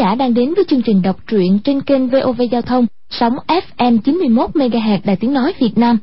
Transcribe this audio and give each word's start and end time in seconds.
Giả 0.00 0.14
đang 0.14 0.34
đến 0.34 0.54
với 0.54 0.64
chương 0.68 0.82
trình 0.82 1.02
đọc 1.02 1.16
truyện 1.26 1.58
trên 1.64 1.80
kênh 1.80 2.08
VOV 2.08 2.42
Giao 2.50 2.62
thông, 2.62 2.86
sóng 3.10 3.36
FM 3.76 3.98
91 3.98 4.50
MHz 4.50 4.98
Đài 5.04 5.16
Tiếng 5.16 5.32
nói 5.32 5.52
Việt 5.60 5.78
Nam. 5.78 5.98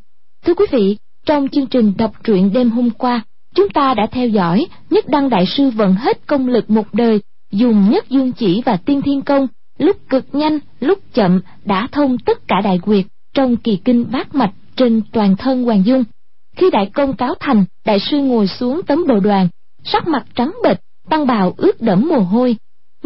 Thưa 0.46 0.54
quý 0.54 0.66
vị, 0.72 0.98
trong 1.26 1.50
chương 1.50 1.66
trình 1.66 1.94
đọc 1.98 2.12
truyện 2.24 2.54
đêm 2.54 2.70
hôm 2.70 2.90
qua, 2.90 3.22
chúng 3.56 3.70
ta 3.70 3.94
đã 3.94 4.08
theo 4.12 4.28
dõi 4.28 4.66
Nhất 4.90 5.06
Đăng 5.08 5.30
Đại 5.30 5.46
Sư 5.46 5.70
vận 5.70 5.94
hết 5.94 6.28
công 6.28 6.48
lực 6.48 6.70
một 6.70 6.94
đời, 6.94 7.22
dùng 7.52 7.90
nhất 7.90 8.10
dương 8.10 8.32
chỉ 8.32 8.62
và 8.66 8.78
tiên 8.78 9.02
thiên 9.02 9.22
công, 9.22 9.48
lúc 9.78 9.98
cực 10.10 10.26
nhanh, 10.34 10.60
lúc 10.80 11.00
chậm 11.14 11.42
đã 11.66 11.88
thông 11.92 12.18
tất 12.18 12.48
cả 12.48 12.62
đại 12.64 12.80
quyệt 12.80 13.06
trong 13.34 13.58
kỳ 13.58 13.76
kinh 13.86 14.06
bát 14.12 14.36
mạch 14.36 14.54
trên 14.76 15.02
toàn 15.12 15.36
thân 15.36 15.64
Hoàng 15.64 15.86
Dung. 15.86 16.04
Khi 16.56 16.70
đại 16.70 16.90
công 16.94 17.14
cáo 17.14 17.34
thành, 17.40 17.66
đại 17.86 18.00
sư 18.00 18.18
ngồi 18.18 18.48
xuống 18.48 18.82
tấm 18.88 19.08
đồ 19.08 19.20
đoàn, 19.20 19.48
sắc 19.84 20.08
mặt 20.08 20.26
trắng 20.36 20.56
bệch, 20.64 20.78
tăng 21.10 21.28
bào 21.28 21.54
ướt 21.58 21.82
đẫm 21.82 22.08
mồ 22.10 22.20
hôi. 22.20 22.58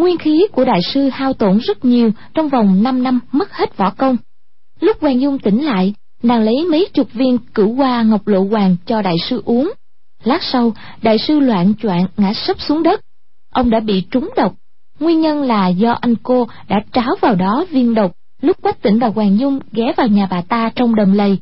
Nguyên 0.02 0.18
khí 0.18 0.48
của 0.52 0.66
đại 0.66 0.80
sư 0.94 1.10
hao 1.10 1.34
tổn 1.34 1.58
rất 1.58 1.86
nhiều 1.86 2.12
trong 2.34 2.50
vòng 2.50 2.84
5 2.84 3.04
năm 3.04 3.20
mất 3.32 3.54
hết 3.54 3.78
võ 3.78 3.90
công. 3.90 4.18
Lúc 4.80 5.02
Hoàng 5.02 5.22
Dung 5.22 5.40
tỉnh 5.40 5.66
lại, 5.66 5.94
nàng 6.24 6.42
lấy 6.42 6.66
mấy 6.72 6.88
chục 6.94 7.14
viên 7.14 7.38
cửu 7.54 7.74
hoa 7.74 8.04
ngọc 8.04 8.28
lộ 8.28 8.44
hoàng 8.44 8.76
cho 8.86 9.02
đại 9.02 9.16
sư 9.30 9.42
uống. 9.46 9.72
Lát 10.24 10.44
sau, 10.44 10.74
đại 11.02 11.18
sư 11.18 11.40
loạn 11.40 11.74
choạng 11.82 12.06
ngã 12.18 12.34
sấp 12.34 12.62
xuống 12.62 12.84
đất. 12.84 13.02
Ông 13.54 13.70
đã 13.70 13.80
bị 13.80 14.04
trúng 14.12 14.30
độc. 14.38 14.56
Nguyên 15.00 15.22
nhân 15.22 15.42
là 15.42 15.68
do 15.68 15.92
anh 15.92 16.16
cô 16.24 16.48
đã 16.68 16.82
tráo 16.94 17.16
vào 17.22 17.36
đó 17.36 17.66
viên 17.70 17.94
độc 17.94 18.12
lúc 18.42 18.62
Quách 18.62 18.82
Tỉnh 18.82 19.00
và 19.00 19.08
Hoàng 19.08 19.40
Dung 19.40 19.60
ghé 19.72 19.94
vào 19.98 20.08
nhà 20.08 20.28
bà 20.32 20.42
ta 20.42 20.72
trong 20.76 20.96
đầm 20.96 21.14
lầy. 21.14 21.38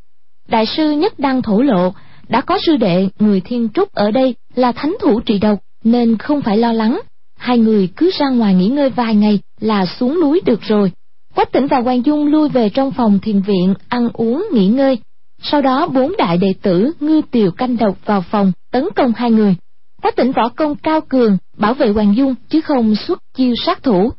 Đại 0.47 0.65
sư 0.65 0.91
nhất 0.91 1.19
đăng 1.19 1.41
thổ 1.41 1.61
lộ, 1.61 1.93
đã 2.27 2.41
có 2.41 2.57
sư 2.65 2.77
đệ 2.77 3.07
người 3.19 3.41
thiên 3.41 3.69
trúc 3.73 3.93
ở 3.93 4.11
đây 4.11 4.35
là 4.55 4.71
thánh 4.71 4.95
thủ 5.01 5.19
trị 5.19 5.39
độc, 5.39 5.59
nên 5.83 6.17
không 6.17 6.41
phải 6.41 6.57
lo 6.57 6.73
lắng. 6.73 6.99
Hai 7.39 7.57
người 7.57 7.89
cứ 7.95 8.11
ra 8.19 8.29
ngoài 8.29 8.53
nghỉ 8.53 8.67
ngơi 8.67 8.89
vài 8.89 9.15
ngày 9.15 9.39
là 9.59 9.85
xuống 9.85 10.21
núi 10.21 10.41
được 10.45 10.61
rồi. 10.61 10.91
Quách 11.35 11.51
Tỉnh 11.51 11.67
và 11.67 11.79
Hoàng 11.79 12.05
Dung 12.05 12.27
lui 12.27 12.49
về 12.49 12.69
trong 12.69 12.91
phòng 12.91 13.19
thiền 13.19 13.41
viện, 13.41 13.73
ăn 13.89 14.09
uống, 14.13 14.47
nghỉ 14.53 14.67
ngơi. 14.67 14.97
Sau 15.41 15.61
đó 15.61 15.87
bốn 15.87 16.13
đại 16.17 16.37
đệ 16.37 16.53
tử 16.61 16.91
ngư 16.99 17.21
tiều 17.31 17.51
canh 17.51 17.77
độc 17.77 17.97
vào 18.05 18.21
phòng, 18.21 18.51
tấn 18.71 18.83
công 18.95 19.13
hai 19.15 19.31
người. 19.31 19.55
Quách 20.01 20.15
Tỉnh 20.15 20.31
võ 20.31 20.49
công 20.49 20.75
cao 20.75 21.01
cường, 21.01 21.37
bảo 21.57 21.73
vệ 21.73 21.89
Hoàng 21.89 22.15
Dung 22.15 22.35
chứ 22.49 22.61
không 22.61 22.95
xuất 22.95 23.19
chiêu 23.37 23.53
sát 23.65 23.83
thủ. 23.83 24.11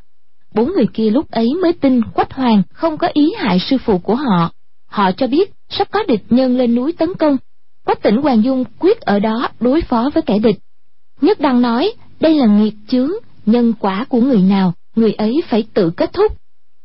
Bốn 0.54 0.72
người 0.72 0.86
kia 0.94 1.10
lúc 1.10 1.30
ấy 1.30 1.48
mới 1.62 1.72
tin 1.72 2.02
Quách 2.14 2.32
Hoàng 2.32 2.62
không 2.72 2.98
có 2.98 3.08
ý 3.12 3.32
hại 3.38 3.58
sư 3.58 3.76
phụ 3.84 3.98
của 3.98 4.14
họ. 4.14 4.50
Họ 4.86 5.12
cho 5.12 5.26
biết 5.26 5.52
sắp 5.68 5.88
có 5.90 6.02
địch 6.08 6.22
nhân 6.30 6.56
lên 6.56 6.74
núi 6.74 6.92
tấn 6.92 7.14
công. 7.14 7.36
Quách 7.84 8.02
tỉnh 8.02 8.16
Hoàng 8.16 8.44
Dung 8.44 8.64
quyết 8.78 9.00
ở 9.00 9.18
đó 9.18 9.48
đối 9.60 9.80
phó 9.80 10.10
với 10.14 10.22
kẻ 10.22 10.38
địch. 10.38 10.56
Nhất 11.20 11.40
Đăng 11.40 11.62
nói, 11.62 11.92
đây 12.20 12.34
là 12.34 12.46
nghiệp 12.46 12.74
chướng, 12.88 13.10
nhân 13.46 13.72
quả 13.80 14.04
của 14.08 14.20
người 14.20 14.42
nào, 14.42 14.72
người 14.96 15.12
ấy 15.12 15.42
phải 15.48 15.64
tự 15.74 15.90
kết 15.90 16.12
thúc. 16.12 16.32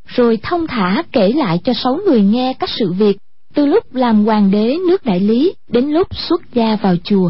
Rồi 0.08 0.40
thông 0.44 0.68
thả 0.68 1.04
kể 1.12 1.32
lại 1.36 1.60
cho 1.64 1.74
sáu 1.74 2.00
người 2.06 2.22
nghe 2.22 2.54
các 2.60 2.70
sự 2.70 2.92
việc, 2.92 3.18
từ 3.54 3.66
lúc 3.66 3.96
làm 3.96 4.26
hoàng 4.26 4.52
đế 4.52 4.78
nước 4.88 5.06
đại 5.06 5.20
lý 5.20 5.54
đến 5.70 5.90
lúc 5.90 6.08
xuất 6.16 6.42
gia 6.54 6.76
vào 6.76 6.96
chùa. 7.04 7.30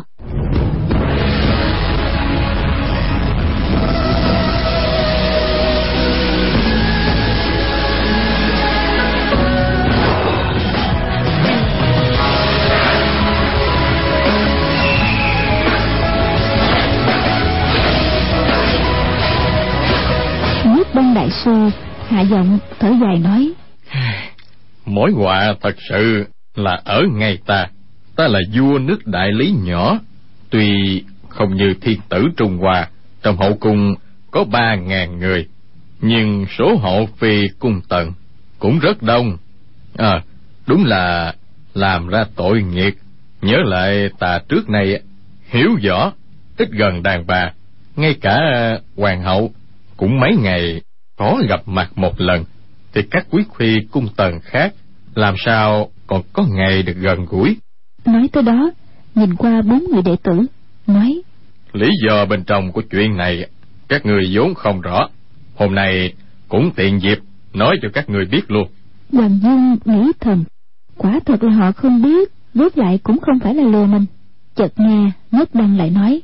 Sư 21.46 21.70
hạ 22.08 22.22
giọng 22.22 22.60
thở 22.80 22.94
dài 23.02 23.20
nói 23.20 23.54
Mối 24.86 25.12
họa 25.12 25.54
thật 25.62 25.76
sự 25.90 26.26
là 26.56 26.82
ở 26.86 27.04
ngay 27.14 27.38
ta. 27.46 27.68
Ta 28.16 28.28
là 28.28 28.40
vua 28.54 28.80
nước 28.80 29.08
đại 29.08 29.32
lý 29.32 29.54
nhỏ. 29.64 30.00
Tuy 30.50 31.04
không 31.30 31.56
như 31.56 31.74
thiên 31.82 32.00
tử 32.10 32.28
Trung 32.38 32.58
Hoa, 32.58 32.90
Trong 33.24 33.38
hậu 33.38 33.58
cung 33.58 33.96
có 34.32 34.44
ba 34.44 34.76
ngàn 34.76 35.20
người, 35.20 35.48
Nhưng 36.02 36.46
số 36.58 36.76
hộ 36.76 37.08
phi 37.18 37.48
cung 37.60 37.82
tần 37.90 38.12
Cũng 38.60 38.80
rất 38.80 39.02
đông. 39.02 39.38
À 39.98 40.22
đúng 40.68 40.86
là 40.86 41.34
làm 41.74 42.08
ra 42.08 42.26
tội 42.36 42.62
nghiệt 42.62 42.94
Nhớ 43.42 43.58
lại 43.66 44.10
ta 44.20 44.40
trước 44.50 44.70
này 44.70 45.00
hiểu 45.50 45.70
rõ, 45.84 46.12
Ít 46.58 46.70
gần 46.72 47.04
đàn 47.04 47.28
bà, 47.28 47.52
Ngay 47.96 48.14
cả 48.22 48.40
hoàng 48.98 49.24
hậu 49.24 49.52
cũng 49.98 50.20
mấy 50.20 50.36
ngày 50.36 50.82
có 51.16 51.42
gặp 51.50 51.62
mặt 51.66 51.98
một 51.98 52.22
lần 52.22 52.44
thì 52.94 53.02
các 53.12 53.28
quý 53.30 53.44
phi 53.58 53.76
cung 53.92 54.08
tần 54.18 54.40
khác 54.44 54.74
làm 55.16 55.36
sao 55.46 55.90
còn 56.08 56.22
có 56.34 56.46
ngày 56.50 56.84
được 56.84 56.98
gần 56.98 57.26
gũi? 57.26 57.58
Nói 58.06 58.30
tới 58.32 58.44
đó 58.44 58.72
nhìn 59.16 59.36
qua 59.36 59.62
bốn 59.62 59.84
người 59.92 60.02
đệ 60.02 60.16
tử 60.24 60.42
nói 60.88 61.22
lý 61.74 61.90
do 62.08 62.26
bên 62.26 62.44
trong 62.44 62.72
của 62.72 62.82
chuyện 62.92 63.18
này 63.18 63.48
các 63.88 64.06
người 64.06 64.30
vốn 64.34 64.54
không 64.54 64.82
rõ. 64.82 65.08
Hôm 65.56 65.76
nay 65.76 66.14
cũng 66.48 66.72
tiện 66.76 67.02
dịp 67.02 67.20
nói 67.54 67.78
cho 67.82 67.90
các 67.94 68.10
người 68.10 68.26
biết 68.26 68.52
luôn. 68.52 68.68
Hoàng 69.14 69.40
dung 69.44 69.78
nghĩ 69.86 70.12
thầm 70.20 70.44
quả 70.98 71.20
thật 71.26 71.44
là 71.44 71.52
họ 71.52 71.72
không 71.72 72.02
biết 72.02 72.32
rốt 72.54 72.78
lại 72.78 73.00
cũng 73.04 73.20
không 73.20 73.40
phải 73.40 73.56
là 73.56 73.64
lừa 73.64 73.86
mình. 73.86 74.06
Chợt 74.56 74.80
nghe 74.80 75.12
nhất 75.32 75.50
đăng 75.56 75.78
lại 75.78 75.90
nói 75.90 76.22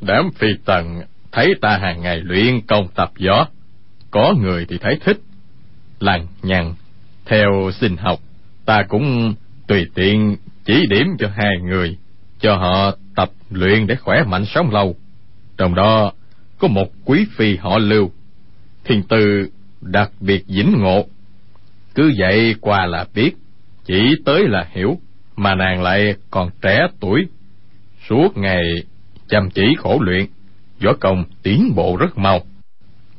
đám 0.00 0.30
phi 0.34 0.48
tần 0.64 1.00
thấy 1.32 1.54
ta 1.60 1.78
hàng 1.78 2.02
ngày 2.02 2.20
luyện 2.24 2.60
công 2.60 2.88
tập 2.94 3.12
võ 3.26 3.48
có 4.10 4.34
người 4.40 4.66
thì 4.68 4.78
thấy 4.78 4.98
thích. 5.04 5.20
Lằng 6.00 6.26
nhằn 6.42 6.74
theo 7.26 7.70
xin 7.80 7.96
học, 7.96 8.18
ta 8.64 8.82
cũng 8.88 9.34
tùy 9.66 9.86
tiện 9.94 10.36
chỉ 10.64 10.86
điểm 10.90 11.06
cho 11.18 11.28
hai 11.36 11.56
người, 11.62 11.96
cho 12.40 12.56
họ 12.56 12.96
tập 13.16 13.30
luyện 13.50 13.86
để 13.86 13.96
khỏe 13.96 14.22
mạnh 14.26 14.44
sống 14.46 14.70
lâu. 14.70 14.96
Trong 15.56 15.74
đó, 15.74 16.12
có 16.58 16.68
một 16.68 16.88
quý 17.04 17.26
phi 17.36 17.56
họ 17.56 17.78
lưu. 17.78 18.10
Thiên 18.84 19.02
tư 19.02 19.48
đặc 19.80 20.10
biệt 20.20 20.44
vĩnh 20.46 20.74
ngộ. 20.78 21.04
Cứ 21.94 22.12
vậy 22.18 22.54
qua 22.60 22.86
là 22.86 23.06
biết, 23.14 23.32
chỉ 23.84 24.14
tới 24.24 24.48
là 24.48 24.68
hiểu, 24.70 24.98
mà 25.36 25.54
nàng 25.54 25.82
lại 25.82 26.14
còn 26.30 26.50
trẻ 26.62 26.86
tuổi. 27.00 27.26
Suốt 28.08 28.36
ngày 28.36 28.62
chăm 29.28 29.50
chỉ 29.50 29.62
khổ 29.78 29.98
luyện, 30.00 30.26
võ 30.84 30.92
công 31.00 31.24
tiến 31.42 31.72
bộ 31.76 31.96
rất 31.96 32.18
mau 32.18 32.40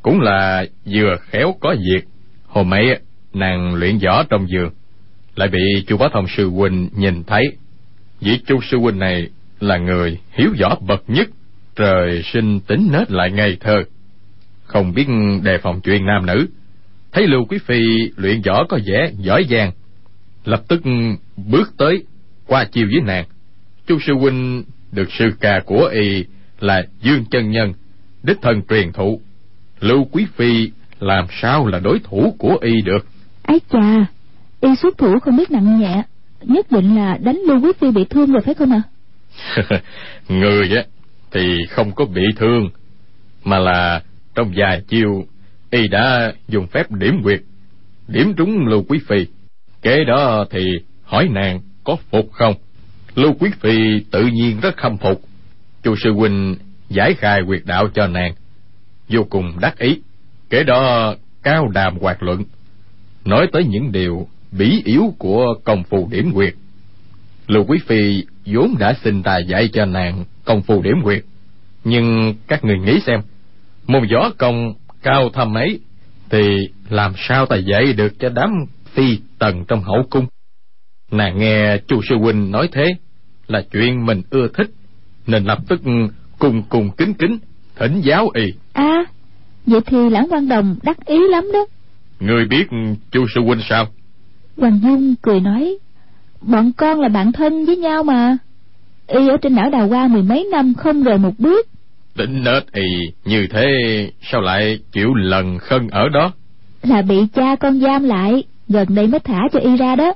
cũng 0.01 0.21
là 0.21 0.65
vừa 0.85 1.15
khéo 1.21 1.55
có 1.59 1.75
việc. 1.79 2.05
Hôm 2.45 2.73
ấy, 2.73 2.99
nàng 3.33 3.75
luyện 3.75 3.97
võ 3.97 4.23
trong 4.23 4.47
giường. 4.49 4.69
Lại 5.35 5.47
bị 5.47 5.83
chu 5.87 5.97
bá 5.97 6.07
thông 6.13 6.25
sư 6.27 6.49
huynh 6.49 6.89
nhìn 6.95 7.23
thấy. 7.23 7.43
Vị 8.19 8.39
chu 8.47 8.59
sư 8.71 8.77
huynh 8.77 8.99
này 8.99 9.29
là 9.59 9.77
người 9.77 10.17
hiếu 10.31 10.49
võ 10.61 10.75
bậc 10.87 11.03
nhất. 11.07 11.29
Trời 11.75 12.21
sinh 12.23 12.59
tính 12.59 12.89
nết 12.91 13.11
lại 13.11 13.31
ngây 13.31 13.57
thơ. 13.59 13.83
Không 14.63 14.93
biết 14.93 15.07
đề 15.43 15.57
phòng 15.57 15.81
chuyện 15.81 16.05
nam 16.05 16.25
nữ. 16.25 16.47
Thấy 17.11 17.27
lưu 17.27 17.45
quý 17.45 17.57
phi 17.65 17.79
luyện 18.15 18.41
võ 18.41 18.63
có 18.69 18.79
vẻ 18.85 19.11
giỏi 19.17 19.45
giang. 19.49 19.71
Lập 20.45 20.63
tức 20.67 20.81
bước 21.37 21.73
tới, 21.77 22.03
qua 22.47 22.65
chiêu 22.65 22.87
với 22.91 23.01
nàng. 23.05 23.25
Chu 23.87 23.99
sư 23.99 24.13
huynh 24.13 24.63
được 24.91 25.11
sư 25.11 25.25
ca 25.39 25.59
của 25.65 25.89
y 25.93 26.25
là 26.59 26.83
dương 27.01 27.25
chân 27.31 27.51
nhân, 27.51 27.73
đích 28.23 28.37
thân 28.41 28.61
truyền 28.69 28.91
thụ 28.91 29.21
lưu 29.81 30.07
quý 30.11 30.25
phi 30.35 30.71
làm 30.99 31.25
sao 31.41 31.67
là 31.67 31.79
đối 31.79 31.99
thủ 31.99 32.35
của 32.37 32.57
y 32.61 32.81
được? 32.81 33.07
Ấy 33.43 33.61
chà 33.71 34.05
y 34.61 34.75
xuất 34.75 34.97
thủ 34.97 35.19
không 35.19 35.37
biết 35.37 35.51
nặng 35.51 35.79
nhẹ. 35.79 36.03
Nhất 36.41 36.71
định 36.71 36.95
là 36.95 37.17
đánh 37.23 37.39
lưu 37.47 37.61
quý 37.61 37.71
phi 37.79 37.91
bị 37.91 38.05
thương 38.09 38.31
rồi 38.31 38.41
phải 38.41 38.53
không 38.53 38.71
ạ? 38.71 38.81
Người 40.29 40.75
á 40.75 40.83
thì 41.31 41.65
không 41.69 41.91
có 41.91 42.05
bị 42.05 42.21
thương 42.35 42.69
mà 43.43 43.59
là 43.59 44.01
trong 44.35 44.51
vài 44.55 44.81
chiêu 44.87 45.25
y 45.69 45.87
đã 45.87 46.33
dùng 46.47 46.67
phép 46.67 46.91
điểm 46.91 47.23
quyệt 47.23 47.41
điểm 48.07 48.33
trúng 48.37 48.67
lưu 48.67 48.83
quý 48.89 48.99
phi. 49.07 49.25
Kế 49.81 50.03
đó 50.03 50.45
thì 50.49 50.65
hỏi 51.03 51.27
nàng 51.31 51.59
có 51.83 51.95
phục 52.11 52.31
không? 52.31 52.53
Lưu 53.15 53.33
quý 53.39 53.49
phi 53.59 53.77
tự 54.11 54.25
nhiên 54.33 54.59
rất 54.59 54.77
khâm 54.77 54.97
phục. 54.97 55.21
Chu 55.83 55.95
sư 56.03 56.13
huynh 56.13 56.55
giải 56.89 57.13
khai 57.13 57.41
quyệt 57.47 57.61
đạo 57.65 57.87
cho 57.93 58.07
nàng 58.07 58.33
vô 59.11 59.23
cùng 59.29 59.53
đắc 59.61 59.77
ý. 59.79 59.99
Kể 60.49 60.63
đó, 60.63 61.15
cao 61.43 61.67
đàm 61.67 61.97
hoạt 61.97 62.23
luận, 62.23 62.43
nói 63.25 63.47
tới 63.51 63.63
những 63.63 63.91
điều 63.91 64.27
bí 64.51 64.81
yếu 64.85 65.13
của 65.17 65.45
công 65.63 65.83
phu 65.83 66.07
điểm 66.11 66.31
quyệt 66.33 66.53
lưu 67.47 67.65
quý 67.67 67.79
phi 67.87 68.23
vốn 68.45 68.75
đã 68.79 68.93
xin 69.03 69.23
ta 69.23 69.37
dạy 69.37 69.69
cho 69.73 69.85
nàng 69.85 70.25
công 70.45 70.61
phu 70.61 70.81
điểm 70.81 71.01
quyệt 71.03 71.23
nhưng 71.83 72.35
các 72.47 72.65
người 72.65 72.79
nghĩ 72.79 72.99
xem 73.05 73.19
môn 73.87 74.07
võ 74.13 74.29
công 74.37 74.73
cao 75.03 75.29
thâm 75.29 75.57
ấy 75.57 75.79
thì 76.29 76.57
làm 76.89 77.13
sao 77.17 77.45
ta 77.45 77.55
dạy 77.55 77.93
được 77.93 78.19
cho 78.19 78.29
đám 78.29 78.65
phi 78.85 79.19
tần 79.39 79.65
trong 79.67 79.83
hậu 79.83 80.03
cung? 80.09 80.25
Nàng 81.11 81.39
nghe 81.39 81.77
chu 81.87 82.01
sư 82.09 82.15
huynh 82.17 82.51
nói 82.51 82.69
thế 82.71 82.95
là 83.47 83.61
chuyện 83.71 84.05
mình 84.05 84.21
ưa 84.29 84.47
thích, 84.53 84.71
nên 85.27 85.43
lập 85.43 85.57
tức 85.67 85.81
cùng 86.39 86.63
cùng 86.69 86.91
kính 86.97 87.13
kính, 87.13 87.37
thỉnh 87.75 88.01
giáo 88.01 88.29
y 88.33 88.53
à 88.73 89.05
vậy 89.65 89.81
thì 89.85 90.09
lãng 90.09 90.27
quan 90.29 90.47
đồng 90.47 90.75
đắc 90.83 91.05
ý 91.05 91.19
lắm 91.29 91.43
đó 91.53 91.65
Ngươi 92.19 92.45
biết 92.45 92.67
chu 93.11 93.25
sư 93.35 93.41
huynh 93.41 93.59
sao? 93.69 93.87
hoàng 94.57 94.79
dung 94.83 95.15
cười 95.21 95.39
nói 95.39 95.77
bọn 96.41 96.71
con 96.77 96.99
là 96.99 97.09
bạn 97.09 97.31
thân 97.31 97.65
với 97.65 97.77
nhau 97.77 98.03
mà 98.03 98.37
y 99.07 99.27
ở 99.27 99.37
trên 99.41 99.55
đảo 99.55 99.69
đào 99.69 99.87
hoa 99.87 100.07
mười 100.07 100.23
mấy 100.23 100.47
năm 100.51 100.73
không 100.73 101.03
rời 101.03 101.17
một 101.17 101.33
bước 101.37 101.67
Tính 102.17 102.43
nết 102.43 102.63
y 102.73 102.83
như 103.25 103.47
thế 103.51 103.65
sao 104.31 104.41
lại 104.41 104.79
chịu 104.91 105.13
lần 105.13 105.57
khân 105.59 105.87
ở 105.87 106.09
đó? 106.09 106.31
là 106.83 107.01
bị 107.01 107.15
cha 107.33 107.55
con 107.55 107.79
giam 107.79 108.03
lại 108.03 108.43
gần 108.69 108.87
đây 108.95 109.07
mới 109.07 109.19
thả 109.19 109.39
cho 109.53 109.59
y 109.59 109.77
ra 109.77 109.95
đó 109.95 110.13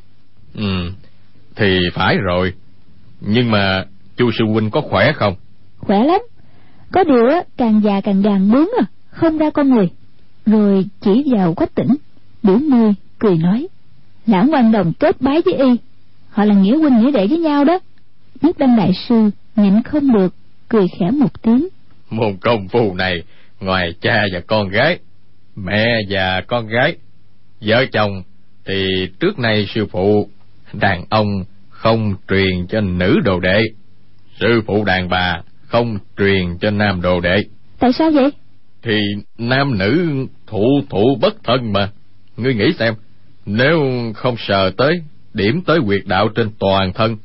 Ừ, 0.55 0.91
thì 1.55 1.79
phải 1.93 2.17
rồi. 2.17 2.53
Nhưng 3.21 3.51
mà 3.51 3.85
chu 4.17 4.31
sư 4.39 4.45
huynh 4.53 4.69
có 4.69 4.81
khỏe 4.81 5.11
không? 5.15 5.35
khỏe 5.77 6.03
lắm 6.03 6.21
có 6.95 7.03
điều 7.03 7.27
á 7.27 7.43
càng 7.57 7.81
già 7.83 8.01
càng 8.01 8.21
gàn 8.21 8.51
bướng 8.51 8.67
à 8.79 8.85
không 9.09 9.37
ra 9.37 9.49
con 9.49 9.69
người. 9.69 9.89
Rồi 10.45 10.85
chỉ 11.01 11.23
vào 11.35 11.53
quách 11.53 11.75
tỉnh 11.75 11.95
biểu 12.43 12.57
môi 12.57 12.93
cười 13.19 13.37
nói 13.37 13.67
lãng 14.27 14.49
quan 14.53 14.71
đồng 14.71 14.93
kết 14.99 15.21
bái 15.21 15.41
với 15.45 15.53
y 15.53 15.77
họ 16.29 16.45
là 16.45 16.55
nghĩa 16.55 16.77
huynh 16.77 16.97
nghĩa 16.97 17.11
đệ 17.11 17.27
với 17.27 17.39
nhau 17.39 17.65
đó. 17.65 17.79
Nhất 18.41 18.57
đăng 18.57 18.77
đại 18.77 18.91
sư 19.07 19.29
nhịn 19.55 19.83
không 19.83 20.13
được 20.13 20.33
cười 20.69 20.87
khẽ 20.99 21.11
một 21.11 21.41
tiếng. 21.41 21.67
Môn 22.09 22.37
công 22.41 22.67
phu 22.67 22.93
này, 22.95 23.23
ngoài 23.59 23.93
cha 24.01 24.23
và 24.33 24.39
con 24.47 24.69
gái, 24.69 24.99
mẹ 25.55 26.01
và 26.09 26.41
con 26.47 26.67
gái, 26.67 26.95
vợ 27.61 27.85
chồng, 27.91 28.23
thì 28.65 28.85
trước 29.19 29.39
nay 29.39 29.65
sư 29.75 29.85
phụ, 29.91 30.29
đàn 30.73 31.05
ông 31.09 31.43
không 31.69 32.15
truyền 32.29 32.67
cho 32.69 32.81
nữ 32.81 33.19
đồ 33.23 33.39
đệ. 33.39 33.61
Sư 34.39 34.61
phụ 34.67 34.83
đàn 34.83 35.09
bà 35.09 35.41
không 35.75 35.97
truyền 36.17 36.57
cho 36.61 36.71
nam 36.71 37.01
đồ 37.01 37.19
đệ. 37.19 37.37
tại 37.79 37.93
sao 37.93 38.11
vậy 38.11 38.31
Thì 38.83 38.99
nam 39.37 39.77
nữ 39.77 40.25
thụ 40.47 40.81
thụ 40.89 41.17
bất 41.21 41.43
thân 41.43 41.73
mà. 41.73 41.89
Ngươi 42.37 42.53
nghĩ 42.53 42.73
xem, 42.79 42.93
nếu 43.45 43.79
không 44.15 44.35
sờ 44.37 44.71
tới, 44.77 45.01
điểm 45.33 45.61
tới 45.61 45.79
quyệt 45.85 46.01
đạo 46.05 46.29
trên 46.35 46.49
toàn 46.59 46.93
thân, 46.93 47.17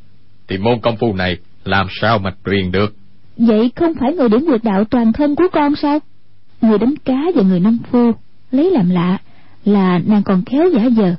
thì 0.48 0.58
môn 0.58 0.80
công 0.80 0.96
phu 0.96 1.14
này 1.14 1.36
làm 1.64 1.86
sao 2.00 2.18
mà 2.18 2.30
truyền 2.46 2.72
được? 2.72 2.94
vậy 3.36 3.70
không 3.76 3.92
phải 4.00 4.12
người 4.12 4.28
điểm 4.28 4.44
nguyệt 4.46 4.64
đạo 4.64 4.84
toàn 4.84 5.12
thân 5.12 5.36
của 5.36 5.44
con 5.52 5.76
sao 5.82 5.98
người 6.60 6.78
đánh 6.78 6.94
cá 7.04 7.22
và 7.34 7.42
người 7.42 7.60
nông 7.60 7.78
phu 7.90 8.12
lấy 8.50 8.70
làm 8.70 8.90
lạ 8.90 9.18
là 9.64 10.00
nàng 10.06 10.22
còn 10.22 10.44
khéo 10.44 10.70
giả 10.74 10.88
vờ 10.96 11.14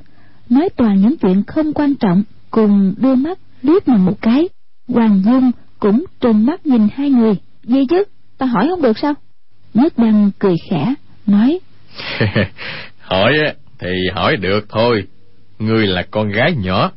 nói 0.48 0.68
toàn 0.76 1.00
những 1.00 1.16
chuyện 1.16 1.42
không 1.46 1.72
quan 1.72 1.94
trọng 1.94 2.22
cùng 2.50 2.94
đưa 2.96 3.14
mắt 3.14 3.38
liếc 3.62 3.88
mình 3.88 4.04
một 4.04 4.22
cái 4.22 4.48
hoàng 4.88 5.22
dung 5.24 5.50
cũng 5.82 6.04
trừng 6.20 6.46
mắt 6.46 6.66
nhìn 6.66 6.88
hai 6.94 7.10
người. 7.10 7.34
Gì 7.62 7.86
chứ 7.90 8.04
ta 8.38 8.46
hỏi 8.46 8.66
không 8.70 8.82
được 8.82 8.98
sao? 8.98 9.14
Nhất 9.74 9.92
đăng 9.96 10.30
cười 10.38 10.54
khẽ 10.70 10.94
nói 11.26 11.58
hỏi 13.00 13.32
á, 13.46 13.54
thì 13.78 13.88
hỏi 14.14 14.36
được 14.36 14.66
thôi. 14.68 15.04
Ngươi 15.58 15.86
là 15.86 16.02
con 16.10 16.28
gái 16.30 16.54
nhỏ 16.56 16.92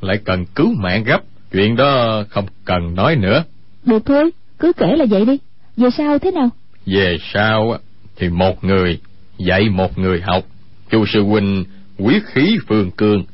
lại 0.00 0.16
cần 0.24 0.44
cứu 0.54 0.74
mạng 0.82 1.04
gấp. 1.04 1.20
Chuyện 1.52 1.76
đó 1.76 2.22
không 2.28 2.46
cần 2.64 2.94
nói 2.94 3.16
nữa. 3.16 3.44
Được 3.84 4.06
thôi 4.06 4.30
cứ 4.58 4.72
kể 4.72 4.86
là 4.96 5.04
vậy 5.10 5.24
đi. 5.24 5.38
Về 5.76 5.90
sau 5.90 6.18
thế 6.18 6.30
nào? 6.30 6.50
Về 6.86 7.16
sau 7.32 7.72
á, 7.72 7.78
thì 8.16 8.28
một 8.28 8.64
người 8.64 9.00
dạy 9.38 9.68
một 9.68 9.98
người 9.98 10.20
học. 10.20 10.44
Chu 10.90 11.04
sư 11.06 11.22
huynh 11.22 11.64
quyết 11.98 12.22
khí 12.26 12.58
phương 12.68 12.90
cương. 12.90 13.24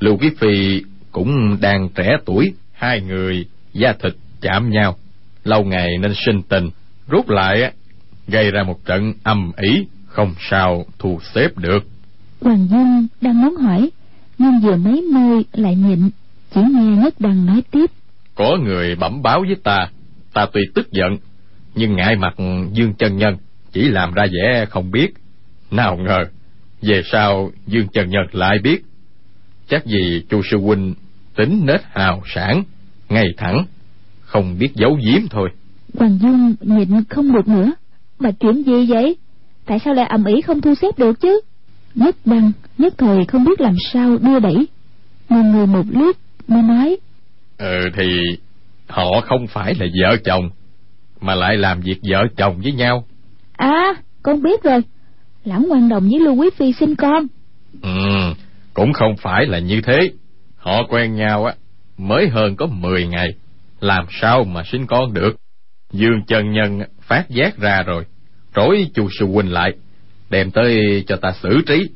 Lưu 0.00 0.16
quý 0.16 0.30
phi 0.38 0.82
cũng 1.12 1.56
đang 1.60 1.88
trẻ 1.94 2.16
tuổi 2.24 2.52
hai 2.72 3.00
người 3.00 3.46
da 3.72 3.92
thịt 3.92 4.12
chạm 4.40 4.70
nhau. 4.70 4.96
Lâu 5.44 5.64
ngày 5.64 5.98
nên 6.00 6.12
sinh 6.26 6.42
tình 6.42 6.70
rút 7.08 7.28
lại 7.28 7.62
á, 7.62 7.70
gây 8.28 8.50
ra 8.50 8.62
một 8.62 8.84
trận 8.84 9.12
âm 9.22 9.52
ỉ 9.56 9.86
không 10.06 10.34
sao 10.50 10.86
thu 10.98 11.18
xếp 11.34 11.48
được. 11.58 11.86
Hoàng 12.40 12.68
dung 12.70 13.06
đang 13.20 13.42
muốn 13.42 13.56
hỏi 13.56 13.90
nhưng 14.38 14.60
vừa 14.62 14.76
mấy 14.76 15.02
môi 15.12 15.44
lại 15.52 15.76
nhịn 15.76 16.10
chỉ 16.54 16.60
nghe 16.60 16.96
nhất 16.96 17.14
đăng 17.18 17.46
nói 17.46 17.62
tiếp. 17.70 17.90
Có 18.34 18.56
người 18.64 18.96
bẩm 18.96 19.22
báo 19.22 19.40
với 19.40 19.56
ta 19.64 19.88
ta 20.32 20.46
tuy 20.52 20.60
tức 20.74 20.92
giận 20.92 21.18
nhưng 21.74 21.96
ngại 21.96 22.16
mặt 22.16 22.34
dương 22.72 22.94
chân 22.94 23.16
nhân 23.16 23.36
chỉ 23.72 23.88
làm 23.88 24.14
ra 24.14 24.26
vẻ 24.26 24.66
không 24.70 24.90
biết. 24.90 25.08
Nào 25.70 25.96
ngờ 25.96 26.24
về 26.82 27.02
sau 27.12 27.50
dương 27.66 27.88
chân 27.88 28.10
nhân 28.10 28.22
lại 28.32 28.58
biết. 28.62 28.82
Chắc 29.68 29.82
vì 29.86 30.24
chu 30.30 30.42
sư 30.50 30.58
huynh 30.58 30.94
tính 31.36 31.60
nết 31.66 31.80
hào 31.90 32.22
sản 32.34 32.62
ngay 33.08 33.26
thẳng 33.36 33.64
không 34.26 34.58
biết 34.58 34.68
giấu 34.74 34.98
giếm 35.04 35.28
thôi. 35.30 35.50
Hoàng 35.94 36.18
dung 36.22 36.54
nhịn 36.60 37.04
không 37.04 37.32
được 37.32 37.48
nữa. 37.48 37.72
Mà 38.18 38.30
chuyện 38.40 38.62
gì 38.62 38.86
vậy? 38.88 39.16
Tại 39.66 39.78
sao 39.84 39.94
lại 39.94 40.06
ầm 40.06 40.24
ĩ 40.24 40.40
không 40.40 40.60
thu 40.60 40.74
xếp 40.74 40.98
được 40.98 41.20
chứ? 41.20 41.40
Nhất 41.94 42.16
đăng 42.24 42.52
nhất 42.78 42.94
thời 42.98 43.24
không 43.24 43.44
biết 43.44 43.60
làm 43.60 43.74
sao 43.92 44.18
đưa 44.18 44.38
đẩy. 44.38 44.66
Ngần 45.28 45.52
người 45.52 45.66
một 45.66 45.84
lúc 45.90 46.16
mới 46.48 46.62
nói. 46.62 46.96
Ừ 47.58 47.90
thì 47.96 48.06
họ 48.86 49.20
không 49.20 49.46
phải 49.46 49.74
là 49.74 49.86
vợ 50.02 50.16
chồng 50.24 50.50
mà 51.20 51.34
lại 51.34 51.56
làm 51.56 51.80
việc 51.80 51.98
vợ 52.10 52.18
chồng 52.36 52.60
với 52.62 52.72
nhau. 52.72 53.04
À 53.56 53.94
con 54.22 54.42
biết 54.42 54.62
rồi. 54.62 54.80
Lãng 55.44 55.66
quan 55.70 55.88
đồng 55.88 56.08
với 56.08 56.20
lưu 56.20 56.34
quý 56.34 56.50
phi 56.56 56.72
sinh 56.72 56.94
con. 56.94 57.26
Ừ 57.82 57.90
cũng 58.74 58.92
không 58.92 59.16
phải 59.16 59.46
là 59.46 59.58
như 59.58 59.80
thế. 59.80 60.10
Họ 60.56 60.82
quen 60.88 61.14
nhau 61.14 61.44
á 61.44 61.54
mới 61.98 62.28
hơn 62.28 62.56
có 62.56 62.66
mười 62.66 63.06
ngày 63.06 63.34
làm 63.80 64.06
sao 64.10 64.44
mà 64.44 64.62
sinh 64.64 64.86
con 64.86 65.14
được? 65.14 65.36
Dương 65.92 66.22
chân 66.26 66.52
nhân 66.52 66.80
phát 67.00 67.30
giác 67.30 67.58
ra 67.58 67.82
rồi 67.82 68.04
trối 68.54 68.90
chu 68.94 69.08
sư 69.18 69.26
huynh 69.26 69.52
lại, 69.52 69.72
đem 70.30 70.50
tới 70.50 71.04
cho 71.06 71.16
ta 71.16 71.32
xử 71.42 71.62
trí. 71.66 71.88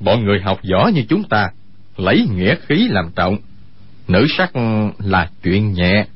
Bọn 0.00 0.24
người 0.24 0.40
học 0.40 0.60
võ 0.72 0.88
như 0.94 1.04
chúng 1.08 1.22
ta, 1.22 1.50
lấy 1.96 2.26
nghĩa 2.34 2.54
khí 2.66 2.88
làm 2.90 3.10
trọng, 3.16 3.36
nữ 4.08 4.26
sắc 4.36 4.52
là 4.98 5.30
chuyện 5.42 5.72
nhẹ. 5.72 6.06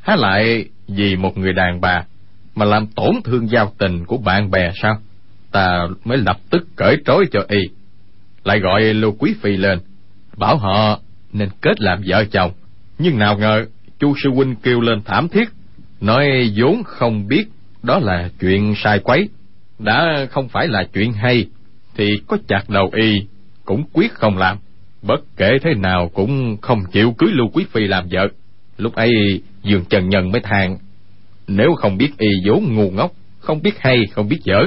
Há 0.00 0.16
lại 0.16 0.64
vì 0.88 1.16
một 1.16 1.38
người 1.38 1.52
đàn 1.52 1.80
bà 1.80 2.04
mà 2.54 2.64
làm 2.64 2.86
tổn 2.86 3.14
thương 3.24 3.50
giao 3.50 3.72
tình 3.78 4.04
của 4.04 4.16
bạn 4.16 4.50
bè 4.50 4.70
sao? 4.82 5.00
Ta 5.52 5.88
mới 6.04 6.18
lập 6.18 6.36
tức 6.50 6.66
cởi 6.76 6.96
trói 7.04 7.24
cho 7.32 7.40
y, 7.48 7.60
lại 8.44 8.60
gọi 8.60 8.94
lưu 8.94 9.16
quý 9.18 9.34
phi 9.42 9.56
lên, 9.56 9.78
bảo 10.36 10.56
họ 10.56 11.00
nên 11.32 11.48
kết 11.60 11.80
làm 11.80 12.02
vợ 12.06 12.24
chồng. 12.24 12.52
Nhưng 12.98 13.18
nào 13.18 13.38
ngờ 13.38 13.66
chu 13.98 14.14
sư 14.22 14.30
huynh 14.30 14.56
kêu 14.56 14.80
lên 14.80 15.00
thảm 15.04 15.28
thiết, 15.28 15.48
nói, 16.00 16.52
vốn 16.56 16.82
không 16.84 17.28
biết 17.28 17.44
đó 17.82 17.98
là 17.98 18.30
chuyện 18.40 18.74
sai 18.76 18.98
quấy. 18.98 19.28
Đã 19.78 20.26
không 20.30 20.48
phải 20.48 20.68
là 20.68 20.84
chuyện 20.92 21.12
hay, 21.12 21.46
thì 21.94 22.20
có 22.26 22.38
chặt 22.48 22.62
đầu 22.68 22.90
y, 22.94 23.26
cũng 23.64 23.84
quyết 23.92 24.12
không 24.12 24.38
làm. 24.38 24.58
Bất 25.02 25.20
kể 25.36 25.50
thế 25.62 25.74
nào 25.74 26.10
cũng 26.14 26.56
không 26.62 26.84
chịu 26.92 27.14
cưới 27.18 27.30
lưu 27.32 27.48
quý 27.52 27.64
phi 27.72 27.80
làm 27.80 28.08
vợ. 28.10 28.28
Lúc 28.78 28.94
ấy 28.94 29.42
dường 29.62 29.84
trần 29.84 30.08
nhân 30.08 30.32
mới 30.32 30.40
than, 30.40 30.78
nếu 31.48 31.74
không 31.74 31.96
biết 31.96 32.18
y 32.18 32.28
vốn 32.46 32.74
ngu 32.74 32.90
ngốc, 32.90 33.12
không 33.38 33.62
biết 33.62 33.78
hay, 33.78 34.06
không 34.12 34.28
biết 34.28 34.38
dở, 34.44 34.58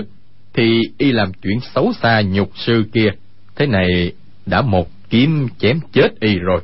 thì 0.54 0.82
y 0.98 1.12
làm 1.12 1.32
chuyện 1.44 1.60
xấu 1.76 1.94
xa 2.02 2.22
nhục 2.22 2.52
sư 2.56 2.84
kia. 2.94 3.10
Thế 3.56 3.66
này 3.66 4.14
đã 4.46 4.62
một 4.62 4.88
kiếm 5.10 5.48
chém 5.60 5.80
chết 5.92 6.20
y 6.20 6.36
rồi. 6.36 6.62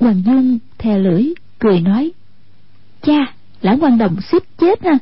Hoàng 0.00 0.22
dung 0.26 0.58
thè 0.78 0.98
lưỡi 0.98 1.22
cười 1.58 1.80
nói 1.80 2.12
cha 3.02 3.34
lãng 3.60 3.78
quan 3.80 3.98
đồng 3.98 4.20
suýt 4.20 4.42
chết 4.58 4.84
ha. 4.84 4.98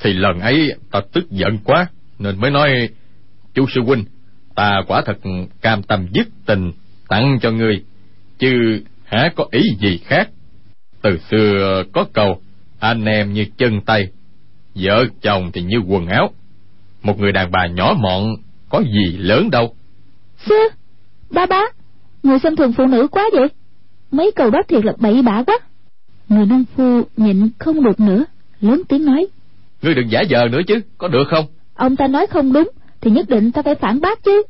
Thì 0.00 0.12
lần 0.12 0.40
ấy 0.40 0.74
ta 0.90 1.00
tức 1.12 1.30
giận 1.30 1.58
quá 1.64 1.86
nên 2.18 2.40
mới 2.40 2.50
nói 2.50 2.88
chu 3.54 3.66
sư 3.74 3.80
huynh 3.86 4.04
ta 4.54 4.82
quả 4.86 5.02
thật 5.06 5.18
cam 5.60 5.82
tâm 5.82 6.06
dứt 6.12 6.28
tình 6.46 6.72
tặng 7.08 7.38
cho 7.42 7.50
ngươi 7.50 7.84
chứ 8.38 8.82
há 9.04 9.32
có 9.36 9.46
ý 9.50 9.60
gì 9.80 9.98
khác? 9.98 10.30
Từ 11.02 11.18
xưa 11.30 11.82
có 11.92 12.04
câu 12.12 12.40
anh 12.80 13.04
em 13.04 13.32
như 13.32 13.44
chân 13.56 13.80
tay 13.80 14.08
vợ 14.74 15.04
chồng 15.22 15.50
thì 15.52 15.62
như 15.62 15.76
quần 15.88 16.06
áo. 16.06 16.30
Một 17.02 17.18
người 17.18 17.32
đàn 17.32 17.50
bà 17.50 17.66
nhỏ 17.66 17.94
mọn 18.00 18.36
có 18.68 18.80
gì 18.80 19.16
lớn 19.16 19.50
đâu. 19.50 19.74
Xưa 20.46 20.68
ba 21.30 21.46
bá 21.46 21.60
người 22.22 22.38
xem 22.38 22.56
thường 22.56 22.72
phụ 22.72 22.86
nữ 22.86 23.08
quá 23.10 23.30
vậy. 23.32 23.48
Mấy 24.10 24.32
câu 24.36 24.50
đó 24.50 24.58
thiệt 24.68 24.84
là 24.84 24.92
bậy 24.98 25.22
bạ 25.22 25.42
quá 25.46 25.58
người 26.30 26.46
nông 26.46 26.64
phu 26.76 27.02
nhịn 27.16 27.48
không 27.58 27.84
được 27.84 28.00
nữa 28.00 28.24
lớn 28.60 28.82
tiếng 28.88 29.04
nói. 29.04 29.26
Ngươi 29.82 29.94
đừng 29.94 30.10
giả 30.10 30.22
vờ 30.30 30.48
nữa 30.48 30.60
chứ 30.66 30.80
có 30.98 31.08
được 31.08 31.24
không? 31.30 31.44
Ông 31.74 31.96
ta 31.96 32.06
nói 32.06 32.26
không 32.26 32.52
đúng 32.52 32.70
thì 33.00 33.10
nhất 33.10 33.28
định 33.28 33.52
ta 33.52 33.62
phải 33.62 33.74
phản 33.74 34.00
bác 34.00 34.24
chứ. 34.24 34.42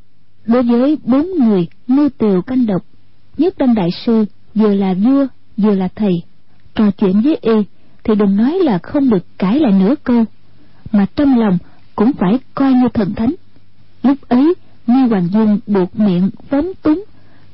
Đối 0.45 0.63
với 0.63 0.97
bốn 1.03 1.27
người 1.39 1.67
mưu 1.87 2.09
tiều 2.09 2.41
canh 2.41 2.65
độc 2.65 2.81
nhất 3.37 3.57
đăng 3.57 3.75
đại 3.75 3.89
sư 4.05 4.25
vừa 4.55 4.73
là 4.73 4.93
vua 4.93 5.27
vừa 5.57 5.75
là 5.75 5.87
thầy. 5.95 6.11
Trò 6.75 6.91
chuyện 6.91 7.21
với 7.21 7.37
y 7.41 7.53
thì 8.03 8.15
đừng 8.15 8.37
nói 8.37 8.59
là 8.63 8.77
không 8.83 9.09
được 9.09 9.25
cãi 9.37 9.59
lại 9.59 9.71
nửa 9.71 9.95
câu 10.03 10.25
mà 10.91 11.05
trong 11.15 11.39
lòng 11.39 11.57
cũng 11.95 12.11
phải 12.13 12.39
coi 12.55 12.73
như 12.73 12.87
thần 12.93 13.13
thánh. 13.13 13.33
Lúc 14.03 14.17
ấy 14.27 14.53
nghe 14.87 15.07
hoàng 15.07 15.27
dung 15.33 15.59
buộc 15.67 15.99
miệng 15.99 16.29
phóng 16.49 16.71
túng 16.81 17.03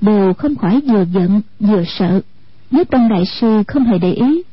đều 0.02 0.34
không 0.34 0.56
khỏi 0.56 0.82
vừa 0.88 1.06
giận 1.14 1.42
vừa 1.60 1.84
sợ 1.88 2.22
nhất 2.72 2.88
tông 2.92 3.10
đại 3.10 3.24
sư 3.26 3.64
không 3.68 3.84
hề 3.84 3.98
để 3.98 4.14
ý 4.14 4.44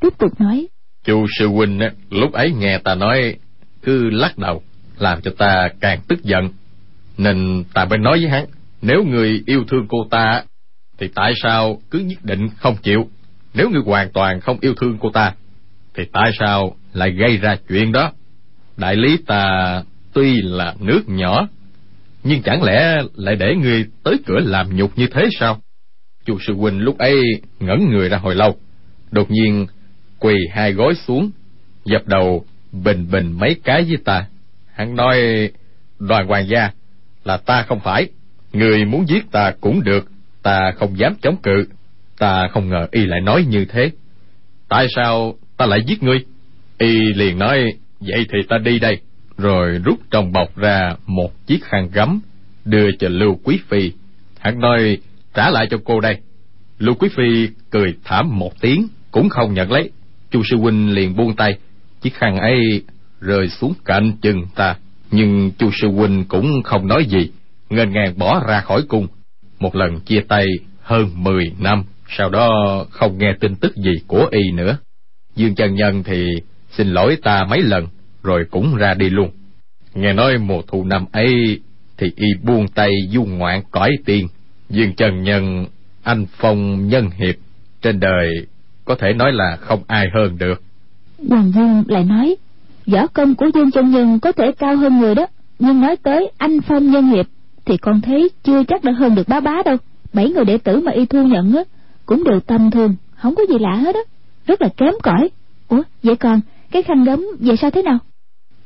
tiếp 0.00 0.18
tục 0.18 0.40
nói 0.40 0.66
chu 1.04 1.26
sư 1.38 1.48
huynh 1.48 1.80
á, 1.80 1.90
lúc 2.10 2.32
ấy 2.32 2.52
nghe 2.52 2.78
ta 2.78 2.94
nói 2.94 3.36
cứ 3.82 4.10
lắc 4.10 4.38
đầu 4.38 4.62
làm 4.98 5.20
cho 5.20 5.30
ta 5.38 5.68
càng 5.80 6.00
tức 6.08 6.22
giận. 6.22 6.48
Nên 7.18 7.64
ta 7.74 7.84
mới 7.84 7.98
nói 7.98 8.18
với 8.20 8.28
hắn, 8.28 8.46
nếu 8.82 9.04
người 9.04 9.42
yêu 9.46 9.64
thương 9.68 9.86
cô 9.88 9.98
ta, 10.10 10.42
thì 10.98 11.08
tại 11.14 11.32
sao 11.42 11.80
cứ 11.90 11.98
nhất 11.98 12.18
định 12.22 12.48
không 12.56 12.76
chịu? 12.82 13.08
Nếu 13.54 13.70
người 13.70 13.82
hoàn 13.86 14.12
toàn 14.12 14.40
không 14.40 14.58
yêu 14.60 14.74
thương 14.74 14.98
cô 15.00 15.10
ta, 15.10 15.34
thì 15.94 16.04
tại 16.12 16.30
sao 16.38 16.76
lại 16.92 17.10
gây 17.10 17.36
ra 17.36 17.56
chuyện 17.68 17.92
đó? 17.92 18.12
Đại 18.76 18.96
lý 18.96 19.16
ta 19.26 19.82
tuy 20.12 20.42
là 20.42 20.74
nước 20.80 21.02
nhỏ, 21.06 21.48
nhưng 22.24 22.42
chẳng 22.42 22.62
lẽ 22.62 23.02
lại 23.14 23.36
để 23.36 23.54
người 23.54 23.86
tới 24.02 24.14
cửa 24.26 24.40
làm 24.44 24.76
nhục 24.76 24.98
như 24.98 25.06
thế 25.06 25.28
sao? 25.40 25.60
Chu 26.24 26.38
sư 26.46 26.54
huynh 26.54 26.80
lúc 26.80 26.98
ấy 26.98 27.22
ngẩn 27.60 27.90
người 27.90 28.08
ra 28.08 28.18
hồi 28.18 28.34
lâu, 28.34 28.56
đột 29.10 29.30
nhiên 29.30 29.66
quỳ 30.18 30.34
hai 30.52 30.72
gối 30.72 30.94
xuống, 31.06 31.30
dập 31.84 32.06
đầu 32.06 32.44
bình 32.72 33.06
bình 33.10 33.32
mấy 33.32 33.56
cái 33.64 33.82
với 33.82 33.96
ta. 34.04 34.26
Hắn 34.74 34.96
nói, 34.96 35.18
đoàn 35.98 36.26
hoàng 36.26 36.48
gia, 36.48 36.70
là 37.24 37.36
ta 37.36 37.62
không 37.62 37.80
phải, 37.80 38.08
người 38.52 38.84
muốn 38.84 39.08
giết 39.08 39.30
ta 39.30 39.52
cũng 39.60 39.82
được, 39.84 40.10
ta 40.42 40.72
không 40.76 40.98
dám 40.98 41.14
chống 41.22 41.36
cự. 41.42 41.64
Ta 42.18 42.48
không 42.52 42.68
ngờ 42.68 42.86
y 42.90 43.06
lại 43.06 43.20
nói 43.20 43.44
như 43.48 43.64
thế. 43.64 43.90
Tại 44.68 44.86
sao 44.96 45.34
ta 45.56 45.66
lại 45.66 45.80
giết 45.86 46.02
ngươi? 46.02 46.24
Y 46.78 46.98
liền 47.14 47.38
nói, 47.38 47.64
vậy 48.00 48.26
thì 48.32 48.38
ta 48.48 48.58
đi 48.58 48.78
đây. 48.78 48.98
Rồi 49.38 49.78
rút 49.84 49.98
trong 50.10 50.32
bọc 50.32 50.56
ra 50.56 50.94
một 51.06 51.46
chiếc 51.46 51.64
khăn 51.64 51.88
gấm, 51.92 52.20
đưa 52.64 52.90
cho 52.98 53.08
Lưu 53.08 53.40
Quý 53.44 53.58
Phi. 53.68 53.92
Hắn 54.38 54.60
nói, 54.60 54.98
trả 55.34 55.50
lại 55.50 55.66
cho 55.70 55.78
cô 55.84 56.00
đây. 56.00 56.16
Lưu 56.78 56.94
Quý 56.94 57.08
Phi 57.16 57.48
cười 57.70 57.94
thảm 58.04 58.38
một 58.38 58.60
tiếng, 58.60 58.88
cũng 59.10 59.28
không 59.28 59.54
nhận 59.54 59.72
lấy. 59.72 59.90
Chu 60.30 60.42
sư 60.50 60.56
huynh 60.56 60.94
liền 60.94 61.16
buông 61.16 61.36
tay, 61.36 61.58
chiếc 62.00 62.14
khăn 62.14 62.36
ấy 62.36 62.82
rơi 63.20 63.48
xuống 63.48 63.74
cạnh 63.84 64.12
chừng 64.22 64.46
ta. 64.54 64.76
Nhưng 65.10 65.50
chu 65.58 65.70
sư 65.80 65.88
huynh 65.88 66.24
cũng 66.24 66.62
không 66.62 66.88
nói 66.88 67.04
gì, 67.04 67.30
nghênh 67.70 67.92
ngang 67.92 68.18
bỏ 68.18 68.44
ra 68.48 68.60
khỏi 68.60 68.82
cung. 68.88 69.06
Một 69.58 69.76
lần 69.76 70.00
chia 70.00 70.20
tay 70.28 70.46
hơn 70.82 71.08
mười 71.14 71.52
năm, 71.58 71.84
sau 72.08 72.30
đó 72.30 72.50
không 72.90 73.18
nghe 73.18 73.32
tin 73.40 73.54
tức 73.56 73.76
gì 73.76 73.92
của 74.06 74.28
y 74.30 74.50
nữa. 74.50 74.78
Dương 75.36 75.54
chân 75.54 75.74
nhân 75.74 76.02
thì 76.02 76.26
xin 76.70 76.88
lỗi 76.88 77.16
ta 77.22 77.44
mấy 77.50 77.62
lần, 77.62 77.86
rồi 78.22 78.44
cũng 78.50 78.76
ra 78.76 78.94
đi 78.94 79.10
luôn. 79.10 79.30
Nghe 79.94 80.12
nói 80.12 80.38
mùa 80.38 80.62
thu 80.66 80.84
năm 80.84 81.04
ấy 81.12 81.60
thì 81.98 82.12
y 82.16 82.26
buông 82.42 82.68
tay 82.68 82.90
du 83.10 83.24
ngoạn 83.24 83.62
cõi 83.70 83.90
tiền. 84.04 84.28
Dương 84.70 84.92
trần 84.96 85.22
nhân, 85.22 85.66
anh 86.02 86.26
phong 86.36 86.88
nhân 86.88 87.10
hiệp, 87.16 87.34
trên 87.82 88.00
đời 88.00 88.28
có 88.84 88.94
thể 88.94 89.12
nói 89.12 89.32
là 89.32 89.56
không 89.60 89.82
ai 89.86 90.06
hơn 90.14 90.38
được. 90.38 90.62
Hoàng 91.28 91.52
Dương 91.54 91.84
lại 91.88 92.04
nói, 92.04 92.36
võ 92.86 93.06
công 93.06 93.34
của 93.34 93.46
Dương 93.54 93.70
trần 93.70 93.90
nhân 93.90 94.20
có 94.20 94.32
thể 94.32 94.52
cao 94.58 94.76
hơn 94.76 94.98
người 94.98 95.14
đó, 95.14 95.26
nhưng 95.58 95.80
nói 95.80 95.96
tới 95.96 96.30
anh 96.38 96.60
phong 96.60 96.90
nhân 96.90 97.06
hiệp 97.06 97.26
thì 97.64 97.76
con 97.76 98.00
thấy 98.00 98.30
chưa 98.42 98.64
chắc 98.64 98.84
đã 98.84 98.92
hơn 98.92 99.14
được 99.14 99.28
bá 99.28 99.40
bá 99.40 99.54
đâu. 99.64 99.76
Bảy 100.12 100.30
người 100.30 100.44
đệ 100.44 100.58
tử 100.58 100.80
mà 100.80 100.92
y 100.92 101.06
thu 101.06 101.26
nhận 101.26 101.56
á 101.56 101.62
cũng 102.06 102.24
đều 102.24 102.40
tầm 102.40 102.70
thường, 102.70 102.94
không 103.16 103.34
có 103.34 103.42
gì 103.48 103.58
lạ 103.60 103.76
hết 103.76 103.94
á, 103.94 104.00
rất 104.46 104.62
là 104.62 104.68
kém 104.76 104.94
cỏi. 105.02 105.30
Ủa, 105.68 105.82
vậy 106.02 106.16
còn 106.16 106.40
cái 106.70 106.82
khăn 106.82 107.04
gấm 107.04 107.26
về 107.40 107.56
sao 107.56 107.70
thế 107.70 107.82
nào? 107.82 107.98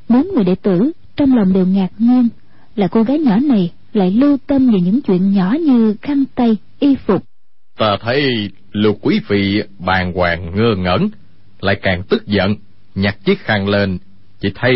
Bốn 0.08 0.26
người 0.34 0.44
đệ 0.44 0.54
tử 0.54 0.92
trong 1.16 1.36
lòng 1.36 1.52
đều 1.52 1.66
ngạc 1.66 1.88
nhiên 1.98 2.28
là 2.76 2.88
cô 2.88 3.02
gái 3.02 3.18
nhỏ 3.18 3.36
này 3.36 3.72
lại 3.96 4.10
lưu 4.10 4.36
tâm 4.46 4.70
về 4.70 4.80
những 4.80 5.00
chuyện 5.02 5.32
nhỏ 5.32 5.56
như 5.66 5.94
khăn 6.02 6.24
tay, 6.34 6.56
y 6.78 6.96
phục. 7.06 7.24
Ta 7.78 7.96
thấy 8.00 8.50
lục 8.72 8.98
quý 9.02 9.20
vị 9.28 9.62
bàng 9.78 10.12
hoàng 10.12 10.56
ngơ 10.56 10.74
ngẩn, 10.78 11.08
lại 11.60 11.78
càng 11.82 12.02
tức 12.08 12.26
giận, 12.26 12.56
nhặt 12.94 13.16
chiếc 13.24 13.38
khăn 13.38 13.68
lên, 13.68 13.98
chỉ 14.40 14.48
thấy 14.54 14.74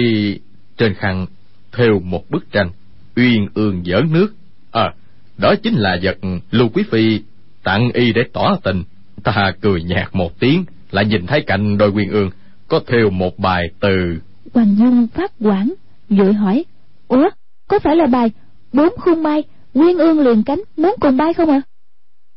trên 0.77 0.95
khăn 0.95 1.27
thêu 1.73 2.01
một 2.05 2.31
bức 2.31 2.53
tranh, 2.53 2.71
uyên 3.17 3.49
ương 3.55 3.83
giỡn 3.85 4.13
nước. 4.13 4.35
À, 4.73 4.95
đó 5.39 5.55
chính 5.63 5.75
là 5.75 5.99
vật 6.03 6.19
lưu 6.51 6.69
quý 6.69 6.83
phi 6.91 7.21
tặng 7.63 7.91
y 7.93 8.13
để 8.13 8.23
tỏ 8.33 8.57
tình. 8.63 8.83
Ta 9.25 9.53
cười 9.61 9.83
nhạt 9.83 10.09
một 10.13 10.41
tiếng, 10.41 10.65
lại 10.91 11.05
nhìn 11.05 11.27
thấy 11.27 11.43
cạnh 11.47 11.79
đôi 11.79 11.91
uyên 11.91 12.11
ương 12.11 12.31
có 12.69 12.81
thêu 12.87 13.11
một 13.11 13.39
bài 13.39 13.63
từ. 13.81 14.19
Hoàng 14.55 14.77
Dung 14.79 15.07
phát 15.07 15.33
quản, 15.41 15.75
vội 16.11 16.33
hỏi, 16.33 16.65
Ủa, 17.09 17.29
có 17.69 17.79
phải 17.79 17.97
là 17.97 18.07
bài 18.07 18.31
bốn 18.73 18.89
khung 18.97 19.23
mai, 19.23 19.43
uyên 19.75 19.99
ương 19.99 20.21
liền 20.21 20.43
cánh, 20.43 20.63
muốn 20.77 20.95
cùng 21.01 21.17
bay 21.17 21.35
không 21.35 21.51
ạ? 21.51 21.61
À? 21.65 21.69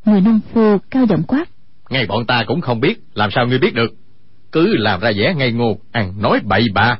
Người 0.05 0.21
nông 0.21 0.39
phu 0.53 0.77
cao 0.91 1.05
giọng 1.09 1.23
quát. 1.27 1.45
Ngay 1.89 2.05
bọn 2.07 2.25
ta 2.25 2.43
cũng 2.47 2.61
không 2.61 2.79
biết, 2.79 2.99
làm 3.13 3.29
sao 3.35 3.47
ngươi 3.47 3.59
biết 3.59 3.73
được? 3.73 3.93
Cứ 4.51 4.77
làm 4.77 4.99
ra 4.99 5.11
vẻ 5.17 5.33
ngây 5.37 5.51
ngô, 5.51 5.77
ăn 5.91 6.13
nói 6.21 6.39
bậy 6.43 6.65
bạ. 6.73 6.99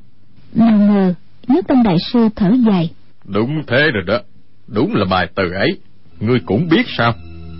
Nào 0.55 0.77
ngờ, 0.77 1.13
nhất 1.47 1.65
tâm 1.67 1.83
đại 1.83 1.97
sư 2.13 2.29
thở 2.35 2.51
dài. 2.67 2.89
Đúng 3.25 3.63
thế 3.67 3.91
rồi 3.93 4.03
đó, 4.07 4.19
đúng 4.67 4.95
là 4.95 5.05
bài 5.05 5.27
từ 5.35 5.51
ấy, 5.51 5.79
ngươi 6.19 6.39
cũng 6.45 6.67
biết 6.69 6.85
sao? 6.97 7.13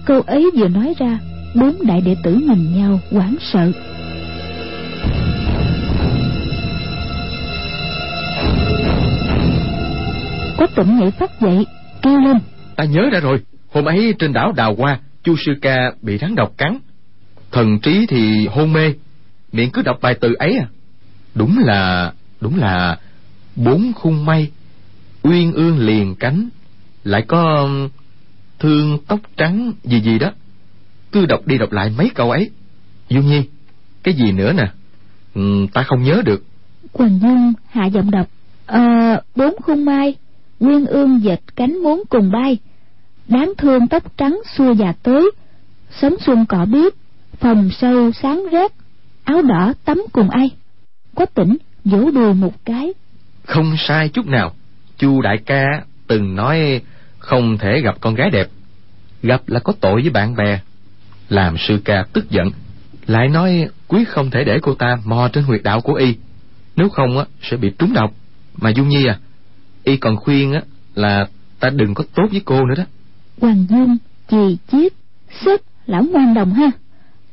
Câu 0.06 0.22
ấy 0.22 0.52
vừa 0.58 0.68
nói 0.68 0.94
ra, 1.00 1.20
bốn 1.56 1.76
đại 1.88 2.02
đệ 2.02 2.16
tử 2.24 2.34
nhìn 2.34 2.78
nhau 2.78 3.00
hoảng 3.12 3.36
sợ. 3.40 3.72
Quách 10.62 10.76
tỉnh 10.76 11.00
nhảy 11.00 11.12
phát 11.12 11.42
dậy, 11.42 11.66
kêu 12.02 12.20
lên. 12.20 12.38
Ta 12.76 12.84
nhớ 12.84 13.10
ra 13.12 13.20
rồi, 13.20 13.40
hôm 13.72 13.86
ấy 13.86 14.14
trên 14.20 14.34
đảo 14.34 14.52
Đào 14.52 14.76
Hoa, 14.76 15.00
chu 15.24 15.36
sư 15.46 15.52
ca 15.62 15.92
bị 16.02 16.18
rắn 16.18 16.36
độc 16.36 16.54
cắn. 16.58 16.80
Thần 17.52 17.80
trí 17.80 18.06
thì 18.10 18.48
hôn 18.48 18.74
mê 18.74 18.94
miệng 19.52 19.72
cứ 19.72 19.82
đọc 19.82 19.98
bài 20.02 20.16
từ 20.22 20.34
ấy 20.34 20.58
à. 20.58 20.68
Đúng 21.36 21.58
là 21.60 22.14
đúng 22.42 22.58
là 22.58 22.98
bốn 23.56 23.94
khung 23.96 24.26
mây 24.26 24.52
uyên 25.24 25.54
ương 25.54 25.80
liền 25.80 26.16
cánh 26.16 26.50
lại 27.04 27.22
có 27.28 27.70
thương 28.60 28.98
tóc 29.08 29.20
trắng 29.38 29.74
gì 29.84 30.02
gì 30.02 30.20
đó. 30.20 30.32
Cứ 31.12 31.26
đọc 31.26 31.40
đi 31.46 31.58
đọc 31.58 31.72
lại 31.72 31.94
mấy 31.98 32.10
câu 32.16 32.32
ấy. 32.32 32.50
Dung 33.10 33.28
nhi 33.28 33.42
cái 34.04 34.14
gì 34.14 34.32
nữa 34.32 34.54
nè? 34.54 34.72
Ừ, 35.34 35.68
ta 35.74 35.84
không 35.84 36.04
nhớ 36.04 36.22
được. 36.26 36.44
Quần 36.94 37.20
dung 37.20 37.54
hạ 37.70 37.86
giọng 37.86 38.12
đọc 38.12 38.28
ờ 38.66 38.82
bốn 39.36 39.56
khung 39.62 39.86
mai 39.86 40.16
Nguyên 40.62 40.86
ương 40.86 41.24
dệt 41.24 41.40
cánh 41.56 41.78
muốn 41.84 42.04
cùng 42.10 42.32
bay. 42.32 42.58
Đáng 43.28 43.54
thương 43.58 43.88
tóc 43.88 44.18
trắng 44.18 44.42
xua 44.56 44.72
già 44.72 44.94
tới. 45.04 45.32
Sớm 45.92 46.16
xuân 46.26 46.46
cỏ 46.46 46.66
biết 46.66 46.96
phòng 47.40 47.70
sâu 47.70 48.12
sáng 48.12 48.46
rét, 48.52 48.72
áo 49.24 49.42
đỏ 49.42 49.74
tắm 49.86 50.04
cùng 50.12 50.30
ai. 50.30 50.50
Quách 51.16 51.34
tỉnh 51.34 51.58
vỗ 51.86 52.12
đùi 52.12 52.34
một 52.34 52.54
cái. 52.66 52.94
Không 53.46 53.74
sai 53.78 54.10
chút 54.10 54.28
nào. 54.28 54.52
Chu 54.98 55.22
đại 55.22 55.38
ca 55.46 55.64
từng 56.08 56.36
nói 56.36 56.82
không 57.20 57.58
thể 57.58 57.82
gặp 57.82 57.96
con 58.02 58.16
gái 58.16 58.30
đẹp. 58.30 58.48
Gặp 59.24 59.42
là 59.48 59.60
có 59.60 59.74
tội 59.82 60.02
với 60.02 60.10
bạn 60.10 60.36
bè. 60.36 60.60
Làm 61.30 61.58
sư 61.58 61.82
ca 61.86 62.06
tức 62.14 62.30
giận. 62.30 62.52
Lại 63.06 63.28
nói 63.28 63.68
quý 63.88 64.04
không 64.06 64.32
thể 64.32 64.44
để 64.44 64.60
cô 64.62 64.74
ta 64.74 64.98
mò 65.06 65.30
trên 65.34 65.44
huyệt 65.44 65.64
đạo 65.64 65.82
của 65.82 65.94
y. 65.94 66.16
Nếu 66.76 66.90
không 66.90 67.18
á, 67.18 67.26
sẽ 67.42 67.58
bị 67.58 67.72
trúng 67.80 67.94
độc. 67.94 68.14
Mà 68.58 68.70
dung 68.70 68.90
nhi 68.90 69.06
à 69.08 69.20
y 69.84 69.98
còn 69.98 70.18
khuyên 70.18 70.54
á 70.54 70.62
là 70.96 71.28
ta 71.60 71.70
đừng 71.70 71.94
có 71.94 72.04
tốt 72.16 72.24
với 72.32 72.42
cô 72.46 72.66
nữa 72.66 72.76
đó 72.78 72.84
Hoàng 73.42 73.66
Dung, 73.70 73.98
chì 74.32 74.58
chiết, 74.72 74.94
sức, 75.46 75.62
lão 75.86 76.04
ngoan 76.04 76.34
đồng 76.34 76.54
ha. 76.54 76.72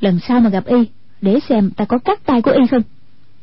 Lần 0.00 0.18
sau 0.28 0.40
mà 0.40 0.50
gặp 0.50 0.64
y, 0.66 0.76
để 1.20 1.38
xem 1.48 1.70
ta 1.70 1.84
có 1.84 1.98
cắt 1.98 2.26
tay 2.26 2.42
của 2.42 2.50
y 2.50 2.66
không. 2.70 2.82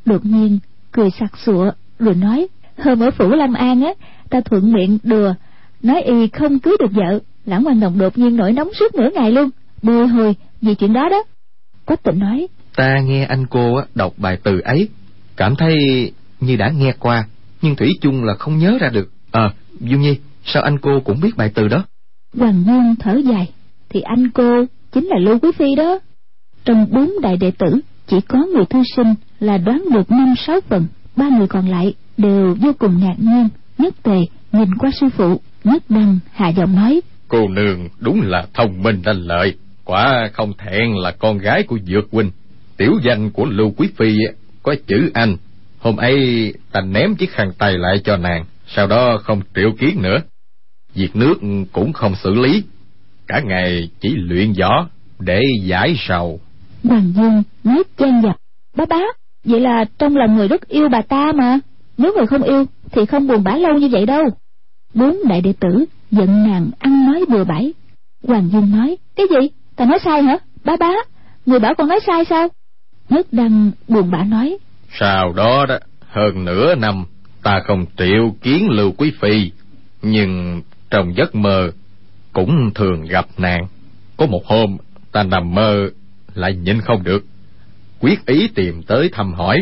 Đột 0.05 0.25
nhiên, 0.25 0.59
cười 0.91 1.09
sặc 1.19 1.37
sụa, 1.45 1.71
rồi 1.99 2.15
nói, 2.15 2.47
hôm 2.77 2.99
ở 2.99 3.11
phủ 3.11 3.29
Lâm 3.29 3.53
An 3.53 3.83
á, 3.83 3.91
ta 4.29 4.41
thuận 4.41 4.73
miệng 4.73 4.97
đùa, 5.03 5.33
nói 5.81 6.01
y 6.01 6.27
không 6.27 6.59
cưới 6.59 6.73
được 6.79 6.91
vợ. 6.91 7.19
Lão 7.45 7.61
ngoan 7.61 7.79
đồng 7.79 7.99
đột 7.99 8.17
nhiên 8.17 8.35
nổi 8.35 8.51
nóng 8.51 8.69
suốt 8.79 8.95
nửa 8.95 9.09
ngày 9.13 9.31
luôn, 9.31 9.49
bồi 9.81 10.07
hồi 10.07 10.35
vì 10.61 10.75
chuyện 10.75 10.93
đó 10.93 11.09
đó. 11.09 11.23
Quách 11.85 12.03
tịnh 12.03 12.19
nói, 12.19 12.47
ta 12.75 12.99
nghe 12.99 13.25
anh 13.25 13.45
cô 13.47 13.81
đọc 13.95 14.13
bài 14.17 14.37
từ 14.43 14.59
ấy, 14.59 14.89
cảm 15.35 15.55
thấy 15.55 15.75
như 16.39 16.55
đã 16.55 16.69
nghe 16.69 16.93
qua, 16.99 17.27
nhưng 17.61 17.75
Thủy 17.75 17.89
chung 18.01 18.23
là 18.23 18.33
không 18.35 18.57
nhớ 18.57 18.77
ra 18.81 18.89
được. 18.89 19.11
Ờ, 19.31 19.47
à, 19.47 19.53
Dung 19.79 20.01
Nhi, 20.01 20.17
sao 20.45 20.63
anh 20.63 20.77
cô 20.77 20.99
cũng 20.99 21.19
biết 21.21 21.37
bài 21.37 21.51
từ 21.55 21.67
đó? 21.67 21.85
Hoàng 22.37 22.63
Nhung 22.67 22.95
thở 22.99 23.15
dài. 23.15 23.49
Thì 23.89 24.01
anh 24.01 24.29
cô 24.29 24.65
chính 24.91 25.05
là 25.05 25.17
Lưu 25.19 25.39
Quý 25.39 25.51
Phi 25.57 25.75
đó. 25.77 25.99
Trong 26.65 26.87
bốn 26.91 27.11
đại 27.21 27.37
đệ 27.37 27.51
tử 27.51 27.79
Chỉ 28.07 28.21
có 28.21 28.45
người 28.53 28.65
thư 28.65 28.83
sinh 28.95 29.13
là 29.39 29.57
đoán 29.57 29.83
được 29.93 30.11
năm 30.11 30.33
sáu 30.37 30.59
phần. 30.69 30.87
Ba 31.15 31.29
người 31.29 31.47
còn 31.47 31.67
lại 31.67 31.93
đều 32.17 32.55
vô 32.61 32.71
cùng 32.79 32.99
ngạc 32.99 33.15
nhiên 33.17 33.49
Nhất 33.77 34.03
tề 34.03 34.17
nhìn 34.51 34.75
qua 34.79 34.91
sư 35.01 35.07
phụ 35.17 35.41
Nhất 35.63 35.83
đăng 35.89 36.19
hạ 36.31 36.49
giọng 36.49 36.75
nói. 36.75 37.01
Cô 37.27 37.47
nương 37.47 37.89
đúng 37.99 38.21
là 38.21 38.47
thông 38.53 38.83
minh 38.83 39.01
lanh 39.05 39.21
lợi 39.21 39.55
Quả 39.85 40.29
không 40.33 40.53
thẹn 40.57 40.95
là 40.95 41.11
con 41.11 41.37
gái 41.37 41.63
của 41.63 41.77
Dược 41.85 42.11
Huynh. 42.11 42.31
Tiểu 42.77 42.91
danh 43.03 43.31
của 43.31 43.45
Lưu 43.45 43.73
Quý 43.77 43.89
Phi 43.97 44.17
có 44.63 44.75
chữ 44.87 45.11
anh 45.13 45.37
Hôm 45.85 45.97
ấy, 45.97 46.53
ta 46.71 46.81
ném 46.81 47.15
chiếc 47.15 47.31
khăn 47.31 47.51
tay 47.57 47.77
lại 47.77 48.01
cho 48.03 48.17
nàng, 48.17 48.45
Sau 48.67 48.87
đó 48.87 49.17
không 49.23 49.41
triệu 49.55 49.71
kiến 49.79 50.01
nữa. 50.01 50.17
Việc 50.93 51.15
nước 51.15 51.35
cũng 51.71 51.93
không 51.93 52.15
xử 52.23 52.33
lý. 52.33 52.63
Cả 53.27 53.41
ngày 53.45 53.89
chỉ 53.99 54.15
luyện 54.15 54.53
võ 54.59 54.87
để 55.19 55.41
giải 55.63 55.95
sầu. 55.97 56.39
Hoàng 56.83 57.13
dương 57.15 57.43
nói 57.63 57.83
chen 57.97 58.21
vào. 58.21 58.35
Bá 58.75 58.85
bá, 58.85 58.99
vậy 59.43 59.59
là 59.59 59.85
trong 59.97 60.15
lòng 60.15 60.35
người 60.35 60.47
rất 60.47 60.67
yêu 60.67 60.89
bà 60.89 61.01
ta 61.01 61.31
mà. 61.35 61.59
Nếu 61.97 62.13
người 62.17 62.27
không 62.27 62.43
yêu, 62.43 62.65
thì 62.91 63.05
không 63.05 63.27
buồn 63.27 63.43
bã 63.43 63.55
lâu 63.55 63.73
như 63.73 63.87
vậy 63.91 64.05
đâu. 64.05 64.23
Bốn 64.93 65.17
đại 65.29 65.41
đệ 65.41 65.53
tử 65.59 65.85
giận 66.11 66.43
nàng 66.47 66.71
ăn 66.79 67.05
nói 67.05 67.25
bừa 67.29 67.43
bãi. 67.43 67.73
Hoàng 68.27 68.49
dung 68.53 68.71
nói, 68.71 68.97
cái 69.15 69.25
gì? 69.29 69.47
Ta 69.75 69.85
nói 69.85 69.99
sai 70.03 70.23
hả? 70.23 70.37
Bá 70.63 70.75
bá, 70.79 70.91
người 71.45 71.59
bảo 71.59 71.75
con 71.75 71.87
nói 71.87 71.99
sai 72.07 72.25
sao? 72.29 72.47
Nhất 73.09 73.27
đăng 73.31 73.71
buồn 73.87 74.11
bã 74.11 74.23
nói 74.23 74.57
sau 74.99 75.33
đó 75.33 75.65
đó, 75.65 75.77
hơn 76.07 76.45
nửa 76.45 76.75
năm, 76.75 77.05
ta 77.43 77.59
không 77.67 77.85
triệu 77.97 78.35
kiến 78.41 78.67
lưu 78.69 78.91
quý 78.97 79.11
phi, 79.21 79.51
nhưng 80.01 80.61
trong 80.89 81.15
giấc 81.17 81.35
mơ 81.35 81.71
cũng 82.33 82.71
thường 82.75 83.03
gặp 83.03 83.25
nàng 83.37 83.67
có 84.17 84.25
một 84.25 84.45
hôm, 84.45 84.77
ta 85.11 85.23
nằm 85.23 85.53
mơ, 85.55 85.89
lại 86.33 86.55
nhìn 86.55 86.81
không 86.81 87.03
được. 87.03 87.25
Quyết 87.99 88.25
ý 88.25 88.47
tìm 88.55 88.83
tới 88.83 89.09
thăm 89.13 89.33
hỏi, 89.33 89.57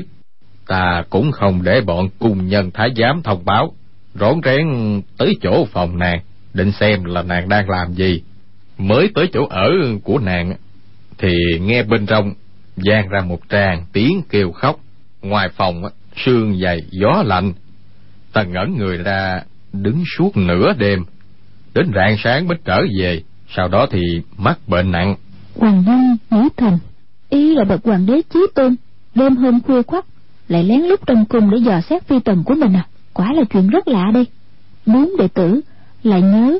ta 0.67 1.03
cũng 1.09 1.31
không 1.31 1.63
để 1.63 1.81
bọn 1.81 2.09
cung 2.19 2.47
nhân 2.47 2.71
thái 2.71 2.89
giám 2.97 3.21
thông 3.23 3.45
báo. 3.45 3.73
Rón 4.13 4.39
rén 4.45 4.67
tới 5.17 5.35
chỗ 5.41 5.65
phòng 5.65 5.99
nàng, 5.99 6.19
định 6.53 6.71
xem 6.71 7.03
là 7.03 7.21
nàng 7.21 7.49
đang 7.49 7.69
làm 7.69 7.93
gì. 7.93 8.21
Mới 8.77 9.09
tới 9.15 9.29
chỗ 9.33 9.45
ở 9.49 9.69
của 10.03 10.19
nàng, 10.19 10.55
thì 11.17 11.33
nghe 11.61 11.83
bên 11.83 12.05
trong 12.05 12.33
vang 12.75 13.09
ra 13.09 13.21
một 13.21 13.39
tràng 13.49 13.85
tiếng 13.93 14.21
kêu 14.29 14.51
khóc 14.51 14.79
ngoài 15.23 15.49
phòng, 15.49 15.83
sương 16.25 16.59
dày 16.63 16.81
gió 16.91 17.23
lạnh. 17.25 17.53
Ta 18.33 18.43
ngẩn 18.43 18.77
người 18.77 18.97
ra, 18.97 19.41
đứng 19.73 20.03
suốt 20.17 20.37
nửa 20.37 20.73
đêm. 20.77 21.05
Đến 21.73 21.91
rạng 21.95 22.15
sáng 22.23 22.47
mới 22.47 22.57
trở 22.65 22.81
về, 22.99 23.21
sau 23.55 23.67
đó 23.67 23.85
thì 23.91 24.01
mắc 24.37 24.59
bệnh 24.67 24.91
nặng. 24.91 25.15
Hoàng 25.55 25.83
nhân 25.87 26.17
nghĩ 26.29 26.49
thầm, 26.57 26.77
ý 27.29 27.55
là 27.55 27.63
bậc 27.63 27.83
hoàng 27.83 28.05
đế 28.05 28.21
chí 28.33 28.39
tôn, 28.55 28.75
đêm 29.15 29.35
hôm 29.35 29.61
khuya 29.61 29.81
khoắt, 29.81 30.05
lại 30.47 30.63
lén 30.63 30.81
lút 30.81 30.99
trong 31.05 31.25
cung 31.25 31.49
để 31.49 31.57
dò 31.57 31.81
xét 31.81 32.07
phi 32.07 32.19
tần 32.19 32.43
của 32.43 32.53
mình 32.53 32.73
à? 32.73 32.87
Quả 33.13 33.33
là 33.33 33.43
chuyện 33.53 33.69
rất 33.69 33.87
lạ 33.87 34.11
đây. 34.13 34.25
Bốn 34.85 35.09
đệ 35.19 35.27
tử 35.27 35.61
lại 36.03 36.21
nhớ, 36.21 36.59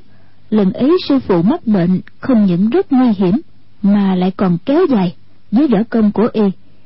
lần 0.49 0.73
ấy 0.73 0.91
sư 1.09 1.19
phụ 1.19 1.41
mắc 1.41 1.67
bệnh 1.67 2.01
không 2.19 2.45
những 2.45 2.69
rất 2.69 2.91
nguy 2.91 3.11
hiểm, 3.17 3.41
mà 3.81 4.15
lại 4.15 4.31
còn 4.37 4.57
kéo 4.65 4.85
dài 4.89 5.15
với 5.51 5.67
võ 5.67 5.77
công 5.89 6.11
của 6.11 6.27
y 6.33 6.43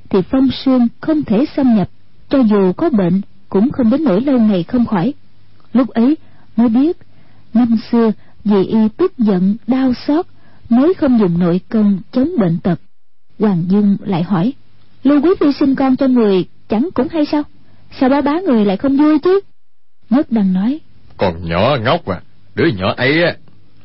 thì 0.10 0.20
phong 0.32 0.50
xương 0.52 0.88
không 1.02 1.24
thể 1.24 1.46
xâm 1.56 1.76
nhập 1.76 1.90
cho 2.30 2.40
dù 2.40 2.74
có 2.74 2.90
bệnh 2.90 3.22
cũng 3.50 3.72
không 3.72 3.90
đến 3.90 4.04
nỗi 4.04 4.22
lâu 4.22 4.40
ngày 4.40 4.64
không 4.64 4.86
khỏi. 4.86 5.14
Lúc 5.74 5.90
ấy 5.90 6.18
mới 6.56 6.70
biết 6.70 6.98
năm 7.54 7.78
xưa 7.92 8.12
vì 8.44 8.64
y 8.64 8.78
tức 8.98 9.18
giận 9.18 9.56
đau 9.68 9.94
xót 10.08 10.26
mới 10.70 10.94
không 10.94 11.20
dùng 11.20 11.40
nội 11.40 11.62
công 11.70 12.00
chống 12.12 12.30
bệnh 12.40 12.58
tật. 12.64 12.80
Hoàng 13.40 13.64
dung 13.68 13.98
lại 14.00 14.24
hỏi 14.24 14.54
lưu 15.04 15.22
quý 15.22 15.30
phi 15.40 15.48
sinh 15.60 15.76
con 15.76 15.96
cho 15.96 16.08
người 16.08 16.46
chẳng 16.70 16.90
cũng 16.94 17.08
hay 17.12 17.26
sao? 17.26 17.44
Sao 18.00 18.10
ba 18.10 18.22
bá 18.22 18.40
người 18.40 18.66
lại 18.66 18.78
không 18.78 18.98
vui 18.98 19.20
chứ? 19.20 19.40
Nhất 20.10 20.32
đăng 20.32 20.54
nói 20.54 20.80
còn 21.18 21.50
nhỏ 21.50 21.78
ngốc 21.84 22.06
à 22.06 22.22
đứa 22.56 22.68
nhỏ 22.78 22.94
ấy 22.98 23.24
á 23.24 23.36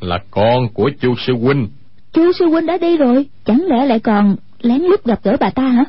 là 0.00 0.18
con 0.30 0.68
của 0.74 0.90
chu 1.00 1.14
sư 1.26 1.32
huynh. 1.40 1.68
Chu 2.12 2.32
sư 2.38 2.46
huynh 2.46 2.66
đã 2.66 2.78
đi 2.78 2.96
rồi 2.96 3.26
chẳng 3.44 3.64
lẽ 3.66 3.86
lại 3.86 3.98
còn 3.98 4.36
lén 4.62 4.82
lút 4.82 5.04
gặp 5.04 5.20
gỡ 5.22 5.36
bà 5.40 5.50
ta 5.50 5.68
hả 5.68 5.84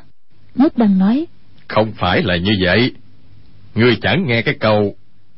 nhất 0.56 0.78
đăng 0.78 0.98
nói 0.98 1.26
không 1.74 1.92
phải 1.92 2.24
là 2.24 2.38
như 2.38 2.52
vậy. 2.64 2.92
Ngươi 3.76 3.98
chẳng 4.02 4.26
nghe 4.28 4.42
cái 4.42 4.56
câu 4.60 4.96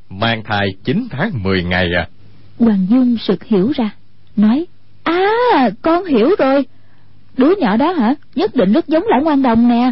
mang 0.10 0.44
thai 0.44 0.68
chín 0.84 1.08
tháng 1.12 1.44
mười 1.44 1.64
ngày 1.64 1.88
à. 1.98 2.08
Hoàng 2.60 2.88
dung 2.90 3.18
sực 3.18 3.44
hiểu 3.44 3.72
ra 3.76 3.90
nói 4.36 4.66
à 5.04 5.70
con 5.82 6.06
hiểu 6.06 6.30
rồi. 6.40 6.66
Đứa 7.38 7.54
nhỏ 7.60 7.78
đó 7.78 7.92
hả? 7.92 8.16
Nhất 8.36 8.56
định 8.56 8.74
rất 8.74 8.88
giống 8.88 9.04
lão 9.08 9.22
ngoan 9.22 9.42
đồng 9.42 9.68
nè. 9.68 9.92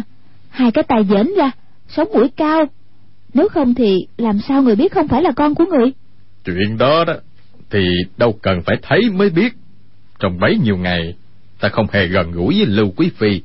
Hai 0.50 0.70
cái 0.70 0.84
tài 0.84 1.04
dễn 1.04 1.26
ra 1.36 1.50
sống 1.88 2.08
mũi 2.14 2.28
cao. 2.36 2.64
Nếu 3.34 3.48
không 3.48 3.74
thì 3.74 4.06
làm 4.16 4.38
sao 4.48 4.62
người 4.62 4.76
biết 4.76 4.92
không 4.92 5.08
phải 5.08 5.22
là 5.22 5.32
con 5.36 5.54
của 5.54 5.64
người? 5.64 5.92
Chuyện 6.44 6.78
đó 6.78 7.04
đó 7.04 7.14
thì 7.70 7.86
đâu 8.16 8.38
cần 8.42 8.62
phải 8.66 8.76
thấy 8.82 9.00
mới 9.10 9.30
biết. 9.30 9.52
Trong 10.18 10.38
bấy 10.40 10.58
nhiêu 10.58 10.76
ngày 10.76 11.14
ta 11.60 11.68
không 11.68 11.86
hề 11.92 12.06
gần 12.06 12.32
gũi 12.32 12.54
với 12.54 12.66
lưu 12.66 12.92
quý 12.96 13.10
phi 13.18 13.40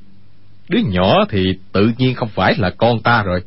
đứa 0.70 0.80
nhỏ 0.80 1.26
thì 1.30 1.54
tự 1.72 1.92
nhiên 1.98 2.16
không 2.16 2.30
phải 2.30 2.56
là 2.58 2.70
con 2.78 3.02
ta 3.02 3.24
rồi. 3.24 3.44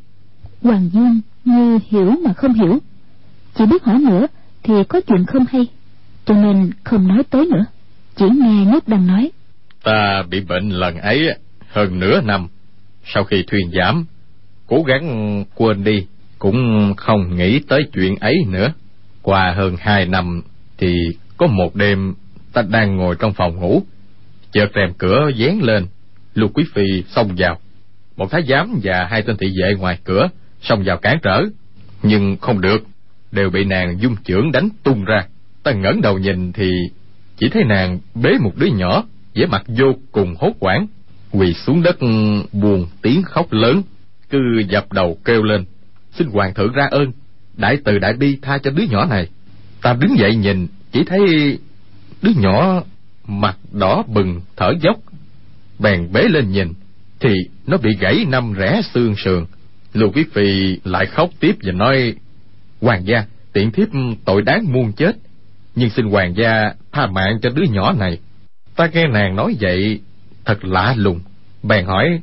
Hoàng 0.62 0.90
dung 0.92 1.20
như 1.44 1.78
hiểu 1.88 2.14
mà 2.24 2.32
không 2.32 2.54
hiểu. 2.54 2.78
Chỉ 3.54 3.66
biết 3.66 3.84
hỏi 3.84 3.98
nữa 3.98 4.26
thì 4.62 4.74
có 4.88 5.00
chuyện 5.00 5.24
không 5.26 5.44
hay. 5.52 5.66
Cho 6.24 6.34
nên 6.34 6.70
không 6.84 7.08
nói 7.08 7.22
tới 7.30 7.48
nữa. 7.52 7.64
Chỉ 8.16 8.24
nghe 8.28 8.64
nhất 8.64 8.88
đang 8.88 9.06
nói. 9.06 9.30
Ta 9.82 10.22
bị 10.30 10.40
bệnh 10.40 10.68
lần 10.68 10.98
ấy 10.98 11.34
hơn 11.68 12.00
nửa 12.00 12.20
năm. 12.20 12.48
Sau 13.04 13.24
khi 13.24 13.44
thuyền 13.46 13.70
giảm 13.72 14.04
cố 14.66 14.82
gắng 14.86 15.44
quên 15.54 15.84
đi 15.84 16.06
cũng 16.38 16.92
không 16.96 17.36
nghĩ 17.36 17.60
tới 17.68 17.80
chuyện 17.92 18.16
ấy 18.16 18.34
nữa. 18.46 18.72
Qua 19.22 19.54
hơn 19.56 19.76
hai 19.78 20.06
năm 20.06 20.42
thì 20.78 20.94
có 21.36 21.46
một 21.46 21.76
đêm 21.76 22.14
ta 22.52 22.62
đang 22.62 22.96
ngồi 22.96 23.16
trong 23.18 23.32
phòng 23.32 23.56
ngủ 23.56 23.82
chợt 24.52 24.70
rèm 24.74 24.94
cửa 24.98 25.30
dán 25.36 25.62
lên 25.62 25.86
lục 26.34 26.50
quý 26.54 26.64
phi 26.74 27.04
xông 27.08 27.34
vào. 27.36 27.58
Một 28.16 28.30
thái 28.30 28.42
giám 28.48 28.80
và 28.82 29.06
hai 29.10 29.22
tên 29.22 29.36
thị 29.36 29.46
vệ 29.60 29.74
ngoài 29.74 29.98
cửa 30.04 30.28
xông 30.62 30.82
vào 30.84 30.96
cản 30.96 31.18
trở, 31.22 31.44
nhưng 32.02 32.36
không 32.40 32.60
được. 32.60 32.84
Đều 33.32 33.50
bị 33.50 33.64
nàng 33.64 33.98
dung 34.00 34.16
chưởng 34.24 34.52
đánh 34.52 34.68
tung 34.82 35.04
ra. 35.04 35.26
Ta 35.62 35.72
ngẩng 35.72 36.00
đầu 36.00 36.18
nhìn 36.18 36.52
thì 36.52 36.70
chỉ 37.36 37.48
thấy 37.48 37.64
nàng 37.64 37.98
bế 38.14 38.30
một 38.40 38.52
đứa 38.56 38.66
nhỏ, 38.66 39.04
vẻ 39.34 39.46
mặt 39.46 39.62
vô 39.68 39.94
cùng 40.12 40.34
hốt 40.38 40.52
hoảng, 40.60 40.86
quỳ 41.30 41.54
xuống 41.54 41.82
đất, 41.82 41.96
buồn 42.52 42.86
tiếng 43.02 43.22
khóc 43.22 43.52
lớn, 43.52 43.82
cứ 44.30 44.38
dập 44.68 44.92
đầu 44.92 45.18
kêu 45.24 45.42
lên. 45.42 45.64
Xin 46.12 46.28
hoàng 46.28 46.54
thượng 46.54 46.72
ra 46.72 46.88
ơn, 46.90 47.12
đại 47.56 47.78
từ 47.84 47.98
đại 47.98 48.12
bi 48.12 48.38
tha 48.42 48.58
cho 48.58 48.70
đứa 48.70 48.84
nhỏ 48.90 49.06
này. 49.06 49.28
Ta 49.82 49.92
đứng 50.00 50.18
dậy 50.18 50.36
nhìn, 50.36 50.66
chỉ 50.92 51.04
thấy 51.04 51.20
đứa 52.22 52.30
nhỏ 52.36 52.82
mặt 53.26 53.56
đỏ 53.72 54.02
bừng, 54.06 54.40
thở 54.56 54.72
dốc 54.80 54.96
bèn 55.82 56.12
bế 56.12 56.22
lên 56.28 56.50
nhìn, 56.50 56.68
thì 57.20 57.34
nó 57.66 57.76
bị 57.76 57.90
gãy 58.00 58.24
năm 58.28 58.52
rẽ 58.52 58.80
xương 58.94 59.14
sườn. 59.24 59.44
Lưu 59.92 60.10
quý 60.14 60.24
phi 60.32 60.78
lại 60.84 61.06
khóc 61.06 61.30
tiếp 61.40 61.56
và 61.62 61.72
nói, 61.72 62.14
hoàng 62.80 63.06
gia, 63.06 63.24
tiện 63.52 63.70
thiếp 63.70 63.88
tội 64.24 64.42
đáng 64.42 64.72
muôn 64.72 64.92
chết, 64.92 65.16
nhưng 65.74 65.90
xin 65.90 66.06
hoàng 66.06 66.34
gia 66.36 66.72
tha 66.92 67.06
mạng 67.06 67.38
cho 67.42 67.50
đứa 67.50 67.64
nhỏ 67.64 67.92
này. 67.92 68.18
Ta 68.76 68.90
nghe 68.92 69.06
nàng 69.06 69.36
nói 69.36 69.56
vậy, 69.60 70.00
thật 70.44 70.64
lạ 70.64 70.94
lùng. 70.96 71.20
Bèn 71.62 71.84
hỏi, 71.84 72.20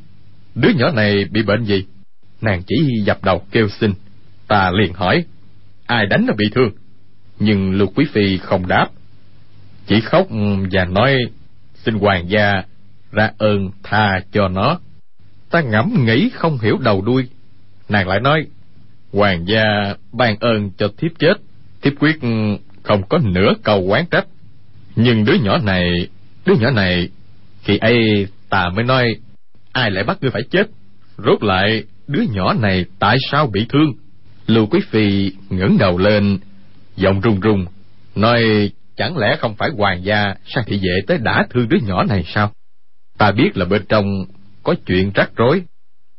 đứa 0.56 0.70
nhỏ 0.70 0.92
này 0.92 1.26
bị 1.32 1.44
bệnh 1.44 1.66
gì? 1.66 1.86
Nàng 2.42 2.62
chỉ 2.68 2.76
dập 3.06 3.24
đầu 3.24 3.42
kêu 3.52 3.68
xin. 3.70 3.94
Ta 4.48 4.72
liền 4.72 4.94
hỏi, 4.94 5.24
ai 5.86 6.06
đánh 6.06 6.26
nó 6.26 6.34
bị 6.38 6.46
thương? 6.56 6.72
Nhưng 7.40 7.72
lưu 7.72 7.88
quý 7.96 8.06
phi 8.14 8.38
không 8.38 8.68
đáp, 8.68 8.88
chỉ 9.88 10.02
khóc 10.02 10.28
và 10.72 10.86
nói, 10.86 11.18
xin 11.84 11.96
hoàng 11.96 12.30
gia 12.30 12.64
ra 13.12 13.32
ơn 13.38 13.70
tha 13.84 14.22
cho 14.32 14.48
nó. 14.48 14.80
Ta 15.50 15.62
ngẫm 15.62 16.06
nghĩ 16.06 16.30
không 16.34 16.58
hiểu 16.58 16.78
đầu 16.78 17.02
đuôi. 17.02 17.28
Nàng 17.90 18.08
lại 18.08 18.20
nói, 18.20 18.46
hoàng 19.14 19.48
gia 19.48 19.94
ban 20.12 20.36
ơn 20.40 20.72
cho 20.78 20.88
thiếp 20.98 21.12
chết. 21.20 21.34
Thiếp 21.82 21.94
quyết 22.00 22.20
không 22.84 23.04
có 23.10 23.18
nửa 23.18 23.54
câu 23.64 23.82
quán 23.82 24.06
trách. 24.12 24.26
Nhưng 24.96 25.26
đứa 25.26 25.34
nhỏ 25.34 25.58
này, 25.58 25.90
đứa 26.46 26.54
nhỏ 26.60 26.72
này 26.72 27.10
khi 27.64 27.78
ấy 27.78 28.28
ta 28.50 28.70
mới 28.76 28.84
nói, 28.84 29.16
ai 29.72 29.92
lại 29.92 30.04
bắt 30.04 30.18
ngươi 30.22 30.32
phải 30.32 30.42
chết? 30.52 30.70
Rốt 31.18 31.44
lại, 31.44 31.84
đứa 32.08 32.24
nhỏ 32.32 32.54
này 32.54 32.86
tại 33.00 33.18
sao 33.32 33.48
bị 33.48 33.66
thương? 33.70 33.94
Lưu 34.48 34.66
quý 34.66 34.80
phi 34.90 35.32
ngẩng 35.50 35.78
đầu 35.78 35.98
lên, 35.98 36.40
giọng 36.96 37.22
run 37.22 37.40
run, 37.40 37.66
nói, 38.16 38.72
chẳng 38.98 39.18
lẽ 39.18 39.36
không 39.40 39.56
phải 39.56 39.70
hoàng 39.78 40.04
gia 40.04 40.36
sang 40.46 40.64
thị 40.68 40.78
vệ 40.78 41.02
tới 41.08 41.18
đã 41.18 41.48
thương 41.50 41.70
đứa 41.70 41.78
nhỏ 41.88 42.04
này 42.04 42.24
sao? 42.28 42.52
Ta 43.20 43.32
biết 43.32 43.58
là 43.58 43.66
bên 43.66 43.86
trong 43.90 44.26
có 44.64 44.76
chuyện 44.86 45.12
rắc 45.16 45.32
rối. 45.36 45.64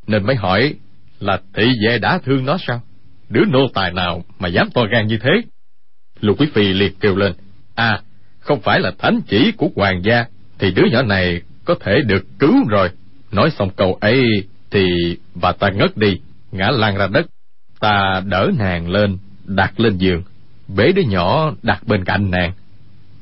Nên 0.06 0.26
mới 0.26 0.36
hỏi 0.36 0.74
là 1.20 1.40
thị 1.54 1.72
vệ 1.86 1.98
đã 1.98 2.18
thương 2.24 2.46
nó 2.46 2.56
sao? 2.66 2.82
Đứa 3.28 3.44
nô 3.44 3.68
tài 3.74 3.92
nào 3.92 4.24
mà 4.38 4.48
dám 4.48 4.70
to 4.74 4.82
gan 4.92 5.06
như 5.06 5.18
thế? 5.18 5.30
Lục 6.20 6.40
quý 6.40 6.46
phi 6.54 6.72
liệt 6.72 6.96
kêu 7.00 7.16
lên. 7.16 7.32
À 7.74 8.00
không 8.40 8.60
phải 8.60 8.80
là 8.80 8.92
thánh 8.98 9.20
chỉ 9.28 9.52
của 9.56 9.68
hoàng 9.76 10.02
gia, 10.04 10.24
thì 10.58 10.70
đứa 10.70 10.82
nhỏ 10.92 11.02
này 11.02 11.42
có 11.64 11.74
thể 11.80 12.00
được 12.06 12.26
cứu 12.38 12.68
rồi. 12.68 12.90
Nói 13.32 13.50
xong 13.50 13.70
câu 13.76 13.94
ấy 14.00 14.24
thì 14.70 14.86
bà 15.34 15.52
ta 15.52 15.70
ngất 15.70 15.96
đi, 15.96 16.20
ngã 16.52 16.70
lăn 16.70 16.96
ra 16.96 17.06
đất. 17.06 17.26
Ta 17.80 18.22
đỡ 18.26 18.50
nàng 18.58 18.90
lên, 18.90 19.18
đặt 19.44 19.80
lên 19.80 19.98
giường. 19.98 20.22
Bế 20.76 20.92
đứa 20.92 21.02
nhỏ 21.02 21.52
đặt 21.62 21.86
bên 21.86 22.04
cạnh 22.04 22.30
nàng. 22.30 22.52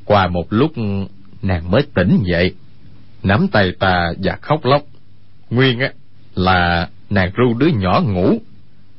Qua 0.05 0.29
một 0.29 0.47
lúc, 0.51 0.73
nàng 1.43 1.71
mới 1.71 1.83
tỉnh 1.95 2.23
dậy 2.25 2.55
nắm 3.23 3.49
tay 3.53 3.73
ta 3.79 4.13
và 4.23 4.37
khóc 4.41 4.65
lóc. 4.65 4.83
Nguyên 5.51 5.79
á, 5.81 5.93
là 6.35 6.89
nàng 7.11 7.31
ru 7.37 7.55
đứa 7.59 7.67
nhỏ 7.67 8.03
ngủ. 8.07 8.39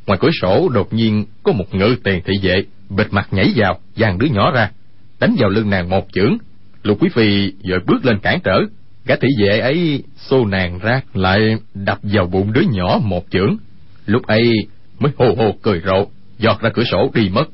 Ngoài 0.08 0.20
cửa 0.22 0.30
sổ 0.42 0.70
đột 0.70 0.94
nhiên 0.94 1.26
có 1.44 1.52
một 1.52 1.76
ngự 1.76 1.96
tiền 2.04 2.22
thị 2.26 2.34
vệ 2.42 2.64
bịt 2.90 3.08
mặt 3.12 3.28
nhảy 3.32 3.54
vào 3.56 3.80
giằng 3.96 4.20
đứa 4.20 4.28
nhỏ 4.28 4.52
ra, 4.52 4.72
đánh 5.20 5.36
vào 5.40 5.50
lưng 5.50 5.70
nàng 5.70 5.90
một 5.90 6.08
chưởng. 6.14 6.38
Lục 6.84 6.98
quý 7.02 7.10
phi 7.14 7.52
vội 7.70 7.80
bước 7.88 8.06
lên 8.06 8.20
cản 8.20 8.40
trở. 8.44 8.60
Gã 9.06 9.16
thị 9.16 9.28
vệ 9.42 9.60
ấy 9.60 10.04
xô 10.18 10.46
nàng 10.46 10.80
ra, 10.80 11.02
lại 11.14 11.40
đập 11.74 12.00
vào 12.04 12.26
bụng 12.26 12.54
đứa 12.54 12.64
nhỏ 12.72 13.00
một 13.04 13.26
chưởng. 13.30 13.58
Lúc 14.06 14.28
ấy 14.28 14.52
mới 15.00 15.12
hô 15.18 15.26
hô 15.26 15.56
cười 15.62 15.82
rộ, 15.86 16.08
giọt 16.38 16.62
ra 16.62 16.70
cửa 16.74 16.84
sổ 16.92 17.12
đi 17.14 17.30
mất. 17.30 17.46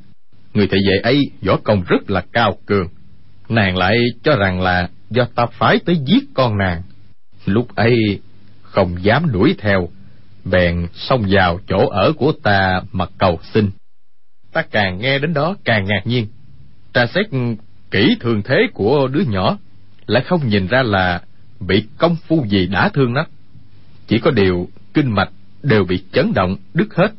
Người 0.53 0.67
thị 0.67 0.77
vệ 0.87 0.97
ấy 1.03 1.21
võ 1.41 1.57
công 1.63 1.83
rất 1.87 2.09
là 2.09 2.23
cao 2.31 2.57
cường. 2.65 2.87
Nàng 3.49 3.77
lại 3.77 3.97
cho 4.23 4.35
rằng 4.35 4.61
là 4.61 4.89
do 5.09 5.25
ta 5.35 5.45
phái 5.45 5.79
tới 5.85 5.97
giết 6.05 6.23
con 6.33 6.57
nàng. 6.57 6.81
Lúc 7.45 7.75
ấy, 7.75 8.19
không 8.61 9.03
dám 9.03 9.31
đuổi 9.31 9.55
theo, 9.57 9.89
bèn 10.45 10.87
xông 10.93 11.25
vào 11.29 11.59
chỗ 11.67 11.87
ở 11.87 12.13
của 12.17 12.31
ta 12.43 12.81
mà 12.91 13.05
cầu 13.17 13.39
xin. 13.53 13.69
Ta 14.53 14.61
càng 14.61 14.97
nghe 15.01 15.19
đến 15.19 15.33
đó 15.33 15.55
càng 15.63 15.85
ngạc 15.85 16.01
nhiên. 16.05 16.27
Tra 16.93 17.05
xét 17.05 17.25
kỹ 17.91 18.17
thường 18.19 18.41
thế 18.41 18.57
của 18.73 19.07
đứa 19.07 19.23
nhỏ, 19.27 19.57
lại 20.07 20.23
không 20.23 20.49
nhìn 20.49 20.67
ra 20.67 20.83
là 20.83 21.21
bị 21.59 21.83
công 21.97 22.15
phu 22.27 22.45
gì 22.45 22.67
đã 22.67 22.89
thương 22.89 23.13
nó. 23.13 23.25
Chỉ 24.07 24.19
có 24.19 24.31
điều 24.31 24.69
kinh 24.93 25.11
mạch 25.11 25.29
đều 25.63 25.85
bị 25.85 26.03
chấn 26.11 26.33
động 26.33 26.57
đứt 26.73 26.95
hết. 26.95 27.11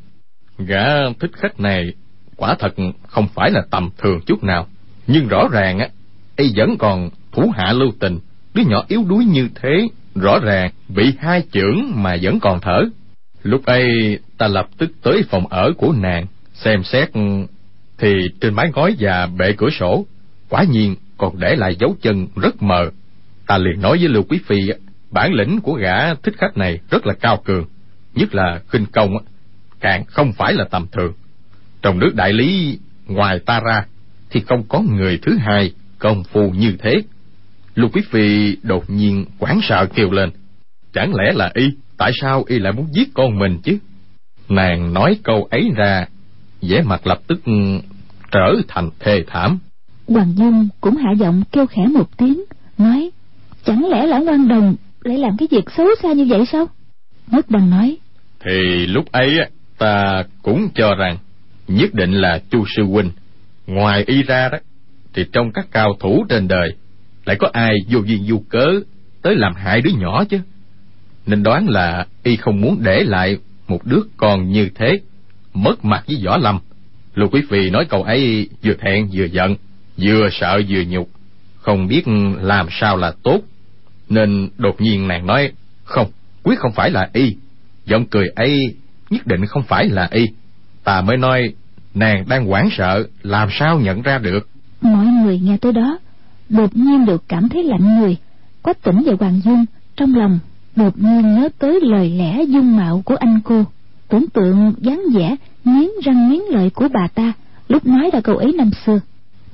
Gã 0.59 1.11
thích 1.21 1.31
khách 1.33 1.61
này 1.61 1.95
quả 2.37 2.57
thật 2.59 2.75
không 3.07 3.29
phải 3.35 3.51
là 3.51 3.63
tầm 3.71 3.91
thường 3.99 4.21
chút 4.27 4.45
nào. 4.45 4.67
Nhưng 5.07 5.29
rõ 5.29 5.49
ràng 5.53 5.79
á, 5.79 5.89
y 6.37 6.53
vẫn 6.57 6.77
còn 6.79 7.11
thủ 7.37 7.53
hạ 7.57 7.73
lưu 7.73 7.93
tình. 8.01 8.19
Đứa 8.55 8.63
nhỏ 8.63 8.85
yếu 8.89 9.05
đuối 9.09 9.25
như 9.25 9.49
thế, 9.55 9.89
rõ 10.15 10.39
ràng 10.39 10.71
bị 10.89 11.13
hai 11.19 11.43
chưởng 11.53 11.93
mà 11.95 12.17
vẫn 12.23 12.41
còn 12.41 12.61
thở. 12.61 12.81
Lúc 13.43 13.65
ấy, 13.65 14.19
ta 14.39 14.49
lập 14.49 14.69
tức 14.79 14.91
tới 15.03 15.23
phòng 15.31 15.47
ở 15.47 15.73
của 15.79 15.93
nàng, 15.93 16.27
xem 16.55 16.85
xét, 16.85 17.11
thì 17.99 18.29
trên 18.41 18.55
mái 18.55 18.71
ngói 18.75 18.97
và 18.99 19.27
bệ 19.27 19.53
cửa 19.57 19.71
sổ, 19.81 20.07
quả 20.49 20.65
nhiên 20.65 20.97
còn 21.17 21.39
để 21.39 21.57
lại 21.57 21.77
dấu 21.81 21.97
chân 22.03 22.27
rất 22.37 22.63
mờ. 22.63 22.91
Ta 23.47 23.59
liền 23.59 23.81
nói 23.81 23.99
với 23.99 24.09
lưu 24.09 24.23
quý 24.29 24.41
phi, 24.47 24.57
bản 25.11 25.35
lĩnh 25.35 25.61
của 25.61 25.73
gã 25.73 26.15
thích 26.15 26.35
khách 26.39 26.57
này 26.57 26.81
rất 26.91 27.07
là 27.07 27.15
cao 27.15 27.43
cường, 27.45 27.65
nhất 28.15 28.35
là 28.35 28.61
khinh 28.69 28.87
công 28.87 29.17
càng 29.81 30.05
không 30.05 30.33
phải 30.33 30.53
là 30.53 30.65
tầm 30.71 30.87
thường. 30.93 31.13
Trong 31.83 31.99
nước 31.99 32.15
đại 32.15 32.33
lý, 32.33 32.79
ngoài 33.07 33.39
ta 33.47 33.61
ra, 33.61 33.85
thì 34.31 34.41
không 34.41 34.63
có 34.69 34.81
người 34.81 35.19
thứ 35.23 35.37
hai 35.39 35.73
công 35.99 36.25
phu 36.25 36.51
như 36.51 36.77
thế 36.79 37.03
lục 37.77 37.91
quý 37.95 38.03
phi 38.11 38.57
đột 38.63 38.91
nhiên 38.91 39.25
quán 39.39 39.61
sợ 39.63 39.87
kêu 39.95 40.11
lên. 40.11 40.31
Chẳng 40.93 41.15
lẽ 41.15 41.33
là 41.35 41.51
y? 41.55 41.71
Tại 41.97 42.11
sao 42.21 42.45
y 42.47 42.59
lại 42.59 42.73
muốn 42.73 42.87
giết 42.93 43.09
con 43.15 43.39
mình 43.39 43.59
chứ? 43.65 43.79
Nàng 44.49 44.93
nói 44.93 45.19
câu 45.23 45.49
ấy 45.51 45.71
ra 45.77 46.07
vẻ 46.63 46.83
mặt 46.83 47.07
lập 47.07 47.21
tức 47.27 47.41
trở 48.31 48.55
thành 48.69 48.91
thê 49.01 49.25
thảm. 49.27 49.59
Hoàng 50.09 50.33
dung 50.37 50.69
cũng 50.81 50.97
hạ 50.97 51.13
giọng 51.19 51.43
kêu 51.53 51.67
khẽ 51.67 51.83
một 51.87 52.17
tiếng 52.17 52.45
nói 52.79 53.11
chẳng 53.65 53.89
lẽ 53.89 54.07
lão 54.07 54.21
ngoan 54.23 54.49
đồng 54.49 54.77
lại 55.05 55.19
làm 55.19 55.37
cái 55.37 55.49
việc 55.51 55.71
xấu 55.77 55.87
xa 56.03 56.13
như 56.13 56.25
vậy 56.25 56.45
sao? 56.53 56.67
Nhất 57.27 57.47
đằng 57.51 57.71
nói 57.71 57.97
thì 58.45 58.87
lúc 58.87 59.13
ấy 59.13 59.37
ta 59.79 60.25
cũng 60.43 60.69
cho 60.75 60.95
rằng 60.95 61.19
nhất 61.69 61.95
định 61.95 62.13
là 62.13 62.41
chu 62.51 62.65
sư 62.77 62.83
huynh. 62.83 63.11
Ngoài 63.67 64.05
y 64.07 64.23
ra 64.23 64.49
đó 64.49 64.59
thì 65.15 65.25
trong 65.33 65.53
các 65.55 65.67
cao 65.71 65.93
thủ 66.01 66.25
trên 66.29 66.49
đời 66.49 66.69
lại 67.27 67.37
có 67.37 67.51
ai 67.53 67.75
vô 67.89 68.01
duyên 68.01 68.25
vô 68.27 68.43
cớ 68.49 68.67
tới 69.23 69.37
làm 69.37 69.55
hại 69.55 69.81
đứa 69.81 69.91
nhỏ 69.91 70.25
chứ? 70.25 70.41
Nên 71.27 71.43
đoán 71.43 71.69
là 71.69 72.07
y 72.23 72.37
không 72.37 72.61
muốn 72.61 72.79
để 72.83 73.05
lại 73.05 73.39
một 73.69 73.87
đứa 73.87 74.01
con 74.17 74.51
như 74.51 74.69
thế, 74.75 75.01
mất 75.55 75.85
mặt 75.85 76.05
với 76.07 76.23
võ 76.25 76.37
lâm. 76.37 76.59
Lục 77.15 77.35
quý 77.35 77.43
phi 77.51 77.71
nói 77.71 77.85
câu 77.85 78.03
ấy 78.03 78.49
vừa 78.63 78.75
thẹn 78.75 79.09
vừa 79.13 79.25
giận, 79.25 79.57
vừa 79.97 80.29
sợ 80.33 80.61
vừa 80.69 80.83
nhục. 80.89 81.09
Không 81.61 81.87
biết 81.87 82.03
làm 82.41 82.67
sao 82.71 82.97
là 82.97 83.13
tốt, 83.23 83.41
nên 84.09 84.49
đột 84.59 84.81
nhiên 84.81 85.09
nàng 85.09 85.27
nói, 85.27 85.53
không, 85.85 86.11
quyết 86.43 86.59
không 86.59 86.73
phải 86.73 86.91
là 86.91 87.11
y. 87.13 87.37
Giọng 87.85 88.07
cười 88.07 88.29
ấy 88.29 88.75
nhất 89.11 89.27
định 89.27 89.47
không 89.47 89.63
phải 89.63 89.89
là 89.89 90.09
y. 90.11 90.27
Ta 90.85 91.01
mới 91.01 91.17
nói, 91.17 91.55
nàng 91.95 92.25
đang 92.29 92.47
hoảng 92.47 92.69
sợ, 92.73 93.07
làm 93.23 93.49
sao 93.53 93.81
nhận 93.81 94.03
ra 94.03 94.19
được? 94.19 94.49
Mọi 94.81 95.07
người 95.07 95.39
nghe 95.39 95.57
tới 95.61 95.73
đó 95.73 95.99
đột 96.49 96.77
nhiên 96.77 97.07
được 97.07 97.25
cảm 97.29 97.49
thấy 97.49 97.63
lạnh 97.63 97.99
người. 97.99 98.17
Quách 98.63 98.83
tỉnh 98.83 99.03
và 99.07 99.13
hoàng 99.21 99.41
dung 99.45 99.65
trong 99.97 100.15
lòng 100.15 100.39
đột 100.77 100.99
nhiên 100.99 101.35
nhớ 101.35 101.49
tới 101.59 101.81
lời 101.83 102.11
lẽ 102.11 102.43
dung 102.43 102.77
mạo 102.77 103.03
của 103.05 103.17
anh 103.17 103.41
cô. 103.45 103.65
Tưởng 104.09 104.29
tượng 104.29 104.73
dáng 104.79 105.03
vẻ, 105.15 105.37
nghiến 105.65 105.89
răng 106.05 106.31
nghiến 106.31 106.41
lợi 106.51 106.71
của 106.71 106.89
bà 106.93 107.09
ta 107.15 107.33
lúc 107.69 107.87
nói 107.87 108.11
ra 108.13 108.21
câu 108.21 108.37
ấy 108.37 108.53
năm 108.53 108.71
xưa. 108.87 109.01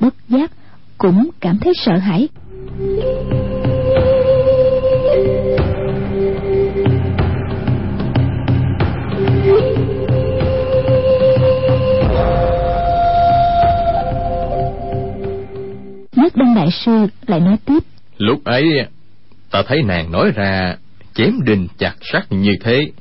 Bất 0.00 0.14
giác 0.28 0.52
cũng 0.98 1.30
cảm 1.40 1.58
thấy 1.58 1.72
sợ 1.84 1.96
hãi. 1.96 2.28
Nhất 16.22 16.36
đăng 16.36 16.54
đại 16.54 16.68
sư 16.70 17.06
lại 17.26 17.40
nói 17.40 17.56
tiếp. 17.64 17.78
Lúc 18.18 18.44
ấy, 18.44 18.64
ta 19.50 19.62
thấy 19.66 19.82
nàng 19.82 20.12
nói 20.12 20.30
ra, 20.34 20.76
chém 21.14 21.44
đinh 21.44 21.68
chặt 21.78 21.94
sắt 22.12 22.32
như 22.32 22.52
thế, 22.60 22.92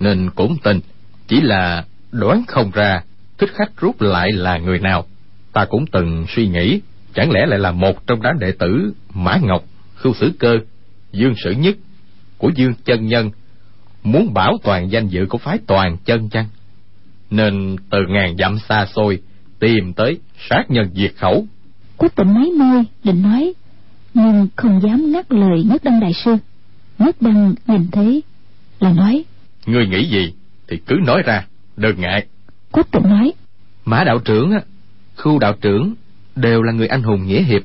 nên 0.00 0.30
cũng 0.34 0.56
tin. 0.62 0.80
Chỉ 1.28 1.40
là 1.40 1.84
đoán 2.12 2.42
không 2.48 2.70
ra, 2.74 3.00
thích 3.38 3.50
khách 3.54 3.76
rút 3.76 4.00
lại 4.00 4.32
là 4.32 4.58
người 4.58 4.78
nào. 4.78 5.04
Ta 5.52 5.64
cũng 5.64 5.86
từng 5.86 6.26
suy 6.28 6.48
nghĩ, 6.48 6.80
chẳng 7.14 7.30
lẽ 7.30 7.46
lại 7.46 7.58
là 7.58 7.72
một 7.72 8.06
trong 8.06 8.22
đám 8.22 8.38
đệ 8.38 8.52
tử 8.52 8.92
mã 9.14 9.38
ngọc, 9.42 9.64
khưu 9.94 10.14
sử 10.14 10.32
cơ, 10.38 10.54
dương 11.12 11.34
sử 11.44 11.50
nhất 11.50 11.76
của 12.38 12.50
dương 12.54 12.74
chân 12.84 13.06
nhân, 13.06 13.30
muốn 14.02 14.34
bảo 14.34 14.52
toàn 14.62 14.90
danh 14.90 15.08
dự 15.08 15.26
của 15.28 15.38
phái 15.38 15.58
toàn 15.66 15.96
chân 16.04 16.28
chăng? 16.28 16.46
Nên 17.30 17.76
từ 17.90 17.98
ngàn 18.08 18.36
dặm 18.36 18.58
xa 18.58 18.86
xôi, 18.86 19.18
tìm 19.60 19.92
tới 19.92 20.18
sát 20.48 20.64
nhân 20.68 20.90
diệt 20.94 21.12
khẩu 21.16 21.46
quách 21.98 22.16
tịnh 22.16 22.34
máy 22.34 22.50
môi 22.58 22.84
định 23.04 23.22
nói 23.22 23.52
nhưng 24.14 24.48
không 24.56 24.80
dám 24.82 25.12
ngắt 25.12 25.32
lời 25.32 25.64
nhất 25.64 25.84
đăng 25.84 26.00
đại 26.00 26.12
sư. 26.24 26.36
Nhất 26.98 27.16
đăng 27.20 27.54
nhìn 27.66 27.86
thấy 27.92 28.22
là 28.80 28.92
nói 28.92 29.24
ngươi 29.66 29.86
nghĩ 29.86 30.08
gì 30.08 30.32
thì 30.68 30.76
cứ 30.86 30.96
nói 31.06 31.22
ra 31.22 31.46
đừng 31.76 32.00
ngại. 32.00 32.26
Quách 32.72 32.90
tịnh 32.90 33.02
nói 33.02 33.32
mã 33.84 34.04
đạo 34.04 34.18
trưởng 34.24 34.50
á 34.50 34.60
khu 35.16 35.38
đạo 35.38 35.54
trưởng 35.60 35.94
đều 36.36 36.62
là 36.62 36.72
người 36.72 36.86
anh 36.86 37.02
hùng 37.02 37.26
nghĩa 37.26 37.42
hiệp 37.42 37.62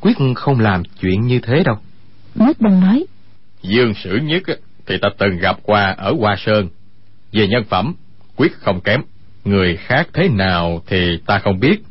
quyết 0.00 0.16
không 0.36 0.60
làm 0.60 0.82
chuyện 1.00 1.26
như 1.26 1.40
thế 1.42 1.62
đâu. 1.64 1.76
Nhất 2.34 2.56
đăng 2.60 2.80
nói 2.80 3.06
dương 3.62 3.94
sử 3.94 4.16
nhất 4.16 4.42
thì 4.86 4.98
ta 5.02 5.08
từng 5.18 5.38
gặp 5.38 5.58
qua 5.62 5.94
ở 5.98 6.14
hoa 6.18 6.36
sơn. 6.38 6.68
Về 7.32 7.48
nhân 7.48 7.64
phẩm 7.64 7.94
quyết 8.36 8.52
không 8.52 8.80
kém. 8.80 9.00
Người 9.44 9.76
khác 9.76 10.08
thế 10.12 10.28
nào 10.28 10.82
thì 10.86 11.18
ta 11.26 11.38
không 11.38 11.60
biết. 11.60 11.82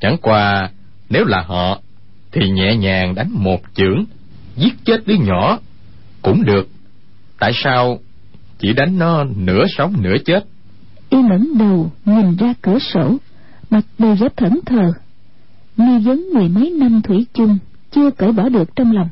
Chẳng 0.00 0.16
qua 0.22 0.70
nếu 1.10 1.24
là 1.24 1.42
họ 1.46 1.80
thì 2.32 2.50
nhẹ 2.50 2.76
nhàng 2.76 3.14
đánh 3.14 3.30
một 3.32 3.60
chưởng 3.74 4.04
giết 4.56 4.74
chết 4.84 5.06
đứa 5.06 5.14
nhỏ 5.14 5.58
cũng 6.22 6.44
được. 6.44 6.68
Tại 7.38 7.52
sao 7.64 7.98
chỉ 8.58 8.72
đánh 8.72 8.98
nó 8.98 9.24
nửa 9.24 9.64
sống 9.76 9.94
nửa 10.02 10.16
chết? 10.24 10.46
Y 11.10 11.18
ngẩng 11.22 11.58
đầu 11.58 11.92
nhìn 12.04 12.36
ra 12.36 12.54
cửa 12.62 12.78
sổ 12.78 13.16
mặt 13.70 13.84
đầy 13.98 14.14
vẻ 14.14 14.28
thẫn 14.36 14.60
thờ. 14.66 14.92
Nghi 15.76 15.98
vấn 16.04 16.26
mười 16.34 16.48
mấy 16.48 16.70
năm 16.70 17.02
thủy 17.02 17.26
chung 17.34 17.58
chưa 17.90 18.10
cởi 18.10 18.32
bỏ 18.32 18.48
được 18.48 18.76
trong 18.76 18.92
lòng. 18.92 19.08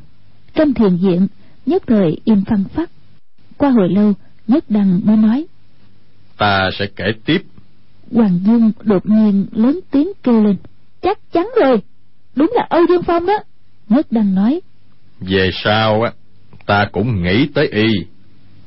Trong 0.53 0.73
thiền 0.73 0.97
viện 0.97 1.27
nhất 1.65 1.83
thời 1.87 2.17
im 2.25 2.43
phăng 2.45 2.63
phát 2.63 2.89
qua 3.57 3.69
hồi 3.69 3.89
lâu 3.89 4.13
nhất 4.47 4.63
đăng 4.69 5.01
mới 5.03 5.17
nói 5.17 5.45
ta 6.37 6.69
sẽ 6.79 6.85
kể 6.95 7.05
tiếp. 7.25 7.41
Hoàng 8.11 8.39
dung 8.45 8.71
đột 8.83 9.05
nhiên 9.05 9.45
lớn 9.51 9.79
tiếng 9.91 10.11
kêu 10.23 10.43
lên 10.43 10.55
chắc 11.05 11.19
chắn 11.31 11.49
rồi. 11.61 11.77
Đúng 12.35 12.51
là 12.55 12.67
âu 12.69 12.81
dương 12.89 13.03
phong 13.03 13.25
đó. 13.25 13.33
Nhất 13.89 14.07
đăng 14.11 14.35
nói 14.35 14.61
về 15.19 15.49
sau 15.63 16.01
á 16.01 16.11
ta 16.65 16.87
cũng 16.91 17.23
nghĩ 17.23 17.47
tới 17.53 17.67
y. 17.67 17.87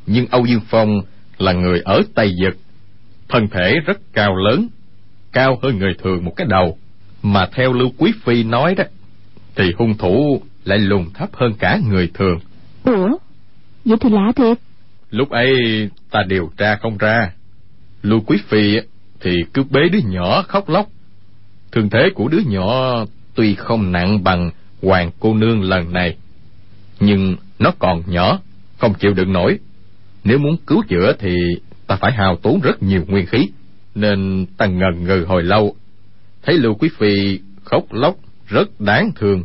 Nhưng 0.07 0.27
âu 0.27 0.47
dương 0.47 0.61
phong 0.71 1.01
là 1.39 1.53
người 1.53 1.81
ở 1.85 2.03
tây 2.15 2.35
vực. 2.43 2.57
Thân 3.29 3.49
thể 3.49 3.75
rất 3.87 3.99
cao 4.13 4.37
lớn 4.37 4.69
cao 5.33 5.59
hơn 5.63 5.79
người 5.79 5.95
thường 6.03 6.25
một 6.25 6.33
cái 6.37 6.47
đầu. 6.51 6.79
Mà 7.23 7.49
theo 7.53 7.73
lưu 7.73 7.91
quý 7.99 8.13
phi 8.25 8.43
nói 8.43 8.75
đó 8.75 8.85
thì 9.57 9.73
hung 9.79 9.99
thủ 9.99 10.43
lại 10.65 10.79
lùn 10.79 11.05
thấp 11.15 11.29
hơn 11.33 11.55
cả 11.59 11.79
người 11.89 12.11
thường. 12.15 12.39
Ủa? 12.85 13.09
Vậy 13.85 13.99
thì 14.01 14.11
lạ 14.11 14.33
thiệt. 14.37 14.59
Lúc 15.11 15.31
ấy 15.31 15.57
ta 16.11 16.23
điều 16.29 16.51
tra 16.57 16.77
không 16.77 16.99
ra. 16.99 17.33
Lưu 18.03 18.21
quý 18.27 18.39
phi 18.49 18.77
thì 19.21 19.31
cứ 19.55 19.63
bế 19.71 19.81
đứa 19.93 19.99
nhỏ 20.05 20.43
khóc 20.43 20.69
lóc 20.69 20.87
thương 21.73 21.91
thế 21.91 22.11
của 22.15 22.29
đứa 22.29 22.41
nhỏ 22.47 23.05
tuy 23.35 23.55
không 23.55 23.93
nặng 23.93 24.25
bằng 24.25 24.51
hoàng 24.83 25.11
cô 25.21 25.35
nương 25.35 25.63
lần 25.63 25.93
này, 25.93 26.17
nhưng 27.01 27.37
nó 27.59 27.73
còn 27.79 28.03
nhỏ, 28.07 28.41
không 28.79 28.95
chịu 28.95 29.13
đựng 29.15 29.33
nổi. 29.33 29.59
Nếu 30.25 30.39
muốn 30.39 30.57
cứu 30.67 30.83
chữa 30.89 31.13
thì 31.19 31.35
ta 31.87 31.97
phải 31.97 32.13
hao 32.13 32.37
tốn 32.37 32.61
rất 32.61 32.83
nhiều 32.83 33.05
nguyên 33.09 33.27
khí, 33.27 33.49
nên 33.95 34.47
ta 34.57 34.67
ngần 34.67 35.05
ngừ 35.05 35.25
hồi 35.29 35.43
lâu. 35.43 35.77
Thấy 36.43 36.59
lưu 36.59 36.75
quý 36.75 36.89
phi 36.99 37.41
khóc 37.65 37.85
lóc 37.91 38.17
rất 38.49 38.81
đáng 38.81 39.13
thương. 39.17 39.45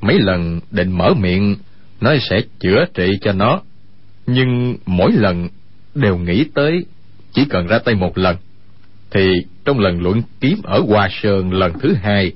Mấy 0.00 0.18
lần 0.18 0.60
định 0.70 0.90
mở 0.98 1.14
miệng 1.14 1.56
nói 2.00 2.18
sẽ 2.30 2.40
chữa 2.60 2.84
trị 2.94 3.10
cho 3.20 3.32
nó. 3.32 3.62
Nhưng 4.26 4.76
mỗi 4.86 5.12
lần 5.12 5.48
đều 5.94 6.16
nghĩ 6.16 6.44
tới 6.54 6.86
chỉ 7.32 7.44
cần 7.44 7.66
ra 7.66 7.78
tay 7.78 7.94
một 7.94 8.18
lần 8.18 8.36
thì 9.14 9.30
trong 9.64 9.78
lần 9.78 10.02
luận 10.02 10.22
kiếm 10.40 10.58
ở 10.62 10.80
Hoa 10.88 11.08
Sơn 11.10 11.52
lần 11.52 11.72
thứ 11.78 11.94
hai 12.02 12.32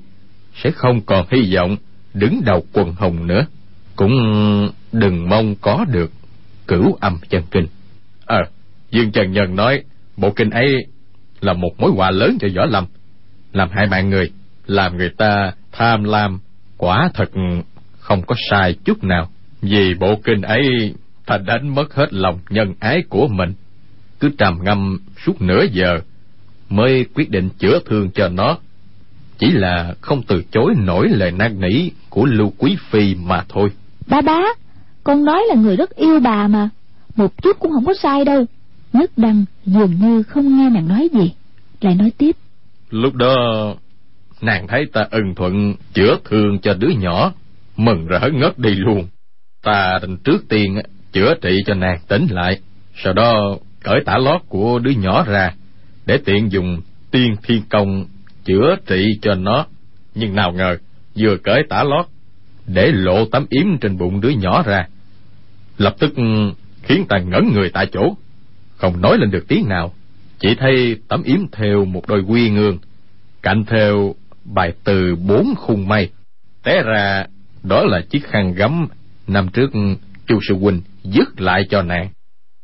sẽ 0.63 0.71
không 0.71 1.01
còn 1.01 1.25
hy 1.31 1.55
vọng 1.55 1.77
đứng 2.13 2.41
đầu 2.45 2.63
quần 2.73 2.93
hùng 2.93 3.27
nữa. 3.27 3.45
Cũng 3.95 4.13
đừng 4.91 5.29
mong 5.29 5.55
có 5.61 5.85
được 5.91 6.11
cửu 6.67 6.97
âm 7.01 7.17
chân 7.29 7.43
kinh. 7.51 7.65
Ờ, 8.25 8.37
Dương 8.91 9.11
Trần 9.11 9.31
Nhân 9.31 9.55
nói 9.55 9.83
bộ 10.17 10.31
kinh 10.31 10.49
ấy 10.49 10.85
là 11.41 11.53
một 11.53 11.69
mối 11.77 11.91
họa 11.91 12.11
lớn 12.11 12.37
cho 12.39 12.47
Võ 12.55 12.65
Lâm, 12.65 12.85
làm 13.53 13.69
hại 13.71 13.87
mạng 13.87 14.09
người, 14.09 14.31
làm 14.65 14.97
người 14.97 15.09
ta 15.17 15.51
tham 15.71 16.03
lam, 16.03 16.39
quả 16.77 17.09
thật 17.13 17.29
không 17.99 18.21
có 18.21 18.35
sai 18.49 18.75
chút 18.85 19.03
nào. 19.03 19.29
Vì 19.61 19.93
bộ 19.93 20.19
kinh 20.23 20.41
ấy 20.41 20.93
ta 21.25 21.37
đánh 21.37 21.75
mất 21.75 21.93
hết 21.93 22.13
lòng 22.13 22.39
nhân 22.49 22.73
ái 22.79 23.03
của 23.09 23.27
mình. 23.27 23.53
Cứ 24.19 24.29
trầm 24.37 24.59
ngâm 24.63 24.99
suốt 25.25 25.41
nửa 25.41 25.65
giờ 25.71 25.99
mới 26.69 27.05
quyết 27.15 27.29
định 27.29 27.49
chữa 27.59 27.79
thương 27.85 28.11
cho 28.11 28.29
nó. 28.29 28.57
Chỉ 29.37 29.51
là 29.51 29.93
không 30.01 30.23
từ 30.27 30.43
chối 30.51 30.73
nổi 30.77 31.07
lời 31.09 31.31
năn 31.31 31.59
nỉ 31.61 31.89
của 32.09 32.25
Lưu 32.25 32.53
Quý 32.57 32.77
Phi 32.89 33.15
mà 33.15 33.45
thôi. 33.49 33.71
Ba 34.07 34.21
bá, 34.21 34.41
con 35.03 35.25
nói 35.25 35.43
là 35.49 35.55
người 35.55 35.75
rất 35.75 35.95
yêu 35.95 36.19
bà 36.19 36.47
mà. 36.47 36.69
Một 37.15 37.41
chút 37.43 37.59
cũng 37.59 37.71
không 37.71 37.85
có 37.85 37.93
sai 37.93 38.25
đâu. 38.25 38.45
Nhất 38.93 39.11
đăng 39.17 39.45
dường 39.65 39.95
như 40.01 40.23
không 40.23 40.57
nghe 40.57 40.69
nàng 40.69 40.87
nói 40.87 41.09
gì. 41.13 41.33
Lại 41.81 41.95
nói 41.95 42.11
tiếp. 42.17 42.35
Lúc 42.89 43.15
đó 43.15 43.35
nàng 44.41 44.67
thấy 44.67 44.85
ta 44.93 45.07
ân 45.11 45.35
thuận 45.35 45.75
chữa 45.93 46.17
thương 46.25 46.59
cho 46.59 46.73
đứa 46.73 46.89
nhỏ 46.89 47.33
mừng 47.77 48.07
rỡ 48.07 48.29
ngất 48.33 48.59
đi 48.59 48.75
luôn 48.75 49.07
ta 49.63 49.99
định 50.01 50.17
trước 50.17 50.49
tiên 50.49 50.81
chữa 51.11 51.33
trị 51.41 51.57
cho 51.65 51.73
nàng 51.73 51.99
tỉnh 52.07 52.27
lại 52.29 52.59
sau 52.95 53.13
đó 53.13 53.57
cởi 53.83 53.99
tả 54.05 54.17
lót 54.17 54.41
của 54.47 54.79
đứa 54.79 54.91
nhỏ 54.91 55.23
ra 55.27 55.53
để 56.09 56.17
tiện 56.25 56.51
dùng 56.51 56.81
tiên 57.11 57.35
thiên 57.43 57.61
công 57.69 58.05
chữa 58.45 58.75
trị 58.85 59.19
cho 59.21 59.35
nó. 59.35 59.65
Nhưng 60.15 60.35
nào 60.35 60.51
ngờ, 60.51 60.77
vừa 61.15 61.37
cởi 61.43 61.63
tả 61.69 61.83
lót, 61.83 62.05
để 62.67 62.91
lộ 62.91 63.25
tấm 63.25 63.45
yếm 63.49 63.77
trên 63.77 63.97
bụng 63.97 64.21
đứa 64.21 64.29
nhỏ 64.29 64.63
ra. 64.65 64.87
Lập 65.77 65.95
tức 65.99 66.13
khiến 66.83 67.05
ta 67.09 67.17
ngẩn 67.17 67.51
người 67.53 67.69
tại 67.69 67.87
chỗ, 67.91 68.15
không 68.77 69.01
nói 69.01 69.17
lên 69.17 69.31
được 69.31 69.45
tiếng 69.47 69.67
nào. 69.67 69.93
Chỉ 70.39 70.55
thấy 70.55 70.97
tấm 71.07 71.23
yếm 71.23 71.39
theo 71.51 71.85
một 71.85 72.07
đôi 72.07 72.21
quy 72.21 72.49
ngương, 72.49 72.77
cạnh 73.41 73.65
theo 73.67 74.15
bài 74.45 74.73
từ 74.83 75.15
bốn 75.15 75.53
khung 75.57 75.87
mây. 75.87 76.09
Té 76.63 76.83
ra, 76.83 77.25
đó 77.63 77.83
là 77.83 78.01
chiếc 78.09 78.23
khăn 78.23 78.53
gấm 78.53 78.87
năm 79.27 79.47
trước 79.53 79.71
chu 80.27 80.39
sư 80.47 80.55
huynh, 80.55 80.81
dứt 81.03 81.41
lại 81.41 81.67
cho 81.69 81.81
nàng. 81.81 82.09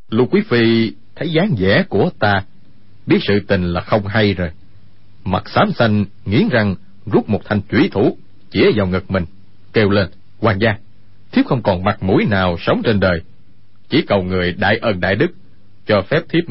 Lục 0.10 0.30
quý 0.32 0.42
phi 0.50 0.92
thấy 1.16 1.30
dáng 1.30 1.56
vẻ 1.60 1.84
của 1.90 2.10
ta 2.20 2.44
biết 3.08 3.20
sự 3.28 3.40
tình 3.48 3.64
là 3.64 3.82
không 3.82 4.08
hay 4.08 4.34
rồi. 4.34 4.50
Mặt 5.26 5.50
xám 5.50 5.72
xanh 5.72 6.06
nghiến 6.26 6.50
răng 6.50 6.76
rút 7.06 7.30
một 7.30 7.42
thanh 7.46 7.62
chủy 7.72 7.90
thủ, 7.92 8.18
chĩa 8.52 8.72
vào 8.76 8.88
ngực 8.88 9.12
mình, 9.12 9.26
kêu 9.74 9.90
lên, 9.90 10.10
hoàng 10.42 10.62
gia, 10.62 10.76
thiếp 11.32 11.46
không 11.46 11.62
còn 11.62 11.84
mặt 11.84 12.04
mũi 12.04 12.26
nào 12.26 12.56
sống 12.60 12.82
trên 12.84 13.00
đời. 13.00 13.22
Chỉ 13.90 14.02
cầu 14.08 14.24
người 14.24 14.54
đại 14.58 14.78
ân 14.78 15.00
đại 15.00 15.16
đức 15.16 15.32
cho 15.86 16.02
phép 16.02 16.22
thiếp 16.30 16.44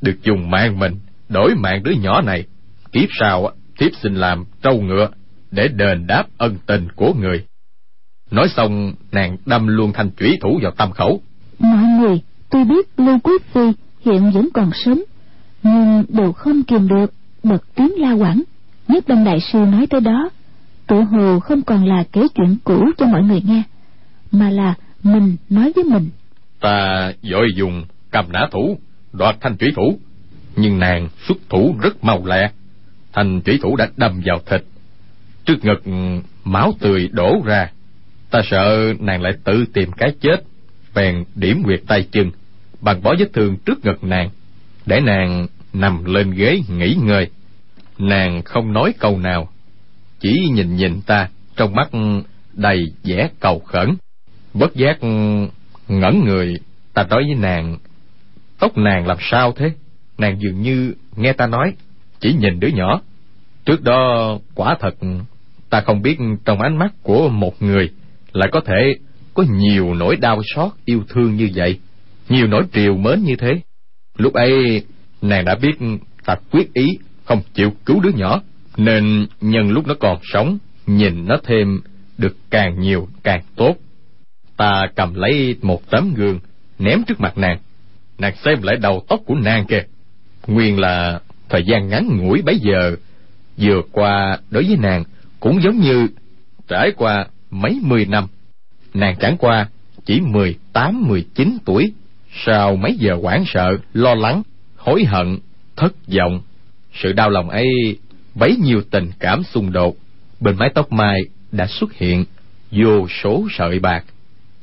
được 0.00 0.22
dùng 0.22 0.50
mạng 0.50 0.78
mình, 0.78 0.94
đổi 1.28 1.54
mạng 1.54 1.82
đứa 1.82 1.92
nhỏ 1.92 2.22
này. 2.22 2.44
Kiếp 2.92 3.08
sau, 3.20 3.50
thiếp 3.78 3.90
xin 4.02 4.14
làm 4.14 4.44
trâu 4.62 4.80
ngựa 4.80 5.08
để 5.50 5.68
đền 5.68 6.06
đáp 6.06 6.24
ân 6.38 6.56
tình 6.66 6.88
của 6.96 7.14
người. 7.20 7.44
Nói 8.30 8.48
xong, 8.48 8.94
nàng 9.12 9.36
đâm 9.46 9.66
luôn 9.66 9.92
thanh 9.92 10.10
chủy 10.10 10.38
thủ 10.40 10.58
vào 10.62 10.72
tâm 10.72 10.90
khẩu. 10.92 11.20
Mọi 11.58 11.84
người, 12.00 12.20
tôi 12.50 12.64
biết 12.64 12.88
lưu 12.96 13.18
quý 13.18 13.32
phi 13.52 13.72
hiện 14.04 14.30
vẫn 14.30 14.48
còn 14.54 14.70
sống 14.74 15.02
nhưng 15.62 16.04
đều 16.08 16.32
không 16.32 16.62
kìm 16.62 16.88
được, 16.88 17.12
bật 17.42 17.64
tiếng 17.74 17.92
la 17.96 18.12
quảng. 18.12 18.42
Nhất 18.88 19.08
đông 19.08 19.24
đại 19.24 19.38
sư 19.52 19.58
nói 19.58 19.86
tới 19.90 20.00
đó 20.00 20.30
tự 20.88 21.00
hồ 21.00 21.40
không 21.40 21.62
còn 21.62 21.84
là 21.84 22.04
kể 22.12 22.26
chuyện 22.34 22.56
cũ 22.64 22.90
cho 22.98 23.06
mọi 23.06 23.22
người 23.22 23.40
nghe, 23.44 23.62
mà 24.32 24.50
là 24.50 24.74
mình 25.02 25.36
nói 25.50 25.72
với 25.74 25.84
mình. 25.84 26.08
Ta 26.60 27.12
vội 27.30 27.48
dùng 27.54 27.84
cầm 28.10 28.32
nã 28.32 28.48
thủ, 28.52 28.78
đoạt 29.12 29.36
thanh 29.40 29.56
thủy 29.56 29.68
thủ. 29.76 29.98
Nhưng 30.56 30.78
nàng 30.78 31.08
xuất 31.28 31.38
thủ 31.48 31.74
rất 31.80 32.04
mau 32.04 32.26
lẹ. 32.26 32.50
Thanh 33.12 33.40
thủy 33.40 33.58
thủ 33.62 33.76
đã 33.76 33.88
đâm 33.96 34.20
vào 34.24 34.38
thịt. 34.46 34.64
Trước 35.44 35.64
ngực, 35.64 35.82
máu 36.44 36.72
tươi 36.78 37.08
đổ 37.12 37.42
ra. 37.44 37.70
Ta 38.30 38.40
sợ 38.50 38.94
nàng 39.00 39.22
lại 39.22 39.32
tự 39.44 39.64
tìm 39.72 39.92
cái 39.92 40.14
chết, 40.20 40.42
bèn 40.94 41.24
điểm 41.34 41.62
quyệt 41.64 41.80
tay 41.86 42.06
chân, 42.12 42.30
bằng 42.80 43.02
bó 43.02 43.14
vết 43.18 43.32
thương 43.32 43.56
trước 43.56 43.84
ngực 43.84 44.04
nàng 44.04 44.30
để 44.88 45.00
nàng 45.00 45.46
nằm 45.72 46.04
lên 46.04 46.30
ghế 46.30 46.60
nghỉ 46.68 46.94
ngơi. 47.02 47.30
Nàng 47.98 48.42
không 48.42 48.72
nói 48.72 48.94
câu 48.98 49.18
nào, 49.18 49.48
chỉ 50.20 50.48
nhìn 50.52 50.76
nhìn 50.76 51.00
ta, 51.06 51.28
trong 51.56 51.74
mắt 51.74 51.90
đầy 52.52 52.92
vẻ 53.04 53.28
cầu 53.40 53.58
khẩn. 53.58 53.96
Bất 54.54 54.74
giác 54.74 54.98
ngẩn 55.88 56.24
người, 56.24 56.54
ta 56.94 57.06
nói 57.10 57.24
với 57.24 57.34
nàng, 57.34 57.78
tóc 58.58 58.76
nàng 58.76 59.06
làm 59.06 59.16
sao 59.20 59.52
thế? 59.52 59.72
Nàng 60.18 60.40
dường 60.40 60.62
như 60.62 60.94
nghe 61.16 61.32
ta 61.32 61.46
nói, 61.46 61.72
chỉ 62.20 62.32
nhìn 62.32 62.60
đứa 62.60 62.68
nhỏ. 62.68 63.00
Trước 63.64 63.82
đó 63.82 64.38
quả 64.54 64.76
thật 64.80 64.94
ta 65.70 65.80
không 65.80 66.02
biết 66.02 66.18
trong 66.44 66.60
ánh 66.60 66.76
mắt 66.76 66.92
của 67.02 67.28
một 67.28 67.62
người 67.62 67.90
lại 68.32 68.48
có 68.52 68.60
thể 68.60 68.94
có 69.34 69.44
nhiều 69.50 69.94
nỗi 69.94 70.16
đau 70.16 70.42
xót, 70.54 70.72
yêu 70.84 71.02
thương 71.08 71.36
như 71.36 71.50
vậy, 71.54 71.78
nhiều 72.28 72.46
nỗi 72.46 72.62
triều 72.72 72.96
mến 72.96 73.22
như 73.22 73.36
thế 73.36 73.60
lúc 74.18 74.32
ấy, 74.32 74.82
nàng 75.22 75.44
đã 75.44 75.54
biết 75.54 75.78
ta 76.24 76.36
quyết 76.50 76.74
ý 76.74 76.86
không 77.24 77.42
chịu 77.54 77.72
cứu 77.86 78.00
đứa 78.00 78.10
nhỏ, 78.10 78.42
nên 78.76 79.26
nhân 79.40 79.70
lúc 79.70 79.86
nó 79.86 79.94
còn 80.00 80.18
sống, 80.22 80.58
nhìn 80.86 81.26
nó 81.26 81.38
thêm 81.44 81.80
được 82.18 82.36
càng 82.50 82.80
nhiều 82.80 83.08
càng 83.22 83.42
tốt. 83.56 83.76
Ta 84.56 84.86
cầm 84.94 85.14
lấy 85.14 85.56
một 85.62 85.90
tấm 85.90 86.14
gương, 86.14 86.40
ném 86.78 87.02
trước 87.06 87.20
mặt 87.20 87.38
nàng. 87.38 87.58
Nàng 88.18 88.34
xem 88.44 88.62
lại 88.62 88.76
đầu 88.76 89.04
tóc 89.08 89.20
của 89.26 89.34
nàng 89.34 89.66
kìa. 89.66 89.82
Nguyên 90.46 90.80
là 90.80 91.20
thời 91.48 91.64
gian 91.64 91.88
ngắn 91.88 92.16
ngủi 92.16 92.42
bấy 92.42 92.58
giờ, 92.58 92.96
vừa 93.56 93.82
qua 93.92 94.38
đối 94.50 94.64
với 94.64 94.76
nàng 94.76 95.04
cũng 95.40 95.62
giống 95.62 95.80
như 95.80 96.06
trải 96.68 96.92
qua 96.96 97.26
mấy 97.50 97.80
mươi 97.82 98.06
năm. 98.10 98.26
Nàng 98.94 99.16
chẳng 99.20 99.36
qua 99.38 99.68
chỉ 100.04 100.20
mười 100.20 100.54
tám, 100.72 101.04
mười 101.08 101.24
chín 101.34 101.58
tuổi 101.64 101.92
sau 102.32 102.76
mấy 102.76 102.94
giờ 102.98 103.18
hoảng 103.22 103.44
sợ, 103.46 103.76
lo 103.92 104.14
lắng, 104.14 104.42
hối 104.76 105.04
hận, 105.04 105.38
thất 105.76 105.94
vọng, 106.16 106.40
sự 106.94 107.12
đau 107.12 107.30
lòng 107.30 107.50
ấy 107.50 107.98
bấy 108.34 108.56
nhiêu 108.56 108.82
tình 108.90 109.10
cảm 109.18 109.42
xung 109.42 109.72
đột, 109.72 109.96
bên 110.40 110.56
mái 110.58 110.70
tóc 110.74 110.92
mai 110.92 111.20
đã 111.52 111.66
xuất 111.66 111.92
hiện 111.94 112.24
vô 112.70 113.08
số 113.22 113.46
sợi 113.50 113.78
bạc. 113.78 114.04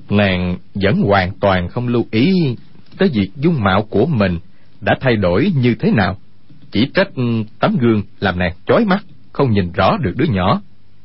Nàng 0.10 0.58
vẫn 0.73 1.01
hoàn 1.01 1.32
toàn 1.39 1.69
không 1.69 1.88
lưu 1.88 2.06
ý 2.12 2.56
tới 2.97 3.10
việc 3.13 3.30
dung 3.36 3.63
mạo 3.63 3.84
của 3.84 4.06
mình 4.06 4.39
đã 4.82 4.95
thay 5.01 5.15
đổi 5.15 5.51
như 5.56 5.75
thế 5.75 5.91
nào. 5.91 6.17
Chỉ 6.71 6.91
trách 6.93 7.10
tấm 7.60 7.78
gương 7.80 8.04
làm 8.19 8.39
nàng 8.39 8.54
chói 8.65 8.86
mắt, 8.86 9.04
không 9.32 9.51
nhìn 9.51 9.71
rõ 9.71 9.97
được 9.97 10.13
đứa 10.15 10.25
nhỏ. 10.25 10.62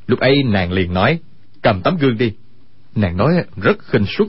Lúc 0.07 0.21
ấy 0.21 0.43
nàng 0.45 0.73
liền 0.73 0.95
nói, 0.95 1.19
cầm 1.63 1.83
tấm 1.83 1.97
gương 1.97 2.19
đi. 2.19 2.33
Nàng 2.95 3.17
nói 3.17 3.33
rất 3.57 3.79
khinh 3.79 4.05
suất, 4.07 4.29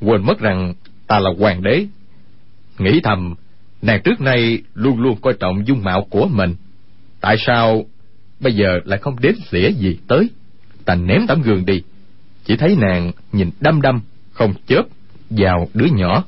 quên 0.00 0.22
mất 0.26 0.40
rằng 0.40 0.74
ta 1.12 1.18
là 1.18 1.30
hoàng 1.38 1.62
đế. 1.62 1.86
Nghĩ 2.78 3.00
thầm, 3.04 3.34
nàng 3.82 4.00
trước 4.04 4.20
nay 4.20 4.58
luôn 4.74 5.00
luôn 5.00 5.18
coi 5.20 5.34
trọng 5.40 5.66
dung 5.66 5.82
mạo 5.82 6.06
của 6.10 6.26
mình. 6.26 6.54
Tại 7.20 7.36
sao 7.46 7.84
bây 8.40 8.52
giờ 8.52 8.80
lại 8.84 8.98
không 8.98 9.16
đếm 9.20 9.34
xỉa 9.50 9.70
gì 9.70 9.98
tới? 10.08 10.30
Ta 10.84 10.94
ném 10.94 11.26
tấm 11.28 11.42
gương 11.42 11.64
đi. 11.66 11.82
Chỉ 12.44 12.56
thấy 12.56 12.76
nàng 12.80 13.12
nhìn 13.32 13.50
đăm 13.60 13.82
đăm, 13.82 14.00
không 14.32 14.54
chớp 14.66 14.82
vào 15.30 15.68
đứa 15.74 15.86
nhỏ. 15.92 16.24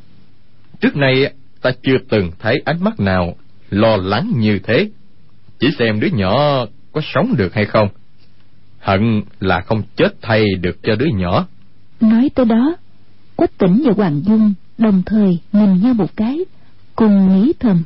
Trước 0.80 0.96
nay 0.96 1.32
ta 1.62 1.70
chưa 1.82 1.96
từng 2.08 2.30
thấy 2.38 2.62
ánh 2.64 2.84
mắt 2.84 3.00
nào 3.00 3.36
lo 3.70 3.96
lắng 3.96 4.32
như 4.36 4.58
thế. 4.58 4.90
Chỉ 5.58 5.68
xem 5.78 6.00
đứa 6.00 6.08
nhỏ 6.12 6.66
có 6.92 7.00
sống 7.14 7.34
được 7.38 7.54
hay 7.54 7.64
không. 7.64 7.88
Hận 8.80 9.22
là 9.40 9.60
không 9.60 9.82
chết 9.96 10.14
thay 10.22 10.44
được 10.60 10.78
cho 10.82 10.94
đứa 10.96 11.08
nhỏ. 11.16 11.46
Nói 12.00 12.30
tới 12.34 12.46
đó, 12.46 12.76
quách 13.36 13.58
tỉnh 13.58 13.82
và 13.86 13.92
hoàng 13.96 14.20
dung 14.24 14.54
đồng 14.78 15.02
thời 15.06 15.38
nhìn 15.52 15.82
nhau 15.82 15.94
một 15.94 16.16
cái 16.16 16.38
cùng 16.96 17.28
nghĩ 17.28 17.52
thầm. 17.60 17.82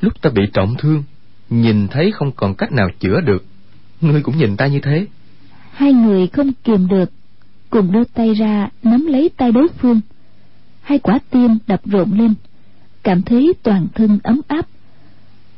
Lúc 0.00 0.22
ta 0.22 0.30
bị 0.30 0.42
trọng 0.52 0.74
thương 0.78 1.02
nhìn 1.50 1.88
thấy 1.88 2.12
không 2.12 2.32
còn 2.32 2.54
cách 2.54 2.72
nào 2.72 2.88
chữa 3.00 3.20
được. 3.20 3.44
Ngươi 4.00 4.22
cũng 4.22 4.38
nhìn 4.38 4.56
ta 4.56 4.66
như 4.66 4.80
thế. 4.82 5.06
Hai 5.72 5.92
người 5.92 6.26
không 6.26 6.52
kiềm 6.64 6.88
được 6.88 7.10
cùng 7.70 7.92
đưa 7.92 8.04
tay 8.04 8.34
ra 8.34 8.68
nắm 8.82 9.06
lấy 9.06 9.30
tay 9.36 9.52
đối 9.52 9.68
phương. 9.68 10.00
Hai 10.82 10.98
quả 10.98 11.18
tim 11.30 11.58
đập 11.66 11.80
rộn 11.84 12.18
lên 12.18 12.34
cảm 13.02 13.22
thấy 13.22 13.52
toàn 13.62 13.86
thân 13.94 14.18
ấm 14.22 14.40
áp. 14.48 14.66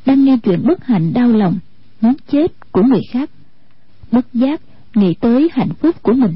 Đang 0.06 0.24
nghe 0.24 0.36
chuyện 0.42 0.62
bất 0.66 0.84
hạnh 0.84 1.12
đau 1.12 1.28
lòng 1.28 1.58
muốn 2.00 2.14
chết 2.32 2.72
của 2.72 2.82
người 2.82 3.00
khác. 3.12 3.30
Bất 4.12 4.26
giác 4.34 4.60
nghĩ 4.94 5.14
tới 5.14 5.48
hạnh 5.52 5.74
phúc 5.80 6.02
của 6.02 6.12
mình 6.12 6.34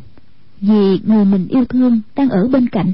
vì 0.61 1.01
người 1.05 1.25
mình 1.25 1.49
yêu 1.49 1.65
thương 1.65 2.01
đang 2.17 2.29
ở 2.29 2.49
bên 2.49 2.69
cạnh 2.69 2.93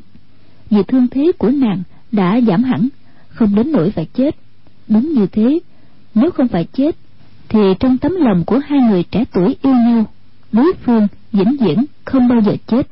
vì 0.70 0.82
thương 0.82 1.08
thế 1.08 1.32
của 1.38 1.50
nàng 1.50 1.82
đã 2.12 2.40
giảm 2.46 2.62
hẳn, 2.62 2.88
không 3.28 3.54
đến 3.54 3.72
nỗi 3.72 3.90
phải 3.90 4.06
chết. 4.14 4.36
Đúng 4.88 5.12
như 5.12 5.26
thế, 5.26 5.58
nếu 6.14 6.30
không 6.30 6.48
phải 6.48 6.64
chết, 6.72 6.96
thì 7.48 7.58
trong 7.80 7.98
tấm 7.98 8.12
lòng 8.18 8.44
của 8.46 8.60
hai 8.66 8.80
người 8.80 9.02
trẻ 9.02 9.24
tuổi 9.32 9.56
yêu 9.62 9.74
nhau, 9.74 10.04
đối 10.52 10.72
phương 10.84 11.08
vĩnh 11.32 11.56
viễn 11.60 11.84
không 12.04 12.28
bao 12.28 12.40
giờ 12.40 12.52
chết. 12.66 12.86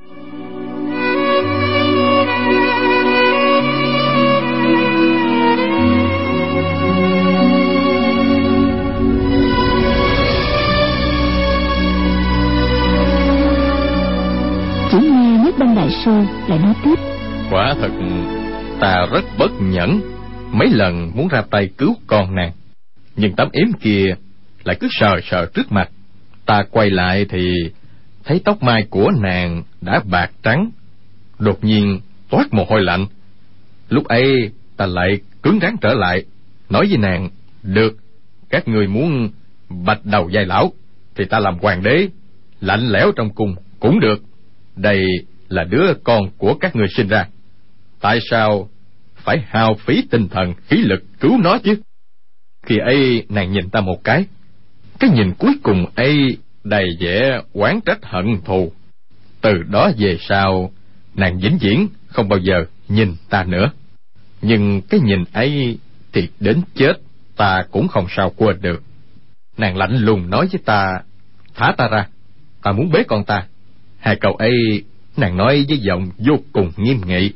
Chỉ 14.91 14.99
nghe 15.11 15.39
nhất 15.45 15.59
đăng 15.59 15.75
đại 15.75 15.91
sư 16.05 16.13
lại 16.49 16.59
nói 16.59 16.75
tiếp 16.85 17.14
quả 17.55 17.75
thật 17.81 17.91
ta 18.81 19.07
rất 19.13 19.25
bất 19.39 19.51
nhẫn. 19.61 20.01
Mấy 20.53 20.69
lần 20.71 21.11
muốn 21.15 21.29
ra 21.29 21.43
tay 21.51 21.71
cứu 21.79 21.95
con 22.07 22.35
nàng, 22.35 22.53
nhưng 23.17 23.33
tấm 23.37 23.49
yếm 23.53 23.73
kia 23.81 24.05
lại 24.65 24.77
cứ 24.81 24.89
sờ 24.91 25.21
sờ 25.23 25.47
trước 25.55 25.73
mặt. 25.73 25.91
Ta 26.47 26.65
quay 26.71 26.91
lại 26.91 27.27
thì 27.29 27.53
thấy 28.25 28.41
tóc 28.45 28.63
mai 28.63 28.83
của 28.91 29.11
nàng 29.23 29.63
đã 29.81 30.01
bạc 30.11 30.31
trắng, 30.43 30.71
đột 31.39 31.65
nhiên 31.65 32.01
toát 32.31 32.55
mồ 32.55 32.65
hôi 32.69 32.83
lạnh. 32.83 33.07
Lúc 33.89 34.05
ấy 34.05 34.51
ta 34.77 34.87
lại 34.87 35.21
cứng 35.43 35.59
rắn 35.63 35.77
trở 35.81 35.95
lại, 35.95 36.25
nói 36.71 36.87
với 36.89 36.99
nàng, 36.99 37.29
được, 37.63 37.97
các 38.51 38.69
người 38.69 38.87
muốn 38.89 39.31
bạch 39.87 40.01
đầu 40.05 40.29
dài 40.29 40.47
lão 40.47 40.73
thì 41.17 41.25
ta 41.25 41.39
làm 41.39 41.59
hoàng 41.59 41.83
đế, 41.83 42.09
lạnh 42.61 42.89
lẽo 42.89 43.13
trong 43.17 43.35
cung 43.35 43.55
cũng 43.81 44.01
được. 44.01 44.23
Đây 44.77 45.05
là 45.49 45.65
đứa 45.65 45.95
con 46.05 46.31
của 46.39 46.55
các 46.55 46.77
người 46.77 46.89
sinh 46.97 47.09
ra 47.09 47.27
tại 48.01 48.19
sao 48.31 48.69
phải 49.15 49.45
hao 49.47 49.75
phí 49.75 50.03
tinh 50.11 50.29
thần, 50.29 50.55
khí 50.67 50.77
lực 50.77 51.05
cứu 51.21 51.39
nó 51.39 51.59
chứ? 51.59 51.75
Khi 52.67 52.79
ấy, 52.79 53.27
nàng 53.29 53.53
nhìn 53.53 53.71
ta 53.71 53.81
một 53.81 54.05
cái. 54.05 54.25
Cái 55.01 55.11
nhìn 55.11 55.35
cuối 55.39 55.55
cùng 55.63 55.87
ấy 55.95 56.39
đầy 56.65 56.87
vẻ 57.01 57.41
oán 57.53 57.81
trách 57.81 57.99
hận 58.03 58.41
thù. 58.45 58.73
Từ 59.41 59.63
đó 59.63 59.91
về 59.99 60.17
sau, 60.21 60.73
nàng 61.15 61.39
vĩnh 61.39 61.59
viễn 61.59 61.89
không 62.07 62.29
bao 62.29 62.39
giờ 62.39 62.65
nhìn 62.89 63.15
ta 63.29 63.45
nữa. 63.45 63.71
Nhưng 64.43 64.83
cái 64.83 65.01
nhìn 65.01 65.25
ấy 65.33 65.79
thì 66.13 66.29
đến 66.41 66.63
chết, 66.75 66.93
ta 67.37 67.65
cũng 67.71 67.89
không 67.89 68.07
sao 68.11 68.33
quên 68.37 68.61
được. 68.61 68.83
Nàng 69.57 69.77
lạnh 69.77 69.97
lùng 69.97 70.31
nói 70.31 70.49
với 70.53 70.61
ta, 70.65 70.87
thả 71.55 71.75
ta 71.77 71.89
ra, 71.89 72.07
ta 72.63 72.73
muốn 72.73 72.91
bế 72.91 73.03
con 73.03 73.25
ta. 73.25 73.47
Hai 73.99 74.17
câu 74.17 74.33
ấy, 74.33 74.85
nàng 75.17 75.37
nói 75.37 75.65
với 75.69 75.79
giọng 75.79 76.11
vô 76.19 76.35
cùng 76.53 76.73
nghiêm 76.77 77.01
nghị 77.07 77.33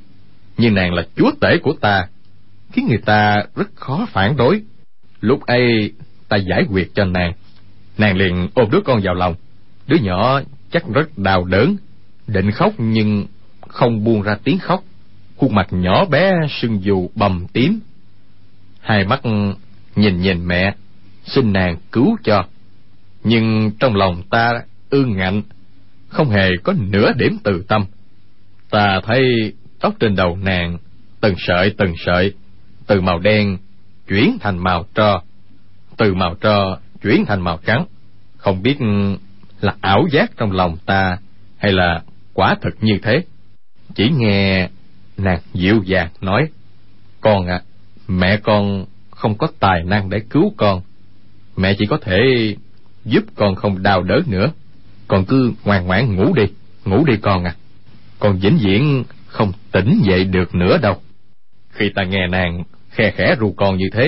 nhưng 0.58 0.74
nàng 0.74 0.94
là 0.94 1.02
chúa 1.16 1.30
tể 1.40 1.58
của 1.62 1.72
ta, 1.80 2.08
khiến 2.72 2.86
người 2.88 2.98
ta 2.98 3.44
rất 3.56 3.68
khó 3.74 4.06
phản 4.12 4.36
đối. 4.36 4.62
Lúc 5.20 5.46
ấy, 5.46 5.92
ta 6.28 6.36
giải 6.36 6.64
quyết 6.70 6.90
cho 6.94 7.04
nàng. 7.04 7.32
Nàng 7.98 8.16
liền 8.16 8.48
ôm 8.54 8.70
đứa 8.70 8.80
con 8.84 9.00
vào 9.02 9.14
lòng. 9.14 9.34
Đứa 9.86 9.96
nhỏ 9.96 10.40
chắc 10.70 10.84
rất 10.94 11.18
đau 11.18 11.44
đớn, 11.44 11.76
định 12.26 12.50
khóc 12.50 12.72
nhưng 12.78 13.26
không 13.68 14.04
buông 14.04 14.22
ra 14.22 14.36
tiếng 14.44 14.58
khóc. 14.58 14.84
Khuôn 15.36 15.54
mặt 15.54 15.66
nhỏ 15.70 16.04
bé 16.04 16.32
sưng 16.50 16.82
dù 16.82 17.10
bầm 17.14 17.46
tím. 17.52 17.80
Hai 18.80 19.04
mắt 19.04 19.20
nhìn 19.96 20.20
nhìn 20.20 20.46
mẹ, 20.46 20.74
xin 21.24 21.52
nàng 21.52 21.76
cứu 21.92 22.16
cho. 22.24 22.44
Nhưng 23.24 23.70
trong 23.80 23.96
lòng 23.96 24.22
ta 24.30 24.62
ương 24.90 25.16
ngạnh, 25.16 25.42
không 26.08 26.30
hề 26.30 26.48
có 26.62 26.74
nửa 26.78 27.12
điểm 27.12 27.38
từ 27.44 27.64
tâm. 27.68 27.84
Ta 28.70 29.00
thấy 29.04 29.52
tóc 29.80 29.94
trên 30.00 30.16
đầu 30.16 30.36
nàng 30.42 30.78
từng 31.20 31.34
sợi 31.38 31.74
từng 31.78 31.94
sợi 32.06 32.32
từ 32.86 33.00
màu 33.00 33.18
đen 33.18 33.58
chuyển 34.08 34.38
thành 34.40 34.58
màu 34.58 34.84
tro 34.94 35.22
từ 35.96 36.14
màu 36.14 36.34
tro 36.34 36.78
chuyển 37.02 37.24
thành 37.26 37.40
màu 37.40 37.58
trắng. 37.66 37.84
Không 38.36 38.62
biết 38.62 38.76
là 39.60 39.74
ảo 39.80 40.06
giác 40.12 40.30
trong 40.36 40.52
lòng 40.52 40.76
ta 40.86 41.18
hay 41.58 41.72
là 41.72 42.02
quả 42.34 42.56
thực 42.62 42.76
như 42.80 42.98
thế. 43.02 43.24
Chỉ 43.94 44.10
nghe 44.16 44.68
nàng 45.16 45.40
dịu 45.52 45.82
dàng 45.84 46.08
nói 46.20 46.48
con 47.20 47.46
ạ 47.46 47.54
à, 47.54 47.64
mẹ 48.08 48.36
con 48.42 48.84
không 49.10 49.38
có 49.38 49.48
tài 49.60 49.84
năng 49.84 50.10
để 50.10 50.20
cứu 50.30 50.52
con. 50.56 50.82
Mẹ 51.56 51.74
chỉ 51.78 51.86
có 51.86 51.98
thể 52.02 52.20
giúp 53.04 53.24
con 53.34 53.54
không 53.54 53.82
đau 53.82 54.02
đớn 54.02 54.22
nữa. 54.26 54.52
Con 55.08 55.24
cứ 55.24 55.52
ngoan 55.64 55.86
ngoãn 55.86 56.16
ngủ 56.16 56.34
đi 56.34 56.44
ngủ 56.84 57.04
đi 57.04 57.16
con 57.22 57.44
à 57.44 57.54
con 58.18 58.38
vĩnh 58.38 58.58
viễn 58.58 59.04
không 59.38 59.52
tỉnh 59.72 60.02
dậy 60.08 60.24
được 60.24 60.54
nữa 60.54 60.78
đâu. 60.82 60.94
Khi 61.70 61.90
ta 61.94 62.04
nghe 62.04 62.26
nàng 62.26 62.62
khe 62.90 63.10
khẽ 63.10 63.36
ru 63.40 63.52
con 63.56 63.78
như 63.78 63.86
thế 63.92 64.06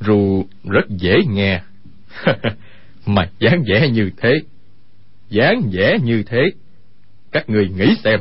ru 0.00 0.46
rất 0.64 0.88
dễ 0.88 1.16
nghe. 1.28 1.60
Mà 3.06 3.30
dáng 3.38 3.62
vẻ 3.66 3.88
như 3.88 4.10
thế 4.16 4.30
dáng 5.30 5.62
vẻ 5.72 5.98
như 6.02 6.22
thế 6.22 6.38
các 7.32 7.50
người 7.50 7.68
nghĩ 7.68 7.96
xem. 8.04 8.20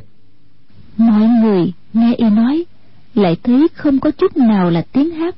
Mọi 0.98 1.28
người 1.28 1.74
nghe 1.94 2.14
y 2.18 2.30
nói 2.30 2.66
lại 3.14 3.38
thấy 3.44 3.68
không 3.74 4.00
có 4.00 4.12
chút 4.12 4.38
nào 4.38 4.70
là 4.70 4.84
tiếng 4.92 5.12
hát 5.12 5.36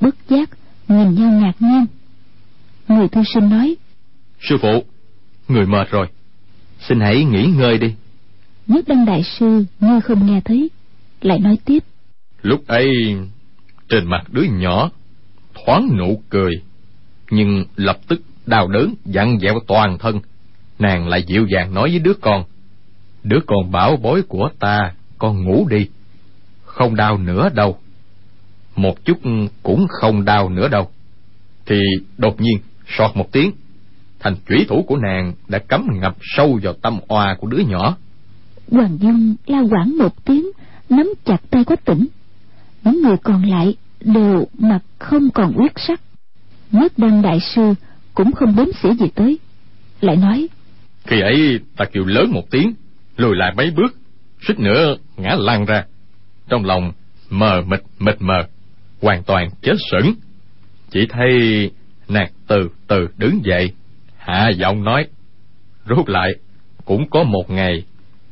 bất 0.00 0.14
giác 0.28 0.50
nhìn 0.88 1.14
nhau 1.14 1.30
ngạc 1.30 1.54
nhiên. 1.58 1.86
Người 2.88 3.08
thư 3.08 3.22
sinh 3.34 3.50
nói 3.50 3.76
sư 4.40 4.56
phụ 4.62 4.84
người 5.48 5.66
mệt 5.66 5.90
rồi. 5.90 6.06
Xin 6.88 7.00
hãy 7.00 7.24
nghỉ 7.24 7.46
ngơi 7.46 7.78
đi 7.78 7.94
nhất 8.70 8.84
đăng 8.88 9.06
đại 9.06 9.22
sư 9.22 9.64
như 9.80 10.00
không 10.00 10.26
nghe 10.26 10.40
thấy, 10.44 10.70
lại 11.20 11.38
nói 11.38 11.58
tiếp. 11.64 11.78
Lúc 12.42 12.66
ấy, 12.66 13.16
trên 13.88 14.06
mặt 14.06 14.24
đứa 14.32 14.42
nhỏ, 14.42 14.90
thoáng 15.54 15.88
nụ 15.98 16.22
cười, 16.28 16.52
nhưng 17.30 17.64
lập 17.76 17.98
tức 18.08 18.22
đau 18.46 18.68
đớn 18.68 18.94
dặn 19.04 19.38
dẹo 19.40 19.54
toàn 19.66 19.98
thân. 19.98 20.20
Nàng 20.78 21.08
lại 21.08 21.22
dịu 21.22 21.46
dàng 21.46 21.74
nói 21.74 21.90
với 21.90 21.98
đứa 21.98 22.14
con 22.20 22.44
đứa 23.22 23.40
con 23.46 23.70
bảo 23.70 23.96
bối 23.96 24.22
của 24.22 24.50
ta, 24.58 24.92
con 25.18 25.44
ngủ 25.44 25.66
đi, 25.70 25.88
không 26.64 26.96
đau 26.96 27.18
nữa 27.18 27.48
đâu. 27.54 27.78
Một 28.76 29.04
chút 29.04 29.18
cũng 29.62 29.86
không 29.88 30.24
đau 30.24 30.48
nữa 30.48 30.68
đâu. 30.68 30.90
Thì 31.66 31.76
đột 32.18 32.40
nhiên, 32.40 32.58
sọt 32.88 33.16
một 33.16 33.32
tiếng, 33.32 33.52
thành 34.20 34.36
chủy 34.48 34.66
thủ 34.68 34.84
của 34.86 34.96
nàng 34.96 35.32
đã 35.48 35.58
cắm 35.58 35.86
ngập 36.00 36.16
sâu 36.20 36.58
vào 36.62 36.72
tâm 36.72 37.00
oa 37.08 37.36
của 37.40 37.46
đứa 37.46 37.62
nhỏ 37.68 37.96
hoàng 38.70 38.98
dung 39.00 39.34
la 39.46 39.60
quảng 39.70 39.98
một 39.98 40.24
tiếng, 40.24 40.46
nắm 40.88 41.12
chặt 41.24 41.38
tay 41.50 41.64
quách 41.64 41.84
tỉnh. 41.84 42.06
Những 42.84 43.02
người 43.02 43.16
còn 43.22 43.44
lại 43.44 43.74
đều 44.00 44.46
mặt 44.58 44.80
không 44.98 45.30
còn 45.30 45.52
quyết 45.56 45.72
sắc. 45.76 46.00
Nhất 46.72 46.92
đăng 46.96 47.22
đại 47.22 47.38
sư 47.40 47.74
cũng 48.14 48.32
không 48.32 48.56
đếm 48.56 48.66
xỉa 48.82 48.90
gì 48.94 49.06
tới, 49.14 49.38
lại 50.00 50.16
nói, 50.16 50.48
khi 51.06 51.20
ấy 51.20 51.60
ta 51.76 51.84
kêu 51.92 52.04
lớn 52.04 52.32
một 52.32 52.50
tiếng, 52.50 52.74
lùi 53.16 53.36
lại 53.36 53.52
mấy 53.56 53.70
bước, 53.70 53.96
suýt 54.46 54.58
nữa 54.58 54.96
ngã 55.16 55.36
lăn 55.38 55.64
ra. 55.64 55.84
Trong 56.48 56.64
lòng 56.64 56.92
mờ 57.30 57.62
mịt 57.66 57.80
mịt 57.98 58.16
mờ, 58.20 58.42
hoàn 59.02 59.22
toàn 59.22 59.48
chết 59.62 59.74
sững. 59.90 60.14
Chỉ 60.90 61.06
thấy 61.08 61.30
nàng 62.08 62.30
từ 62.46 62.68
từ 62.86 63.08
đứng 63.16 63.40
dậy, 63.44 63.72
hạ 64.16 64.50
giọng 64.56 64.84
nói, 64.84 65.06
rút 65.86 66.08
lại, 66.08 66.30
cũng 66.84 67.10
có 67.10 67.22
một 67.22 67.50
ngày 67.50 67.84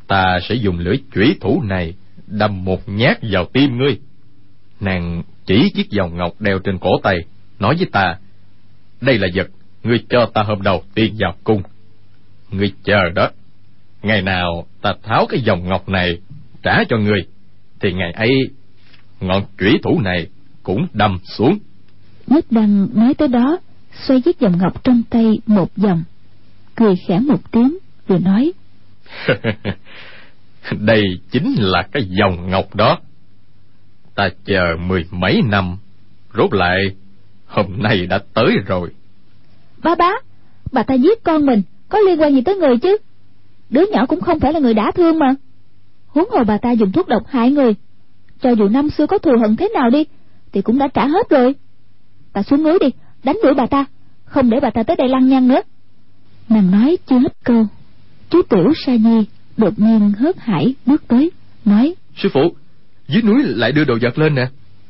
ta 0.08 0.38
sẽ 0.48 0.54
dùng 0.54 0.78
lưỡi 0.78 0.96
chủy 1.14 1.36
thủ 1.40 1.62
này 1.62 1.94
đâm 2.26 2.64
một 2.64 2.88
nhát 2.88 3.18
vào 3.22 3.44
tim 3.52 3.78
ngươi. 3.78 3.98
Nàng 4.80 5.22
chỉ 5.46 5.70
chiếc 5.74 5.86
vòng 5.98 6.16
ngọc 6.16 6.40
đeo 6.40 6.58
trên 6.58 6.78
cổ 6.78 6.90
tay, 7.02 7.18
nói 7.58 7.74
với 7.76 7.86
ta, 7.92 8.16
đây 9.00 9.18
là 9.18 9.28
vật 9.34 9.48
ngươi 9.82 10.04
cho 10.08 10.30
ta 10.34 10.42
hôm 10.42 10.62
đầu 10.62 10.82
tiên 10.94 11.14
vào 11.18 11.34
cung. 11.44 11.62
Ngươi 12.50 12.72
chờ 12.84 13.10
đó. 13.14 13.30
Ngày 14.02 14.22
nào 14.22 14.66
ta 14.82 14.94
tháo 15.02 15.26
cái 15.26 15.42
vòng 15.46 15.68
ngọc 15.68 15.88
này 15.88 16.18
trả 16.62 16.84
cho 16.88 16.96
ngươi, 16.96 17.20
thì 17.80 17.92
ngày 17.92 18.12
ấy 18.12 18.30
ngọn 19.20 19.42
chủy 19.58 19.78
thủ 19.82 20.00
này 20.00 20.26
cũng 20.62 20.86
đâm 20.92 21.18
xuống. 21.24 21.58
Nhất 22.26 22.46
đăng 22.50 22.88
nói 22.94 23.14
tới 23.14 23.28
đó, 23.28 23.58
xoay 24.06 24.20
chiếc 24.20 24.40
vòng 24.40 24.58
ngọc 24.58 24.84
trong 24.84 25.02
tay 25.10 25.38
một 25.46 25.76
vòng, 25.76 26.04
cười 26.74 26.94
khẽ 27.08 27.18
một 27.18 27.50
tiếng, 27.50 27.78
rồi 28.08 28.20
nói 28.20 28.52
đây 30.72 31.02
chính 31.30 31.54
là 31.58 31.82
cái 31.92 32.02
dòng 32.08 32.50
ngọc 32.50 32.74
đó. 32.74 32.98
Ta 34.14 34.28
chờ 34.44 34.76
mười 34.80 35.06
mấy 35.10 35.42
năm, 35.44 35.76
rốt 36.34 36.54
lại, 36.54 36.78
hôm 37.46 37.66
nay 37.82 38.06
đã 38.06 38.18
tới 38.34 38.56
rồi. 38.66 38.90
Ba 39.82 39.94
bá, 39.94 40.10
bà 40.72 40.82
ta 40.82 40.94
giết 40.94 41.24
con 41.24 41.46
mình, 41.46 41.62
có 41.88 41.98
liên 41.98 42.20
quan 42.20 42.34
gì 42.34 42.40
tới 42.40 42.56
người 42.56 42.78
chứ? 42.78 42.96
Đứa 43.70 43.84
nhỏ 43.92 44.06
cũng 44.06 44.20
không 44.20 44.40
phải 44.40 44.52
là 44.52 44.60
người 44.60 44.74
đã 44.74 44.90
thương 44.94 45.18
mà. 45.18 45.34
Huống 46.06 46.30
hồ 46.30 46.44
bà 46.44 46.58
ta 46.58 46.72
dùng 46.72 46.92
thuốc 46.92 47.08
độc 47.08 47.22
hại 47.26 47.50
người, 47.50 47.74
cho 48.42 48.50
dù 48.50 48.68
năm 48.68 48.90
xưa 48.90 49.06
có 49.06 49.18
thù 49.18 49.32
hận 49.40 49.56
thế 49.56 49.68
nào 49.74 49.90
đi, 49.90 50.04
thì 50.52 50.62
cũng 50.62 50.78
đã 50.78 50.88
trả 50.88 51.06
hết 51.06 51.30
rồi. 51.30 51.54
Ta 52.32 52.42
xuống 52.42 52.62
núi 52.62 52.78
đi, 52.80 52.86
đánh 53.24 53.38
đuổi 53.42 53.54
bà 53.54 53.66
ta, 53.66 53.84
không 54.24 54.50
để 54.50 54.60
bà 54.60 54.70
ta 54.70 54.82
tới 54.82 54.96
đây 54.96 55.08
lăng 55.08 55.28
nhăng 55.28 55.48
nữa. 55.48 55.60
Nàng 56.48 56.70
nói 56.70 56.98
chưa 57.06 57.18
hết 57.18 57.32
câu 57.44 57.66
chú 58.30 58.42
tiểu 58.42 58.72
sa 58.86 58.96
nhi 58.96 59.24
đột 59.56 59.78
nhiên 59.78 60.12
hớt 60.18 60.38
hải 60.38 60.74
bước 60.86 61.08
tới 61.08 61.30
nói 61.64 61.94
sư 62.16 62.28
phụ 62.32 62.54
dưới 63.08 63.22
núi 63.22 63.42
lại 63.42 63.72
đưa 63.72 63.84
đồ 63.84 63.98
vật 64.02 64.18
lên 64.18 64.34
nè. 64.34 64.48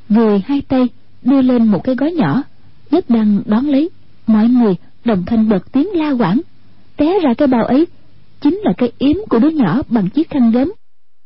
Người 0.09 0.43
hai 0.47 0.62
tay 0.68 0.89
đưa 1.22 1.43
lên 1.43 1.66
một 1.66 1.84
cái 1.84 1.95
gói 1.95 2.12
nhỏ 2.12 2.43
nhất 2.91 3.05
đăng 3.09 3.43
đón 3.47 3.66
lấy. 3.66 3.91
Mọi 4.26 4.49
người 4.49 4.74
đồng 5.05 5.24
thanh 5.26 5.49
bật 5.49 5.72
tiếng 5.72 5.89
la 5.95 6.11
quảng. 6.11 6.41
Té 6.97 7.18
ra 7.22 7.34
cái 7.34 7.49
bao 7.49 7.64
ấy 7.64 7.86
chính 8.41 8.61
là 8.64 8.72
cái 8.78 8.93
yếm 8.99 9.16
của 9.28 9.39
đứa 9.39 9.51
nhỏ 9.51 9.82
bằng 9.89 10.09
chiếc 10.09 10.30
khăn 10.30 10.51
gấm. 10.51 10.72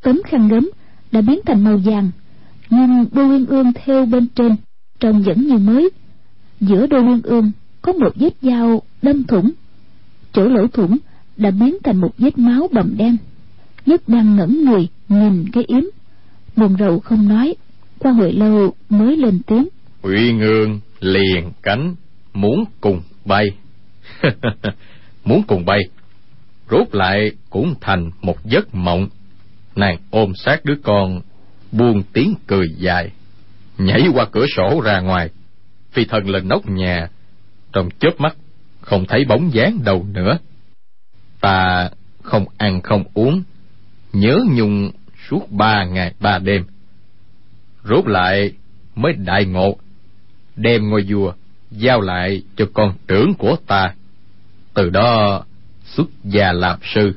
Tấm 0.02 0.20
khăn 0.24 0.48
gấm 0.48 0.70
đã 1.12 1.20
biến 1.20 1.40
thành 1.46 1.64
màu 1.64 1.76
vàng 1.84 2.10
nhưng 2.70 3.06
đôi 3.12 3.28
uyên 3.28 3.46
ương 3.46 3.72
theo 3.84 4.06
bên 4.06 4.26
trên 4.34 4.56
trông 5.00 5.22
vẫn 5.22 5.46
như 5.46 5.58
mới. 5.58 5.90
Giữa 6.60 6.86
đôi 6.86 7.02
uyên 7.02 7.20
ương 7.22 7.52
có 7.82 7.92
một 7.92 8.12
vết 8.14 8.34
dao 8.42 8.82
đâm 9.02 9.24
thủng. 9.24 9.50
Chỗ 10.32 10.44
lỗ 10.44 10.66
thủng 10.66 10.98
đã 11.36 11.50
biến 11.50 11.76
thành 11.84 11.96
một 11.96 12.10
vết 12.18 12.38
máu 12.38 12.68
bầm 12.72 12.94
đen. 12.96 13.16
Nhất 13.86 14.02
đang 14.06 14.36
ngẩn 14.36 14.64
người, 14.64 14.88
nhìn 15.08 15.50
cái 15.52 15.64
yếm, 15.66 15.82
buồn 16.56 16.76
rầu 16.78 17.00
không 17.00 17.28
nói, 17.28 17.54
qua 17.98 18.12
hồi 18.12 18.32
lâu 18.32 18.74
mới 18.88 19.16
lên 19.16 19.40
tiếng. 19.46 19.68
Uy 20.02 20.32
ngương 20.32 20.80
liền 21.00 21.52
cánh, 21.62 21.94
muốn 22.34 22.64
cùng 22.80 23.02
bay. 23.24 23.44
Muốn 25.24 25.42
cùng 25.46 25.64
bay. 25.64 25.80
Rốt 26.70 26.94
lại 26.94 27.32
cũng 27.50 27.74
thành 27.80 28.10
một 28.22 28.44
giấc 28.44 28.74
mộng. 28.74 29.08
Nàng 29.76 29.96
ôm 30.10 30.32
sát 30.34 30.64
đứa 30.64 30.74
con, 30.82 31.20
buông 31.72 32.02
tiếng 32.12 32.34
cười 32.46 32.66
dài, 32.78 33.10
nhảy 33.78 34.02
qua 34.14 34.26
cửa 34.32 34.46
sổ 34.56 34.80
ra 34.80 35.00
ngoài. 35.00 35.28
Phi 35.92 36.04
thần 36.04 36.28
lên 36.28 36.48
nóc 36.48 36.66
nhà, 36.70 37.08
trong 37.72 37.88
chớp 37.98 38.10
mắt, 38.18 38.36
không 38.80 39.04
thấy 39.08 39.24
bóng 39.24 39.54
dáng 39.54 39.78
đâu 39.84 40.06
nữa 40.12 40.38
ta 41.42 41.90
không 42.22 42.44
ăn 42.58 42.80
không 42.80 43.04
uống 43.14 43.42
nhớ 44.12 44.38
nhung 44.54 44.90
suốt 45.28 45.52
ba 45.52 45.84
ngày 45.84 46.14
ba 46.20 46.38
đêm. 46.38 46.64
Rốt 47.84 48.06
lại 48.06 48.52
mới 48.94 49.12
đại 49.12 49.44
ngộ 49.44 49.76
đem 50.56 50.90
ngôi 50.90 51.04
vua 51.08 51.32
giao 51.70 52.00
lại 52.00 52.42
cho 52.56 52.66
con 52.74 52.94
trưởng 53.08 53.34
của 53.34 53.56
ta. 53.66 53.94
Từ 54.74 54.90
đó 54.90 55.44
xuất 55.84 56.06
gia 56.24 56.52
làm 56.52 56.78
sư. 56.94 57.12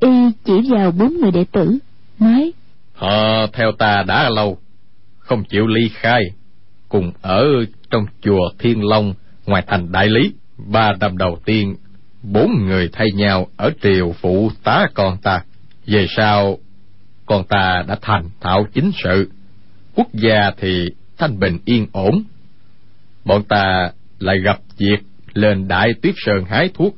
Y 0.00 0.08
chỉ 0.44 0.52
vào 0.70 0.90
bốn 0.90 1.16
người 1.20 1.30
đệ 1.30 1.44
tử 1.52 1.78
nói 2.18 2.52
họ 2.94 3.46
theo 3.52 3.72
ta 3.78 4.02
đã 4.06 4.30
lâu 4.30 4.58
không 5.18 5.44
chịu 5.44 5.66
ly 5.66 5.88
khai 5.94 6.22
cùng 6.88 7.12
ở 7.22 7.44
trong 7.90 8.06
chùa 8.22 8.50
thiên 8.58 8.84
long 8.84 9.14
ngoài 9.46 9.62
thành 9.66 9.92
đại 9.92 10.08
lý 10.08 10.32
ba 10.56 10.92
năm 11.00 11.18
đầu 11.18 11.38
tiên 11.44 11.76
bốn 12.22 12.66
người 12.66 12.88
thay 12.92 13.06
nhau 13.14 13.46
ở 13.56 13.70
triều 13.82 14.12
phụ 14.12 14.50
tá 14.64 14.86
con 14.94 15.16
ta. 15.22 15.44
Về 15.86 16.06
sau, 16.16 16.58
con 17.26 17.44
ta 17.48 17.84
đã 17.88 17.98
thành 18.02 18.30
thạo 18.40 18.66
chính 18.72 18.90
sự. 19.04 19.30
Quốc 19.94 20.08
gia 20.12 20.50
thì 20.58 20.88
thanh 21.18 21.38
bình 21.38 21.58
yên 21.64 21.86
ổn. 21.92 22.22
Bọn 23.24 23.42
ta 23.44 23.90
lại 24.18 24.36
gặp 24.44 24.58
việc 24.78 24.98
lên 25.34 25.68
đại 25.68 25.88
tuyết 26.02 26.14
sơn 26.16 26.44
hái 26.44 26.70
thuốc. 26.74 26.96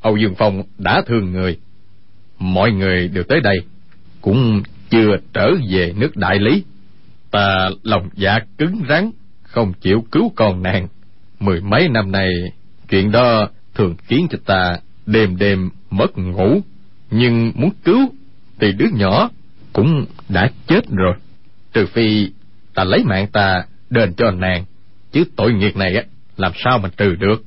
Âu 0.00 0.16
dương 0.16 0.34
phong 0.38 0.62
đã 0.78 1.02
thương 1.06 1.32
người. 1.32 1.58
Mọi 2.38 2.72
người 2.72 3.08
đều 3.08 3.24
tới 3.24 3.40
đây, 3.40 3.56
cũng 4.20 4.62
chưa 4.90 5.16
trở 5.32 5.50
về 5.70 5.92
nước 5.96 6.16
đại 6.16 6.38
lý. 6.38 6.64
Ta 7.30 7.70
lòng 7.82 8.08
dạ 8.14 8.38
cứng 8.58 8.82
rắn, 8.88 9.10
không 9.42 9.72
chịu 9.80 10.04
cứu 10.12 10.32
con 10.36 10.62
nàng. 10.62 10.88
Mười 11.40 11.60
mấy 11.60 11.88
năm 11.88 12.12
nay, 12.12 12.28
chuyện 12.88 13.10
đó 13.10 13.48
thường 13.74 13.94
khiến 14.06 14.26
cho 14.30 14.38
ta 14.46 14.76
đêm 15.06 15.36
đêm 15.36 15.70
mất 15.90 16.18
ngủ. 16.18 16.60
Nhưng 17.10 17.52
muốn 17.54 17.70
cứu 17.84 17.98
thì 18.60 18.72
đứa 18.72 18.88
nhỏ 18.92 19.30
cũng 19.72 20.06
đã 20.28 20.50
chết 20.66 20.88
rồi. 20.90 21.14
Trừ 21.72 21.86
phi 21.86 22.30
ta 22.74 22.84
lấy 22.84 23.04
mạng 23.04 23.26
ta 23.32 23.64
đền 23.90 24.14
cho 24.14 24.30
nàng, 24.30 24.64
chứ 25.12 25.24
tội 25.36 25.52
nghiệp 25.52 25.76
này 25.76 25.96
á, 25.96 26.02
làm 26.36 26.52
sao 26.64 26.78
mà 26.78 26.88
trừ 26.96 27.14
được. 27.14 27.44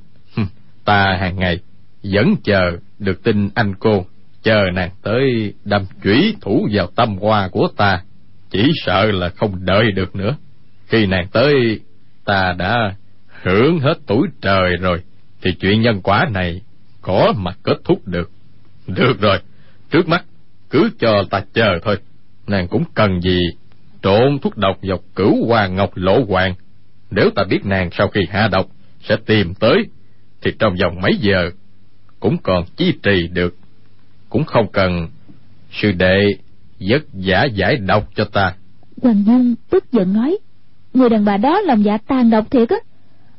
Ta 0.84 1.16
hàng 1.20 1.36
ngày 1.36 1.58
vẫn 2.02 2.34
chờ 2.44 2.60
được 2.98 3.22
tin 3.22 3.48
anh 3.54 3.74
cô, 3.74 4.06
chờ 4.42 4.60
nàng 4.74 4.90
tới 5.02 5.54
đâm 5.64 5.82
chủy 6.02 6.36
thủ 6.40 6.68
vào 6.72 6.86
tâm 6.86 7.16
hoa 7.16 7.48
của 7.48 7.68
ta. 7.76 8.02
Chỉ 8.50 8.70
sợ 8.84 9.10
là 9.12 9.28
không 9.28 9.64
đợi 9.64 9.92
được 9.92 10.16
nữa. 10.16 10.36
Khi 10.86 11.06
nàng 11.06 11.26
tới, 11.32 11.80
ta 12.24 12.54
đã 12.58 12.94
hưởng 13.42 13.78
hết 13.78 13.94
tuổi 14.06 14.28
trời 14.40 14.76
rồi 14.80 15.02
thì 15.46 15.52
chuyện 15.60 15.80
nhân 15.80 16.00
quả 16.02 16.28
này 16.32 16.60
có 17.02 17.32
mà 17.36 17.52
kết 17.62 17.76
thúc 17.84 18.08
được. 18.08 18.30
Được 18.86 19.20
rồi, 19.20 19.38
trước 19.90 20.08
mắt 20.08 20.24
cứ 20.70 20.90
cho 20.98 21.24
ta 21.30 21.44
chờ 21.52 21.78
thôi. 21.82 21.98
Nàng 22.46 22.68
cũng 22.68 22.84
cần 22.94 23.20
gì 23.20 23.40
trộn 24.02 24.38
thuốc 24.42 24.56
độc 24.56 24.78
vào 24.82 24.98
cửu 25.14 25.46
hoa 25.46 25.66
ngọc 25.66 25.90
lỗ 25.94 26.24
hoàng. 26.24 26.54
Nếu 27.10 27.30
ta 27.34 27.44
biết 27.50 27.60
nàng 27.64 27.90
sau 27.92 28.08
khi 28.08 28.20
hạ 28.30 28.48
độc 28.52 28.66
sẽ 29.02 29.16
tìm 29.26 29.54
tới, 29.54 29.76
thì 30.42 30.50
trong 30.58 30.76
vòng 30.82 31.00
mấy 31.00 31.12
giờ 31.20 31.50
cũng 32.20 32.38
còn 32.38 32.64
chi 32.76 32.92
trì 33.02 33.28
được. 33.32 33.56
Cũng 34.28 34.44
không 34.44 34.72
cần 34.72 35.08
sư 35.72 35.92
đệ 35.92 36.18
vất 36.80 37.02
giả 37.14 37.44
giải 37.44 37.76
độc 37.76 38.08
cho 38.14 38.24
ta. 38.24 38.54
Hoàng 39.02 39.24
dung 39.26 39.54
tức 39.70 39.92
giận 39.92 40.12
nói, 40.12 40.38
người 40.94 41.08
đàn 41.08 41.24
bà 41.24 41.36
đó 41.36 41.60
lòng 41.60 41.84
dạ 41.84 41.98
tàn 42.06 42.30
độc 42.30 42.50
thiệt 42.50 42.68
á. 42.68 42.76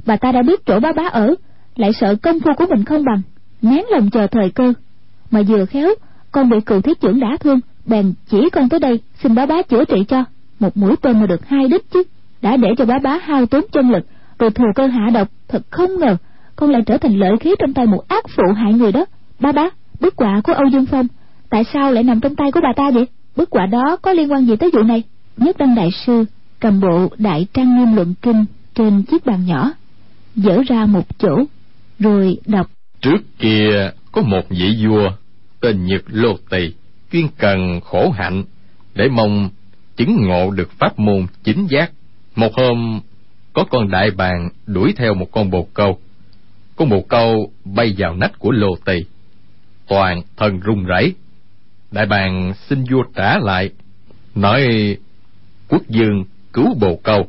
Bà 0.05 0.17
ta 0.17 0.31
đã 0.31 0.41
biết 0.41 0.65
chỗ 0.65 0.79
bá 0.79 0.91
bá 0.91 1.03
ở 1.03 1.35
lại 1.79 1.91
sợ 1.93 2.15
công 2.15 2.39
phu 2.39 2.51
của 2.57 2.65
mình 2.69 2.83
không 2.83 3.03
bằng, 3.05 3.21
nén 3.61 3.85
lòng 3.91 4.09
chờ 4.09 4.27
thời 4.27 4.49
cơ. 4.49 4.73
Mà 5.31 5.41
vừa 5.41 5.65
khéo, 5.65 5.89
con 6.31 6.49
bị 6.49 6.57
cựu 6.65 6.81
thiết 6.81 7.01
trưởng 7.01 7.19
đã 7.19 7.37
thương, 7.39 7.59
bèn 7.85 8.13
chỉ 8.29 8.49
con 8.51 8.69
tới 8.69 8.79
đây, 8.79 8.99
xin 9.23 9.35
bá 9.35 9.45
bá 9.45 9.61
chữa 9.61 9.85
trị 9.85 10.03
cho. 10.07 10.23
Một 10.59 10.77
mũi 10.77 10.95
tên 11.01 11.19
mà 11.19 11.25
được 11.25 11.47
hai 11.47 11.67
đích 11.67 11.91
chứ, 11.91 12.03
đã 12.41 12.57
để 12.57 12.69
cho 12.77 12.85
bá 12.85 12.99
bá 13.03 13.17
hao 13.17 13.45
tốn 13.45 13.65
chân 13.71 13.91
lực, 13.91 14.05
rồi 14.39 14.49
thừa 14.51 14.71
cơ 14.75 14.87
hạ 14.87 15.09
độc, 15.13 15.27
thật 15.47 15.61
không 15.69 15.99
ngờ, 15.99 16.17
con 16.55 16.69
lại 16.69 16.81
trở 16.85 16.97
thành 16.97 17.19
lợi 17.19 17.37
khí 17.39 17.55
trong 17.59 17.73
tay 17.73 17.85
một 17.85 18.07
ác 18.07 18.25
phụ 18.27 18.43
hại 18.55 18.73
người 18.73 18.91
đó. 18.91 19.05
Bá 19.39 19.51
bá, 19.51 19.69
bức 19.99 20.15
quả 20.15 20.41
của 20.43 20.53
âu 20.53 20.67
dương 20.67 20.85
phong, 20.85 21.07
tại 21.49 21.63
sao 21.73 21.91
lại 21.91 22.03
nằm 22.03 22.19
trong 22.19 22.35
tay 22.35 22.51
của 22.51 22.59
bà 22.63 22.73
ta 22.75 22.91
vậy? 22.91 23.07
Bức 23.35 23.49
quả 23.49 23.65
đó 23.65 23.97
có 24.01 24.13
liên 24.13 24.31
quan 24.31 24.45
gì 24.45 24.55
tới 24.55 24.69
vụ 24.73 24.83
này? 24.83 25.03
Nhất 25.37 25.57
đăng 25.57 25.75
đại 25.75 25.89
sư 26.05 26.25
cầm 26.59 26.79
bộ 26.79 27.09
đại 27.17 27.47
trang 27.53 27.77
nghiêm 27.77 27.95
luận 27.95 28.13
kinh 28.21 28.45
trên 28.75 29.03
chiếc 29.03 29.25
bàn 29.25 29.45
nhỏ, 29.45 29.71
dở 30.35 30.61
ra 30.67 30.85
một 30.85 31.19
chỗ 31.19 31.43
rồi 31.99 32.37
đọc. 32.45 32.67
Trước 33.01 33.17
kia 33.39 33.91
có 34.11 34.21
một 34.21 34.49
vị 34.49 34.85
vua 34.85 35.11
tên 35.59 35.85
nhật 35.85 36.01
lô 36.07 36.37
tỳ 36.49 36.73
chuyên 37.11 37.27
cần 37.37 37.81
khổ 37.81 38.09
hạnh 38.09 38.43
để 38.95 39.09
mong 39.09 39.49
chứng 39.95 40.17
ngộ 40.21 40.51
được 40.51 40.71
pháp 40.71 40.99
môn 40.99 41.25
chính 41.43 41.67
giác. 41.67 41.91
Một 42.35 42.53
hôm, 42.53 43.01
có 43.53 43.63
con 43.63 43.91
đại 43.91 44.11
bàng 44.11 44.49
đuổi 44.67 44.93
theo 44.97 45.13
một 45.13 45.31
con 45.31 45.49
bồ 45.49 45.67
câu. 45.73 45.99
Con 46.75 46.89
bồ 46.89 47.01
câu 47.01 47.51
bay 47.65 47.95
vào 47.97 48.15
nách 48.15 48.39
của 48.39 48.51
lô 48.51 48.75
tỳ. 48.85 48.99
Toàn 49.87 50.21
thân 50.37 50.59
run 50.59 50.83
rẩy. 50.83 51.13
Đại 51.91 52.05
bàng 52.05 52.53
xin 52.69 52.83
vua 52.83 53.03
trả 53.15 53.37
lại, 53.39 53.69
nói, 54.35 54.61
quốc 55.67 55.81
dương 55.89 56.23
cứu 56.53 56.75
bồ 56.79 56.99
câu. 57.03 57.27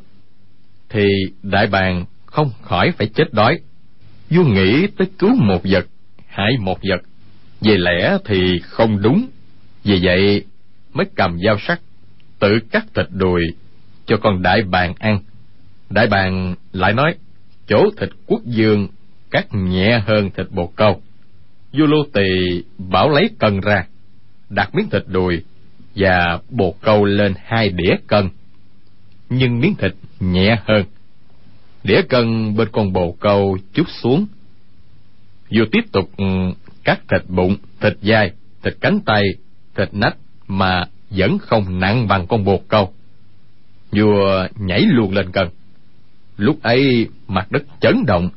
Thì 0.88 1.04
đại 1.42 1.66
bàng 1.66 2.04
không 2.26 2.50
khỏi 2.62 2.92
phải 2.98 3.06
chết 3.14 3.32
đói 3.32 3.60
vua 4.30 4.44
nghĩ 4.44 4.86
tới 4.96 5.08
cứu 5.18 5.34
một 5.34 5.60
vật, 5.64 5.86
hại 6.26 6.52
một 6.60 6.78
vật. 6.90 7.02
Về 7.60 7.76
lẽ 7.78 8.18
thì 8.24 8.58
không 8.58 9.02
đúng. 9.02 9.28
Vì 9.84 10.00
vậy 10.02 10.44
mới 10.92 11.06
cầm 11.14 11.38
dao 11.44 11.58
sắt 11.58 11.80
tự 12.38 12.58
cắt 12.70 12.86
thịt 12.94 13.06
đùi 13.10 13.42
cho 14.06 14.16
con 14.16 14.42
đại 14.42 14.62
bàng 14.62 14.94
ăn. 14.98 15.20
Đại 15.90 16.06
bàng 16.06 16.54
lại 16.72 16.92
nói, 16.92 17.14
chỗ 17.66 17.90
thịt 17.96 18.08
quốc 18.26 18.40
dương 18.44 18.88
cắt 19.30 19.46
nhẹ 19.54 20.02
hơn 20.06 20.30
thịt 20.36 20.46
bồ 20.50 20.66
câu. 20.66 21.02
Vua 21.72 21.86
lô 21.86 22.06
tỳ 22.12 22.62
bảo 22.78 23.10
lấy 23.10 23.30
cân 23.38 23.60
ra, 23.60 23.86
đặt 24.50 24.74
miếng 24.74 24.90
thịt 24.90 25.02
đùi 25.06 25.42
và 25.94 26.38
bồ 26.50 26.74
câu 26.80 27.04
lên 27.04 27.34
hai 27.44 27.68
đĩa 27.68 27.96
cân, 28.06 28.28
nhưng 29.30 29.60
miếng 29.60 29.74
thịt 29.74 29.92
nhẹ 30.20 30.58
hơn 30.64 30.84
đĩa 31.84 32.02
cân 32.08 32.56
bên 32.56 32.68
con 32.72 32.92
bồ 32.92 33.16
câu 33.20 33.58
chút 33.72 33.86
xuống. 34.02 34.26
Vừa 35.54 35.64
tiếp 35.72 35.82
tục 35.92 36.10
ừ, 36.16 36.24
cắt 36.84 37.00
thịt 37.08 37.22
bụng 37.28 37.56
thịt 37.80 37.92
dai, 38.02 38.32
thịt 38.62 38.74
cánh 38.80 39.00
tay 39.00 39.22
thịt 39.76 39.88
nách 39.92 40.16
mà 40.48 40.84
vẫn 41.10 41.38
không 41.38 41.80
nặng 41.80 42.08
bằng 42.08 42.26
con 42.26 42.44
bồ 42.44 42.60
câu. 42.68 42.92
Vua 43.92 44.46
nhảy 44.56 44.80
luôn 44.80 45.12
lên 45.12 45.32
cân 45.32 45.48
lúc 46.38 46.62
ấy 46.62 47.08
mặt 47.28 47.46
đất 47.50 47.62
chấn 47.80 48.06
động 48.06 48.30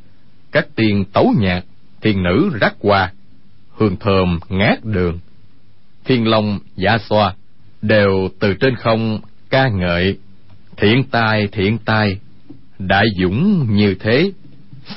các 0.52 0.68
tiên 0.76 1.06
tấu 1.14 1.34
nhạc 1.40 1.64
thiên 2.02 2.24
nữ 2.24 2.50
rắc 2.62 2.76
qua 2.80 3.12
hương 3.78 3.98
thơm 3.98 4.40
ngát 4.50 4.86
đường. 4.86 5.20
Thiên 6.06 6.28
long 6.28 6.60
giả 6.76 6.98
xoa 7.10 7.36
đều 7.82 8.30
từ 8.40 8.54
trên 8.54 8.76
không 8.76 9.20
ca 9.50 9.68
ngợi 9.68 10.18
thiện 10.78 11.04
tai 11.12 11.48
thiện 11.52 11.78
tai 11.78 12.18
đại 12.88 13.06
dũng 13.22 13.68
như 13.76 13.96
thế, 14.00 14.32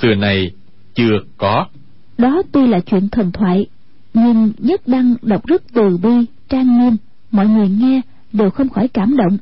xưa 0.03 0.15
nay 0.15 0.51
chưa 0.95 1.21
có. 1.37 1.67
Đó 2.19 2.43
tuy 2.53 2.67
là 2.67 2.81
chuyện 2.81 3.09
thần 3.09 3.33
thoại, 3.33 3.67
nhưng 4.15 4.53
nhất 4.59 4.81
đăng 4.87 5.15
đọc 5.23 5.47
rất 5.47 5.63
từ 5.75 5.99
bi, 6.03 6.27
trang 6.49 6.79
nghiêm, 6.79 6.97
mọi 7.31 7.47
người 7.47 7.69
nghe 7.69 8.01
đều 8.33 8.51
không 8.51 8.69
khỏi 8.69 8.89
cảm 8.89 9.17
động. 9.17 9.39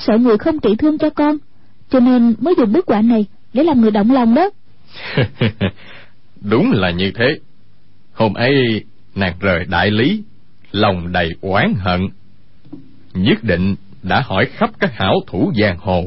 Sợ 0.00 0.18
người 0.18 0.38
không 0.38 0.60
trị 0.60 0.76
thương 0.78 0.98
cho 0.98 1.10
con. 1.10 1.36
Cho 1.90 2.00
nên 2.00 2.34
mới 2.40 2.54
dùng 2.58 2.72
bức 2.72 2.86
quả 2.86 3.02
này 3.02 3.26
để 3.52 3.64
làm 3.64 3.80
người 3.80 3.90
động 3.90 4.12
lòng 4.12 4.34
đó. 4.34 4.50
Đúng 6.40 6.72
là 6.72 6.90
như 6.90 7.12
thế. 7.14 7.38
Hôm 8.12 8.34
ấy, 8.34 8.84
nàng 9.14 9.34
rời 9.40 9.64
đại 9.64 9.90
lý, 9.90 10.22
lòng 10.72 11.12
đầy 11.12 11.28
oán 11.40 11.74
hận. 11.78 12.00
Nhất 13.14 13.38
định 13.44 13.76
đã 14.02 14.20
hỏi 14.20 14.46
khắp 14.50 14.70
các 14.78 14.92
hảo 14.94 15.14
thủ 15.26 15.52
giang 15.60 15.78
hồ, 15.78 16.04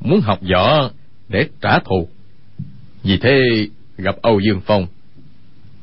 muốn 0.00 0.20
học 0.20 0.38
võ 0.52 0.90
để 1.28 1.48
trả 1.60 1.78
thù. 1.78 2.08
Vì 3.02 3.16
thế, 3.16 3.38
gặp 3.96 4.16
âu 4.22 4.40
dương 4.40 4.60
phong. 4.66 4.86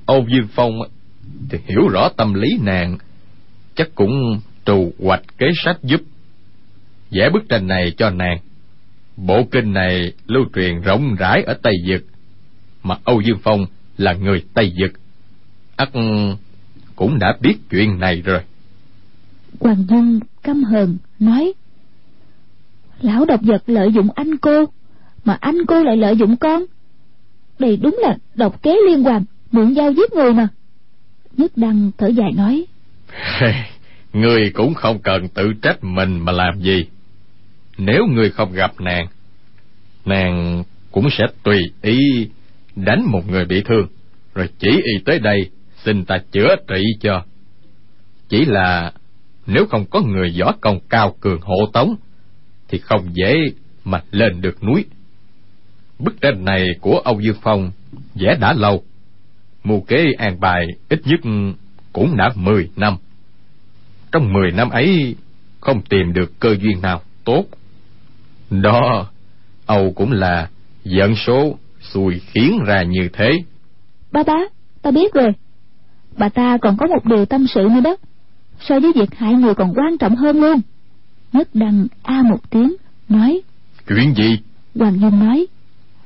Âu 0.06 0.26
dương 0.30 0.48
phong 0.52 0.80
thì 1.50 1.58
hiểu 1.66 1.88
rõ 1.88 2.10
tâm 2.18 2.34
lý 2.34 2.48
nàng, 2.62 2.98
chắc 3.76 3.96
cũng 3.96 4.40
trù 4.66 4.94
hoạch 5.00 5.24
kế 5.38 5.48
sách 5.64 5.78
giúp 5.84 6.02
vẽ 7.12 7.30
bức 7.30 7.50
tranh 7.50 7.68
này 7.68 7.94
cho 7.98 8.10
nàng. 8.10 8.38
Bộ 9.18 9.44
kinh 9.52 9.74
này 9.74 10.14
lưu 10.28 10.46
truyền 10.56 10.82
rộng 10.82 11.16
rãi 11.16 11.44
ở 11.44 11.54
tây 11.62 11.74
vực 11.88 12.06
mà 12.84 12.96
âu 13.04 13.22
dương 13.22 13.40
phong 13.44 13.66
là 13.98 14.14
người 14.14 14.44
tây 14.54 14.74
vực 14.80 14.92
ắt 15.76 15.90
cũng 16.96 17.20
đã 17.20 17.38
biết 17.42 17.58
chuyện 17.70 18.00
này 18.00 18.22
rồi. 18.22 18.42
Hoàng 19.60 19.86
dung 19.90 20.20
căm 20.44 20.64
hờn 20.64 20.98
nói 21.20 21.54
lão 23.02 23.26
độc 23.26 23.40
vật 23.44 23.64
lợi 23.68 23.92
dụng 23.94 24.08
anh 24.16 24.38
cô 24.38 24.66
mà 25.26 25.38
anh 25.42 25.66
cô 25.68 25.84
lại 25.84 25.98
lợi 25.98 26.18
dụng 26.18 26.38
con. 26.38 26.64
Đây 27.60 27.78
đúng 27.78 28.00
là 28.02 28.18
độc 28.36 28.62
kế 28.62 28.78
liên 28.88 29.04
hoàn 29.04 29.24
mượn 29.52 29.76
dao 29.76 29.92
giết 29.92 30.14
người 30.14 30.34
mà. 30.34 30.48
Nhất 31.38 31.52
đăng 31.56 31.92
thở 31.98 32.08
dài 32.08 32.32
nói 32.32 32.66
người 34.14 34.52
cũng 34.54 34.74
không 34.74 35.00
cần 35.00 35.28
tự 35.28 35.54
trách 35.62 35.84
mình 35.84 36.20
mà 36.20 36.32
làm 36.32 36.60
gì 36.60 36.86
nếu 37.78 38.06
người 38.06 38.30
không 38.30 38.54
gặp 38.54 38.72
nàng 38.80 39.08
nàng 40.06 40.64
cũng 40.92 41.10
sẽ 41.18 41.24
tùy 41.44 41.58
ý 41.82 42.00
đánh 42.76 43.06
một 43.12 43.30
người 43.30 43.46
bị 43.46 43.62
thương. 43.66 43.88
Rồi 44.34 44.50
chỉ 44.60 44.70
y 44.70 45.04
tới 45.06 45.20
đây, 45.20 45.50
xin 45.84 46.06
ta 46.06 46.18
chữa 46.32 46.56
trị 46.68 46.84
cho. 47.00 47.24
Chỉ 48.30 48.46
là 48.46 48.92
nếu 49.48 49.66
không 49.66 49.86
có 49.86 50.02
người 50.02 50.36
võ 50.40 50.52
công 50.62 50.80
cao 50.90 51.16
cường 51.20 51.42
hộ 51.42 51.66
tống, 51.74 51.96
thì 52.68 52.78
không 52.78 53.10
dễ 53.14 53.36
mà 53.84 54.02
lên 54.12 54.42
được 54.42 54.64
núi. 54.64 54.86
Bức 56.00 56.22
tranh 56.22 56.46
này 56.46 56.68
của 56.82 57.00
âu 57.00 57.20
dương 57.20 57.38
phong 57.42 57.72
vẽ 58.16 58.38
đã 58.42 58.54
lâu. 58.54 58.84
Mưu 59.64 59.82
kế 59.82 60.06
an 60.18 60.40
bài 60.40 60.68
ít 60.90 61.02
nhất 61.06 61.20
cũng 61.94 62.18
đã 62.18 62.30
mười 62.36 62.70
năm. 62.76 62.98
Trong 64.12 64.34
mười 64.34 64.52
năm 64.52 64.70
ấy, 64.70 65.16
không 65.60 65.82
tìm 65.82 66.14
được 66.14 66.40
cơ 66.40 66.56
duyên 66.62 66.82
nào 66.82 67.02
tốt 67.24 67.46
đó 68.50 69.08
âu 69.66 69.92
cũng 69.96 70.12
là 70.12 70.50
dẫn 70.84 71.16
số 71.16 71.58
xui 71.82 72.20
khiến 72.20 72.60
ra 72.68 72.84
như 72.84 73.10
thế. 73.14 73.32
Ba 74.12 74.24
bá 74.24 74.38
ta 74.82 74.92
biết 74.92 75.14
rồi. 75.14 75.34
Bà 76.18 76.30
ta 76.30 76.58
còn 76.58 76.78
có 76.78 76.88
một 76.88 77.06
điều 77.06 77.26
tâm 77.26 77.48
sự 77.48 77.68
nữa 77.74 77.82
đó. 77.82 77.96
So 78.60 78.80
với 78.80 78.92
việc 78.96 79.16
hại 79.16 79.34
người 79.34 79.56
còn 79.56 79.74
quan 79.76 79.98
trọng 79.98 80.16
hơn 80.16 80.42
luôn. 80.42 80.62
Nhất 81.34 81.50
đăng 81.54 81.88
a 82.04 82.22
một 82.22 82.50
tiếng 82.50 82.76
nói. 83.10 83.42
Chuyện 83.88 84.14
gì? 84.16 84.40
Hoàng 84.76 85.00
dung 85.00 85.20
nói. 85.20 85.48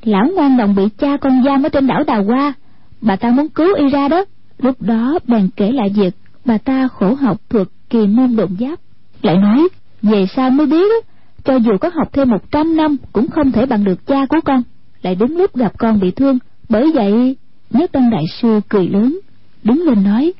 Lão 0.03 0.27
ngoan 0.35 0.57
đồng 0.57 0.75
bị 0.75 0.83
cha 0.97 1.17
con 1.17 1.43
giam 1.43 1.63
ở 1.63 1.69
trên 1.69 1.87
đảo 1.87 2.03
đào 2.03 2.23
hoa. 2.23 2.53
Bà 3.01 3.15
ta 3.15 3.31
muốn 3.31 3.49
cứu 3.49 3.75
y 3.75 3.89
ra 3.89 4.07
đó. 4.07 4.25
Lúc 4.57 4.81
đó 4.81 5.19
bèn 5.27 5.49
kể 5.55 5.71
lại 5.71 5.89
việc 5.95 6.13
bà 6.45 6.57
ta 6.57 6.87
khổ 6.87 7.13
học 7.13 7.37
thuật 7.49 7.67
kỳ 7.89 8.07
môn 8.07 8.35
độn 8.35 8.49
giáp. 8.59 8.79
Lại 9.21 9.37
nói 9.37 9.67
về 10.01 10.25
sau 10.35 10.49
mới 10.49 10.65
biết 10.67 11.05
cho 11.43 11.55
dù 11.55 11.77
có 11.77 11.89
học 11.93 12.09
thêm 12.13 12.29
một 12.29 12.51
trăm 12.51 12.75
năm 12.75 12.97
cũng 13.13 13.27
không 13.27 13.51
thể 13.51 13.65
bằng 13.65 13.83
được 13.83 14.05
cha 14.07 14.25
của 14.29 14.39
con. 14.45 14.63
Lại 15.01 15.15
đúng 15.15 15.37
lúc 15.37 15.55
gặp 15.55 15.73
con 15.77 15.99
bị 15.99 16.11
thương 16.11 16.39
bởi 16.69 16.91
vậy 16.95 17.35
nhất 17.69 17.91
đăng 17.91 18.09
đại 18.09 18.23
sư 18.41 18.59
cười 18.69 18.87
lớn 18.87 19.19
đứng 19.63 19.83
lên 19.85 20.03
nói 20.03 20.33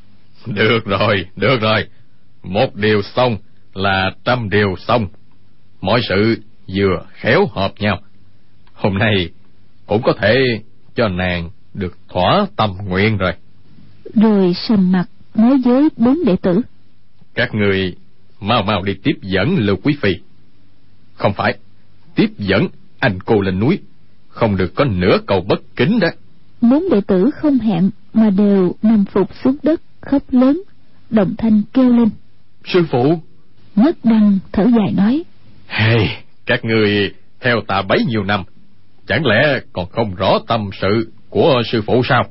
được 0.45 0.85
rồi 0.85 1.25
được 1.35 1.61
rồi. 1.61 1.87
Một 2.43 2.75
điều 2.75 3.01
xong 3.01 3.37
là 3.73 4.11
trăm 4.23 4.49
điều 4.49 4.75
xong. 4.87 5.07
Mọi 5.81 6.01
sự 6.09 6.35
vừa 6.75 7.05
khéo 7.11 7.45
hợp 7.51 7.73
nhau. 7.79 7.99
Hôm 8.73 8.97
nay 8.97 9.29
cũng 9.85 10.01
có 10.01 10.13
thể 10.21 10.35
cho 10.95 11.07
nàng 11.07 11.49
được 11.73 11.97
thỏa 12.09 12.45
tâm 12.55 12.77
nguyện 12.87 13.17
rồi. 13.17 13.31
Rồi 14.15 14.53
sầm 14.55 14.91
mặt 14.91 15.05
nói 15.35 15.57
với 15.65 15.89
bốn 15.97 16.25
đệ 16.25 16.35
tử 16.35 16.61
các 17.35 17.55
người 17.55 17.95
mau 18.39 18.63
mau 18.63 18.81
đi 18.81 18.93
tiếp 19.03 19.13
dẫn 19.21 19.55
lưu 19.57 19.75
quý 19.83 19.97
phi 20.01 20.09
không 21.22 21.34
phải. 21.34 21.57
Tiếp 22.15 22.30
dẫn 22.38 22.67
anh 22.99 23.19
cô 23.26 23.41
lên 23.41 23.59
núi. 23.59 23.80
Không 24.30 24.57
được 24.57 24.76
có 24.76 24.86
nửa 24.86 25.17
câu 25.28 25.41
bất 25.41 25.61
kính 25.76 25.99
đó. 25.99 26.07
Bốn 26.61 26.89
đệ 26.91 27.01
tử 27.07 27.30
không 27.36 27.57
hẹn 27.57 27.89
mà 28.13 28.30
đều 28.30 28.76
nằm 28.82 29.05
phục 29.05 29.30
xuống 29.43 29.55
đất 29.63 29.82
khóc 30.01 30.24
lớn 30.32 30.61
đồng 31.09 31.36
thanh 31.38 31.61
kêu 31.74 31.93
lên. 31.93 32.09
Sư 32.65 32.86
phụ. 32.91 33.19
Nhất 33.76 33.97
đăng 34.03 34.39
thở 34.51 34.63
dài 34.63 34.93
nói. 34.97 35.24
Hey 35.67 36.09
các 36.45 36.65
người 36.65 37.11
theo 37.39 37.61
ta 37.67 37.82
bấy 37.82 38.05
nhiêu 38.07 38.24
năm 38.24 38.43
chẳng 39.07 39.26
lẽ 39.26 39.59
còn 39.74 39.89
không 39.89 40.15
rõ 40.15 40.39
tâm 40.47 40.69
sự 40.82 41.11
của 41.30 41.61
sư 41.72 41.82
phụ 41.86 42.01
sao? 42.09 42.24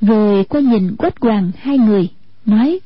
Rồi 0.00 0.44
qua 0.44 0.60
nhìn 0.60 0.96
quách 0.96 1.20
hoàng 1.20 1.50
hai 1.58 1.78
người 1.78 2.08
nói. 2.46 2.80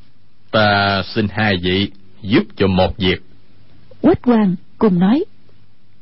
Ta 0.51 1.01
xin 1.15 1.27
hai 1.31 1.57
vị 1.63 1.91
giúp 2.21 2.43
cho 2.55 2.67
một 2.67 2.97
việc. 2.97 3.23
Quách 4.01 4.23
hoàng 4.23 4.55
cùng 4.89 4.99
nói. 4.99 5.23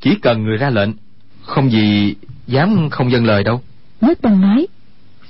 Chỉ 0.00 0.16
cần 0.22 0.42
người 0.42 0.56
ra 0.56 0.70
lệnh 0.70 0.90
không 1.42 1.70
gì 1.70 2.14
dám 2.46 2.88
không 2.90 3.12
dâng 3.12 3.24
lời 3.24 3.44
đâu. 3.44 3.60
Nhất 4.00 4.18
đăng 4.22 4.40
nói. 4.40 4.66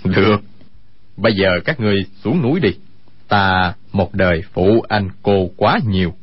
Được. 0.04 0.36
Bây 1.16 1.32
giờ 1.36 1.48
các 1.64 1.80
người 1.80 2.06
xuống 2.24 2.42
núi 2.42 2.60
đi. 2.60 2.68
Ta 3.28 3.74
một 3.92 4.14
đời 4.14 4.42
phụ 4.52 4.84
anh 4.88 5.08
cô 5.22 5.50
quá 5.56 5.78
nhiều. 5.86 6.14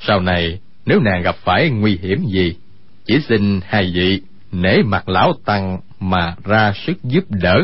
Sau 0.00 0.20
này 0.20 0.60
nếu 0.86 1.00
nàng 1.00 1.22
gặp 1.22 1.36
phải 1.36 1.70
nguy 1.70 1.98
hiểm 2.02 2.24
gì 2.26 2.56
chỉ 3.04 3.20
xin 3.28 3.60
hai 3.64 3.92
vị 3.94 4.22
nể 4.52 4.82
mặt 4.82 5.08
lão 5.08 5.32
tăng 5.44 5.80
mà 6.00 6.36
ra 6.44 6.72
sức 6.86 7.04
giúp 7.04 7.24
đỡ. 7.30 7.56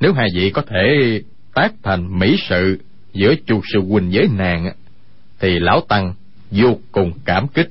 Nếu 0.00 0.12
hai 0.12 0.28
vị 0.34 0.50
có 0.50 0.62
thể 0.62 1.20
tác 1.54 1.72
thành 1.82 2.18
mỹ 2.18 2.36
sự 2.48 2.80
giữa 3.12 3.34
chu 3.46 3.60
sư 3.72 3.80
huynh 3.80 4.10
với 4.12 4.28
nàng 4.36 4.72
thì 5.40 5.58
lão 5.58 5.80
tăng 5.88 6.14
vô 6.50 6.78
cùng 6.92 7.12
cảm 7.24 7.48
kích 7.48 7.68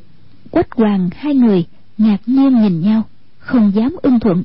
quách 0.51 0.71
hoàng 0.71 1.09
hai 1.15 1.35
người 1.35 1.65
ngạc 1.97 2.17
nhiên 2.25 2.61
nhìn 2.61 2.81
nhau 2.81 3.03
không 3.39 3.71
dám 3.75 3.95
ưng 4.01 4.19
thuận. 4.19 4.43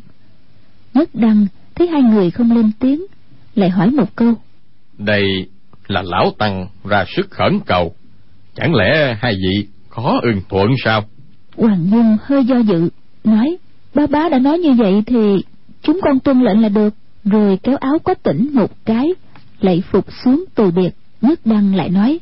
Nhất 0.94 1.08
đăng 1.12 1.46
thấy 1.74 1.88
hai 1.88 2.02
người 2.02 2.30
không 2.30 2.52
lên 2.52 2.70
tiếng 2.80 3.02
lại 3.54 3.70
hỏi 3.70 3.90
một 3.90 4.16
câu. 4.16 4.34
Đây 4.98 5.24
là 5.86 6.02
lão 6.02 6.30
tăng 6.38 6.66
ra 6.84 7.04
sức 7.16 7.30
khẩn 7.30 7.60
cầu. 7.66 7.94
Chẳng 8.54 8.74
lẽ 8.74 9.16
hai 9.20 9.32
vị 9.34 9.66
khó 9.88 10.18
ưng 10.22 10.40
thuận 10.48 10.68
sao? 10.84 11.04
Hoàng 11.56 11.90
nhung 11.90 12.16
hơi 12.22 12.44
do 12.44 12.58
dự 12.58 12.88
nói 13.24 13.56
ba 13.94 14.06
bá 14.06 14.28
đã 14.28 14.38
nói 14.38 14.58
như 14.58 14.72
vậy 14.72 15.02
thì 15.06 15.44
chúng 15.82 16.00
con 16.02 16.20
tuân 16.20 16.40
lệnh 16.40 16.62
là 16.62 16.68
được. 16.68 16.94
Rồi 17.24 17.58
kéo 17.62 17.76
áo 17.76 17.98
quách 18.04 18.22
tỉnh 18.22 18.50
một 18.54 18.70
cái 18.84 19.06
lạy 19.60 19.82
phục 19.90 20.06
xuống 20.24 20.44
từ 20.54 20.70
biệt. 20.70 20.90
Nhất 21.20 21.40
đăng 21.44 21.74
lại 21.74 21.88
nói 21.88 22.18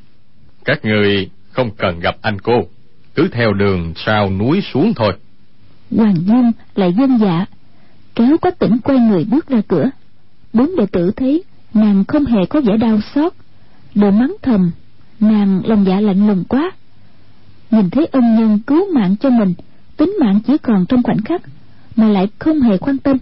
các 0.69 0.85
người 0.85 1.31
không 1.51 1.71
cần 1.77 2.01
gặp 2.01 2.17
anh 2.23 2.39
cô 2.43 2.69
cứ 3.19 3.29
theo 3.33 3.53
đường 3.53 3.93
sau 3.97 4.31
núi 4.31 4.61
xuống 4.73 4.93
thôi. 4.97 5.13
Hoàng 5.97 6.17
dung 6.27 6.53
lại 6.75 6.95
dân 6.99 7.19
dạ 7.19 7.47
kéo 8.15 8.37
quách 8.39 8.59
tỉnh 8.59 8.79
quay 8.85 8.99
người 8.99 9.25
bước 9.25 9.49
ra 9.49 9.61
cửa. 9.69 9.91
Bốn 10.53 10.77
đệ 10.77 10.87
tử 10.93 11.11
thấy 11.17 11.43
nàng 11.75 12.05
không 12.09 12.25
hề 12.25 12.47
có 12.47 12.61
vẻ 12.61 12.77
đau 12.77 13.01
xót, 13.15 13.33
đều 13.95 14.11
mắng 14.11 14.37
thầm, 14.43 14.71
nàng 15.21 15.61
lòng 15.65 15.85
dạ 15.89 16.01
lạnh 16.01 16.27
lùng 16.27 16.45
quá. 16.49 16.71
Nhìn 17.71 17.91
thấy 17.91 18.07
ân 18.07 18.37
nhân 18.37 18.59
cứu 18.67 18.93
mạng 18.95 19.17
cho 19.21 19.31
mình, 19.31 19.55
tính 19.97 20.17
mạng 20.21 20.41
chỉ 20.47 20.59
còn 20.59 20.87
trong 20.89 21.03
khoảnh 21.03 21.23
khắc, 21.25 21.43
mà 21.97 22.09
lại 22.09 22.29
không 22.39 22.61
hề 22.61 22.79
quan 22.79 22.99
tâm, 22.99 23.19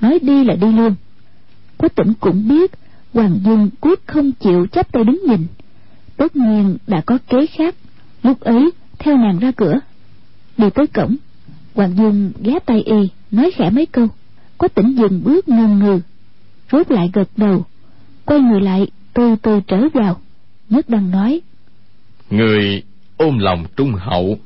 nói 0.00 0.18
đi 0.22 0.44
là 0.44 0.54
đi 0.54 0.72
luôn. 0.72 0.94
Quách 1.76 1.94
tỉnh 1.94 2.12
cũng 2.20 2.48
biết 2.48 2.72
hoàng 3.14 3.38
dung 3.44 3.70
quyết 3.80 4.06
không 4.06 4.32
chịu 4.32 4.66
chấp 4.66 4.92
tay 4.92 5.04
đứng 5.04 5.20
nhìn. 5.26 5.46
Tất 6.16 6.36
nhiên 6.36 6.76
đã 6.86 7.00
có 7.06 7.18
kế 7.28 7.46
khác, 7.46 7.74
lúc 8.22 8.40
ấy 8.40 8.70
theo 8.98 9.16
nàng 9.16 9.38
ra 9.38 9.52
cửa. 9.56 9.80
Đi 10.56 10.70
tới 10.74 10.86
cổng 10.86 11.16
hoàng 11.74 11.96
dung 11.96 12.32
ghé 12.42 12.58
tay 12.66 12.82
y 12.82 13.10
nói 13.30 13.50
khẽ 13.56 13.70
mấy 13.70 13.86
câu. 13.86 14.08
Quách 14.56 14.74
tỉnh 14.74 14.94
dừng 14.94 15.22
bước 15.24 15.48
ngần 15.48 15.78
ngừ 15.78 16.00
rốt 16.72 16.90
lại 16.90 17.10
gật 17.12 17.28
đầu. 17.36 17.64
Quay 18.24 18.40
người 18.40 18.60
lại 18.60 18.86
từ 19.14 19.36
từ 19.42 19.60
trở 19.66 19.80
vào 19.94 20.20
nhất 20.68 20.88
đăng 20.88 21.10
nói. 21.10 21.40
Người 22.30 22.82
ôm 23.16 23.38
lòng 23.38 23.66
trung 23.76 23.92
hậu 23.94 24.38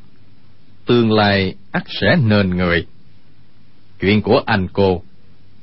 tương 0.87 1.13
lai 1.13 1.55
ắt 1.71 1.83
sẽ 2.01 2.17
nên 2.17 2.51
người. 2.51 2.87
Chuyện 4.01 4.23
của 4.23 4.43
anh 4.47 4.69
cô 4.73 5.03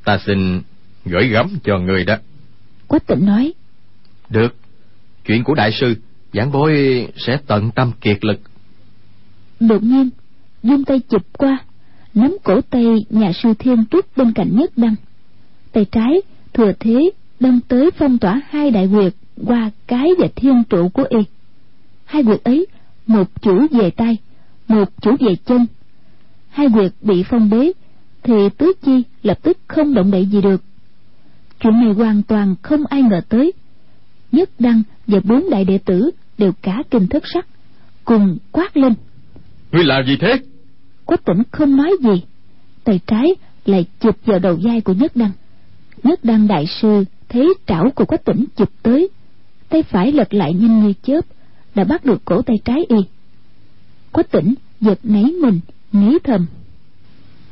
ta 0.03 0.19
xin 0.25 0.61
gửi 1.05 1.27
gắm 1.27 1.57
cho 1.63 1.79
người 1.79 2.05
đó. 2.05 2.15
Quách 2.87 3.07
tịnh 3.07 3.25
nói. 3.25 3.53
Được 4.29 4.55
chuyện 5.25 5.43
của 5.43 5.53
đại 5.53 5.71
sư 5.71 5.95
giảng 6.33 6.51
bối 6.51 7.07
sẽ 7.17 7.37
tận 7.47 7.71
tâm 7.71 7.91
kiệt 8.01 8.25
lực 8.25 8.39
đột 9.59 9.83
nhiên 9.83 10.09
dung 10.63 10.83
tay 10.83 10.99
chụp 10.99 11.21
qua, 11.37 11.57
nắm 12.13 12.37
cổ 12.43 12.61
tay 12.61 12.85
nhà 13.09 13.31
sư 13.43 13.53
thiên 13.59 13.85
trúc 13.91 14.17
bên 14.17 14.33
cạnh 14.33 14.55
nhất 14.55 14.71
đăng. 14.77 14.95
Tay 15.71 15.85
trái 15.85 16.21
thừa 16.53 16.71
thế 16.79 17.11
đâm 17.39 17.59
tới 17.67 17.91
phong 17.91 18.17
tỏa 18.17 18.41
hai 18.49 18.71
đại 18.71 18.89
quyệt 18.93 19.13
qua 19.45 19.71
cái 19.87 20.09
và 20.19 20.27
thiên 20.35 20.63
trụ 20.69 20.89
của 20.89 21.05
y. 21.09 21.19
Hai 22.05 22.23
quyệt 22.23 22.43
ấy, 22.43 22.67
một 23.07 23.41
chủ 23.41 23.67
về 23.71 23.89
tay, 23.89 24.17
một 24.67 24.89
chủ 25.01 25.15
về 25.19 25.35
chân. 25.45 25.65
Hai 26.49 26.67
quyệt 26.73 26.91
bị 27.01 27.23
phong 27.29 27.49
bế, 27.49 27.71
thì 28.23 28.49
tứ 28.57 28.73
chi 28.81 29.03
lập 29.23 29.39
tức 29.41 29.57
không 29.67 29.93
động 29.93 30.11
đậy 30.11 30.25
gì 30.25 30.41
được. 30.41 30.61
Chuyện 31.59 31.73
này 31.73 31.93
hoàn 31.93 32.23
toàn 32.23 32.55
không 32.61 32.85
ai 32.85 33.01
ngờ 33.01 33.21
tới. 33.29 33.51
Nhất 34.31 34.49
đăng 34.59 34.83
và 35.07 35.19
bốn 35.23 35.49
đại 35.49 35.65
đệ 35.65 35.77
tử 35.77 36.09
đều 36.37 36.51
cả 36.61 36.83
kinh 36.91 37.07
thất 37.07 37.23
sắc, 37.33 37.47
cùng 38.05 38.37
quát 38.51 38.77
lên 38.77 38.93
ngươi 39.71 39.83
làm 39.83 40.05
gì 40.05 40.17
thế? 40.17 40.39
Quách 41.05 41.25
tỉnh 41.25 41.43
không 41.51 41.75
nói 41.75 41.91
gì. 42.03 42.23
Tay 42.83 42.99
trái 43.07 43.25
lại 43.65 43.85
chụp 43.99 44.17
vào 44.25 44.39
đầu 44.39 44.59
vai 44.63 44.81
của 44.81 44.93
nhất 44.93 45.15
đăng. 45.15 45.31
Nhất 46.03 46.19
đăng 46.23 46.47
đại 46.47 46.65
sư 46.81 47.05
thấy 47.29 47.53
trảo 47.67 47.89
của 47.95 48.05
quách 48.05 48.25
tỉnh 48.25 48.45
chụp 48.55 48.69
tới. 48.83 49.09
Tay 49.69 49.83
phải 49.83 50.11
lật 50.11 50.33
lại 50.33 50.53
nhanh 50.53 50.83
như 50.83 50.93
chớp 51.03 51.21
đã 51.75 51.83
bắt 51.83 52.05
được 52.05 52.25
cổ 52.25 52.41
tay 52.41 52.55
trái 52.65 52.85
y. 52.89 52.97
Quách 54.11 54.31
tỉnh 54.31 54.53
giật 54.81 54.99
nấy 55.03 55.23
mình 55.41 55.59
nghĩ 55.91 56.17
thầm. 56.23 56.45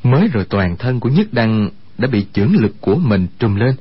Mới 0.04 0.28
rồi 0.28 0.46
toàn 0.50 0.76
thân 0.78 1.00
của 1.00 1.10
nhất 1.10 1.28
đăng 1.32 1.70
đã 1.98 2.08
bị 2.08 2.26
chưởng 2.34 2.56
lực 2.56 2.76
của 2.82 2.96
mình 2.96 3.28
trùm 3.40 3.56
lên. 3.56 3.76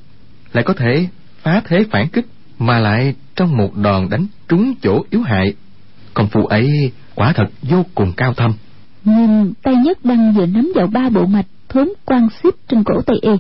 Lại 0.53 0.65
có 0.65 0.75
thể 0.75 1.09
phá 1.43 1.63
thế 1.65 1.85
phản 1.91 2.09
kích 2.09 2.27
mà 2.59 2.79
lại 2.79 3.15
trong 3.37 3.57
một 3.57 3.77
đòn 3.77 4.09
đánh 4.11 4.27
trúng 4.49 4.75
chỗ 4.83 5.05
yếu 5.11 5.23
hại. 5.23 5.55
Công 6.15 6.29
phu 6.29 6.47
ấy 6.47 6.93
quả 7.17 7.33
thật 7.37 7.47
vô 7.63 7.83
cùng 7.95 8.13
cao 8.17 8.35
thâm. 8.35 8.53
Nhưng 9.05 9.53
tay 9.63 9.77
nhất 9.77 9.99
đăng 10.05 10.33
vừa 10.33 10.47
nắm 10.47 10.73
vào 10.75 10.87
ba 10.87 11.09
bộ 11.09 11.27
mạch 11.27 11.47
thốn 11.69 11.89
quan 12.05 12.29
xếp 12.43 12.55
trên 12.69 12.85
cổ 12.85 13.03
tay 13.03 13.17
y 13.23 13.31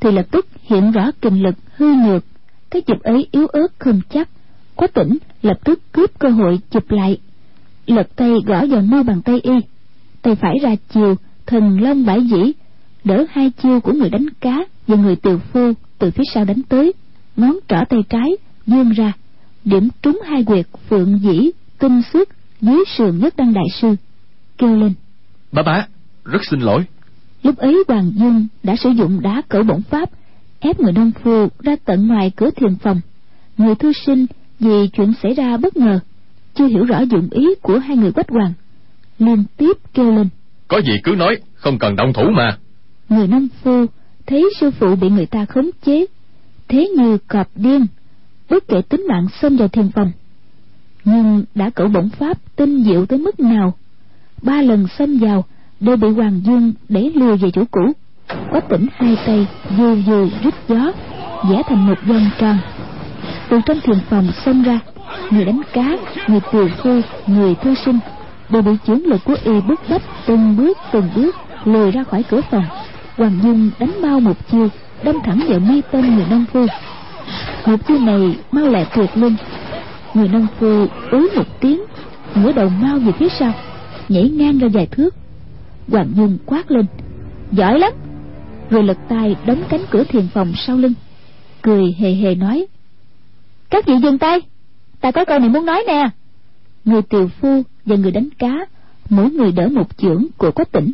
thì 0.00 0.10
lập 0.12 0.26
tức 0.30 0.46
hiện 0.62 0.92
rõ 0.92 1.10
kinh 1.20 1.42
lực 1.42 1.54
hư 1.76 1.94
nhược. 1.94 2.24
Cái 2.70 2.82
chụp 2.82 3.02
ấy 3.02 3.26
yếu 3.32 3.46
ớt 3.46 3.66
không 3.78 4.00
chắc. 4.10 4.28
Quá 4.74 4.86
tỉnh, 4.94 5.18
lập 5.42 5.58
tức 5.64 5.80
cướp 5.92 6.18
cơ 6.18 6.28
hội 6.28 6.58
chụp 6.70 6.90
lại. 6.90 7.18
Lật 7.86 8.16
tay 8.16 8.32
gõ 8.46 8.66
vào 8.66 8.82
mu 8.82 9.02
bàn 9.02 9.22
tay 9.22 9.40
y 9.42 9.52
tay 10.22 10.34
phải 10.34 10.58
ra 10.62 10.74
chiều, 10.94 11.14
thần 11.46 11.80
long 11.80 12.06
bãi 12.06 12.20
dĩ. 12.26 12.52
Đỡ 13.04 13.24
hai 13.30 13.50
chiêu 13.62 13.80
của 13.80 13.92
người 13.92 14.10
đánh 14.10 14.26
cá 14.40 14.64
và 14.86 14.96
người 14.96 15.16
tiều 15.16 15.38
phu 15.38 15.72
từ 15.98 16.10
phía 16.10 16.24
sau 16.34 16.44
đánh 16.44 16.62
tới. 16.68 16.92
Ngón 17.36 17.58
trỏ 17.68 17.76
tay 17.88 18.00
trái 18.08 18.36
vươn 18.66 18.90
ra. 18.92 19.12
Điểm 19.64 19.88
trúng 20.02 20.20
hai 20.24 20.44
quyệt 20.44 20.66
phượng 20.88 21.18
dĩ 21.18 21.50
tinh 21.78 22.02
xước 22.12 22.28
dưới 22.64 22.84
sườn 22.96 23.18
nhất 23.18 23.36
đăng 23.36 23.54
đại 23.54 23.64
sư 23.80 23.96
kêu 24.58 24.76
lên. 24.76 24.94
Bá 25.52 25.62
bá 25.62 25.86
rất 26.24 26.44
xin 26.50 26.60
lỗi. 26.60 26.84
Lúc 27.42 27.56
ấy 27.56 27.84
hoàng 27.88 28.12
dương 28.14 28.46
đã 28.62 28.76
sử 28.76 28.90
dụng 28.90 29.20
đá 29.20 29.42
cẩu 29.48 29.62
bổng 29.62 29.82
pháp 29.82 30.10
ép 30.60 30.80
người 30.80 30.92
nông 30.92 31.12
phu 31.22 31.48
ra 31.62 31.76
tận 31.84 32.06
ngoài 32.06 32.32
cửa 32.36 32.50
thiền 32.56 32.76
phòng. 32.76 33.00
Người 33.58 33.74
thư 33.74 33.92
sinh 33.92 34.26
vì 34.60 34.88
chuyện 34.92 35.12
xảy 35.22 35.34
ra 35.34 35.56
bất 35.56 35.76
ngờ 35.76 36.00
chưa 36.54 36.66
hiểu 36.66 36.84
rõ 36.84 37.00
dụng 37.00 37.28
ý 37.30 37.54
của 37.62 37.78
hai 37.78 37.96
người 37.96 38.12
quách 38.12 38.30
hoàng 38.30 38.52
liên 39.18 39.44
tiếp 39.56 39.76
kêu 39.94 40.12
lên. 40.16 40.28
Có 40.68 40.78
gì 40.78 40.92
cứ 41.04 41.10
nói 41.10 41.36
không 41.54 41.78
cần 41.78 41.96
động 41.96 42.12
thủ 42.12 42.30
mà. 42.36 42.58
Người 43.08 43.26
nông 43.26 43.48
phu 43.62 43.86
thấy 44.26 44.50
sư 44.60 44.70
phụ 44.70 44.96
bị 44.96 45.08
người 45.08 45.26
ta 45.26 45.44
khống 45.44 45.70
chế 45.86 46.06
thế 46.68 46.88
như 46.96 47.18
cọp 47.18 47.48
điên 47.56 47.86
bất 48.50 48.68
kể 48.68 48.82
tính 48.82 49.06
mạng 49.08 49.26
xông 49.40 49.56
vào 49.56 49.68
thiền 49.68 49.90
phòng 49.94 50.12
nhưng 51.04 51.44
đã 51.54 51.70
cẩu 51.70 51.88
bổng 51.88 52.08
pháp 52.08 52.38
tinh 52.56 52.84
diệu 52.84 53.06
tới 53.06 53.18
mức 53.18 53.40
nào? 53.40 53.74
Ba 54.42 54.62
lần 54.62 54.86
xông 54.98 55.18
vào 55.18 55.44
đều 55.80 55.96
bị 55.96 56.08
hoàng 56.08 56.40
dương 56.44 56.72
đẩy 56.88 57.12
lùi 57.14 57.36
về 57.36 57.50
chỗ 57.50 57.62
cũ. 57.70 57.92
Quách 58.50 58.68
tỉnh 58.68 58.86
hai 58.94 59.16
tay 59.26 59.46
dù 59.78 59.94
dù 60.06 60.28
rít 60.44 60.54
gió, 60.68 60.92
vẽ 61.50 61.62
thành 61.66 61.86
một 61.86 61.98
vòng 62.06 62.30
tròn. 62.38 62.58
Từ 63.48 63.60
trong 63.66 63.80
thiền 63.80 63.98
phòng 64.10 64.28
xông 64.44 64.62
ra, 64.62 64.80
người 65.30 65.44
đánh 65.44 65.60
cá, 65.72 65.96
người 66.28 66.40
tiều 66.52 66.68
phu, 66.82 67.00
người 67.26 67.54
thư 67.54 67.74
sinh 67.74 67.98
đều 68.48 68.62
bị 68.62 68.72
chướng 68.86 69.06
lực 69.06 69.20
của 69.24 69.36
y 69.44 69.60
bức 69.60 69.80
bách 69.88 70.02
từng 70.26 70.56
bước 70.56 70.78
từng 70.92 71.08
bước 71.16 71.36
lùi 71.64 71.90
ra 71.90 72.04
khỏi 72.04 72.22
cửa 72.22 72.40
phòng. 72.50 72.64
Hoàng 73.16 73.38
dung 73.42 73.70
đánh 73.78 74.02
mau 74.02 74.20
một 74.20 74.36
chiêu, 74.50 74.68
đâm 75.02 75.16
thẳng 75.24 75.40
vào 75.48 75.58
mi 75.58 75.80
tên 75.90 76.16
người 76.16 76.26
nông 76.30 76.44
phu. 76.52 76.66
Một 77.66 77.76
chiêu 77.88 77.98
này 77.98 78.36
mau 78.52 78.68
lẹ 78.68 78.84
tuyệt 78.96 79.10
luôn 79.14 79.36
người 80.14 80.28
nông 80.28 80.46
phu 80.58 80.86
ứ 81.10 81.28
một 81.36 81.60
tiếng, 81.60 81.82
ngửa 82.34 82.52
đầu 82.52 82.68
mau 82.68 82.98
về 82.98 83.12
phía 83.18 83.28
sau, 83.38 83.52
nhảy 84.08 84.30
ngang 84.30 84.58
ra 84.58 84.68
vài 84.72 84.86
thước. 84.86 85.14
Hoàng 85.88 86.12
dung 86.16 86.38
quát 86.46 86.70
lên, 86.70 86.86
giỏi 87.52 87.78
lắm! 87.78 87.92
Rồi 88.70 88.82
lật 88.82 88.98
tay 89.08 89.36
đóng 89.46 89.62
cánh 89.68 89.84
cửa 89.90 90.04
thiền 90.04 90.28
phòng 90.34 90.52
sau 90.66 90.76
lưng, 90.76 90.92
cười 91.62 91.94
hề 91.98 92.14
hề 92.14 92.34
nói, 92.34 92.66
các 93.70 93.86
vị 93.86 93.94
dừng 94.02 94.18
tay, 94.18 94.40
ta 95.00 95.10
có 95.10 95.24
câu 95.24 95.38
này 95.38 95.48
muốn 95.48 95.66
nói 95.66 95.84
nè. 95.86 96.08
Người 96.84 97.02
tiều 97.02 97.28
phu 97.28 97.62
và 97.84 97.96
người 97.96 98.10
đánh 98.10 98.28
cá, 98.38 98.66
mỗi 99.10 99.30
người 99.30 99.52
đỡ 99.52 99.68
một 99.68 99.96
chưởng 99.96 100.26
của 100.36 100.50
quách 100.50 100.72
tỉnh 100.72 100.92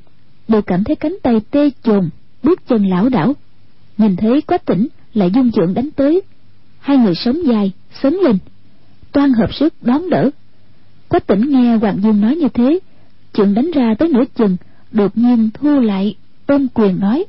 đều 0.48 0.62
cảm 0.62 0.84
thấy 0.84 0.96
cánh 0.96 1.16
tay 1.22 1.40
tê 1.50 1.70
chồn, 1.82 2.08
bước 2.42 2.68
chân 2.68 2.86
lảo 2.86 3.08
đảo. 3.08 3.32
Nhìn 3.98 4.16
thấy 4.16 4.42
quách 4.42 4.66
tỉnh 4.66 4.88
lại 5.14 5.30
dung 5.34 5.52
chưởng 5.52 5.74
đánh 5.74 5.90
tới, 5.96 6.22
hai 6.80 6.96
người 6.96 7.14
sống 7.14 7.46
dài 7.46 7.72
sớm 8.02 8.18
lên 8.24 8.38
toan 9.12 9.32
hợp 9.32 9.54
sức 9.54 9.74
đón 9.82 10.10
đỡ. 10.10 10.30
Quách 11.08 11.26
tỉnh 11.26 11.50
nghe 11.50 11.76
hoàng 11.76 12.00
dung 12.02 12.20
nói 12.20 12.36
như 12.36 12.48
thế 12.54 12.78
chưởng 13.32 13.54
đánh 13.54 13.70
ra 13.74 13.94
tới 13.98 14.08
nửa 14.08 14.24
chừng 14.34 14.56
đột 14.92 15.16
nhiên 15.16 15.50
thu 15.54 15.80
lại 15.80 16.14
ôm 16.46 16.66
quyền 16.74 17.00
nói. 17.00 17.24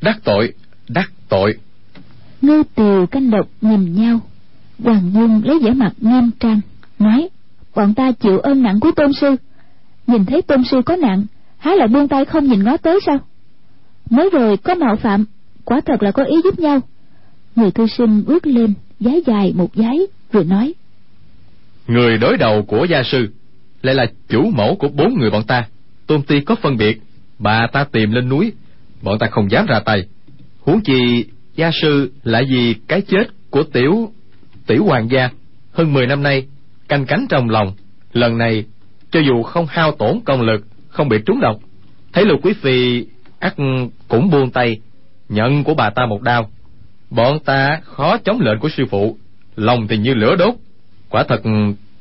Đắc 0.00 0.18
tội 0.24 0.52
đắc 0.88 1.12
tội. 1.28 1.54
Ngư 2.42 2.62
tiều 2.74 3.06
canh 3.06 3.30
độc 3.30 3.48
nhìn 3.60 3.94
nhau. 3.94 4.20
Hoàng 4.78 5.10
dung 5.14 5.42
lấy 5.44 5.58
vẻ 5.58 5.70
mặt 5.70 5.92
nghiêm 6.00 6.30
trang 6.40 6.60
nói 6.98 7.28
bọn 7.74 7.94
ta 7.94 8.12
chịu 8.12 8.38
ơn 8.38 8.62
nặng 8.62 8.80
của 8.80 8.90
tôn 8.96 9.12
sư. 9.12 9.36
Nhìn 10.06 10.24
thấy 10.24 10.42
tôn 10.42 10.64
sư 10.64 10.82
có 10.86 10.96
nạn 10.96 11.26
há 11.58 11.74
lại 11.74 11.88
buông 11.88 12.08
tay 12.08 12.24
không 12.24 12.44
nhìn 12.44 12.64
ngó 12.64 12.76
tới 12.76 13.00
sao? 13.06 13.18
Mới 14.10 14.30
rồi 14.32 14.56
có 14.56 14.74
mạo 14.74 14.96
phạm 14.96 15.24
quả 15.64 15.80
thật 15.80 16.02
là 16.02 16.10
có 16.10 16.24
ý 16.24 16.36
giúp 16.44 16.58
nhau. 16.58 16.80
Người 17.56 17.70
thư 17.70 17.86
sinh 17.86 18.24
bước 18.26 18.46
lên 18.46 18.74
giái 19.00 19.22
dài 19.26 19.52
một 19.56 19.70
giái 19.74 19.98
rồi 20.32 20.44
nói 20.44 20.74
người 21.86 22.18
đối 22.18 22.36
đầu 22.36 22.62
của 22.62 22.84
gia 22.84 23.02
sư 23.02 23.28
lại 23.82 23.94
là 23.94 24.06
chủ 24.28 24.50
mẫu 24.50 24.76
của 24.76 24.88
bốn 24.88 25.18
người 25.18 25.30
bọn 25.30 25.42
ta. 25.46 25.66
Tôn 26.06 26.22
ti 26.22 26.40
có 26.40 26.54
phân 26.54 26.76
biệt, 26.76 27.00
bà 27.38 27.66
ta 27.66 27.84
tìm 27.84 28.12
lên 28.12 28.28
núi, 28.28 28.52
bọn 29.02 29.18
ta 29.18 29.26
không 29.26 29.50
dám 29.50 29.66
ra 29.66 29.80
tay. 29.80 30.06
Huống 30.60 30.80
chi 30.80 31.24
gia 31.56 31.70
sư 31.82 32.12
lại 32.22 32.44
vì 32.50 32.74
cái 32.88 33.00
chết 33.00 33.24
của 33.50 33.62
tiểu 33.62 34.12
tiểu 34.66 34.84
hoàng 34.84 35.10
gia. 35.10 35.30
Hơn 35.72 35.92
mười 35.92 36.06
năm 36.06 36.22
nay, 36.22 36.46
canh 36.88 37.06
cánh 37.06 37.26
trong 37.28 37.50
lòng, 37.50 37.72
lần 38.12 38.38
này, 38.38 38.64
cho 39.10 39.20
dù 39.20 39.42
không 39.42 39.66
hao 39.68 39.92
tổn 39.92 40.20
công 40.24 40.42
lực, 40.42 40.66
không 40.88 41.08
bị 41.08 41.18
trúng 41.26 41.40
độc, 41.40 41.56
thấy 42.12 42.24
lục 42.24 42.40
quý 42.42 42.52
phi 42.52 43.06
ắt 43.38 43.54
cũng 44.08 44.30
buông 44.30 44.50
tay, 44.50 44.80
nhận 45.28 45.64
của 45.64 45.74
bà 45.74 45.90
ta 45.90 46.06
một 46.06 46.22
đao. 46.22 46.50
Bọn 47.10 47.38
ta 47.38 47.80
khó 47.84 48.18
chống 48.18 48.40
lệnh 48.40 48.58
của 48.58 48.68
sư 48.68 48.84
phụ, 48.90 49.16
lòng 49.56 49.86
thì 49.88 49.96
như 49.96 50.14
lửa 50.14 50.36
đốt 50.36 50.54
quả 51.14 51.24
thật, 51.28 51.42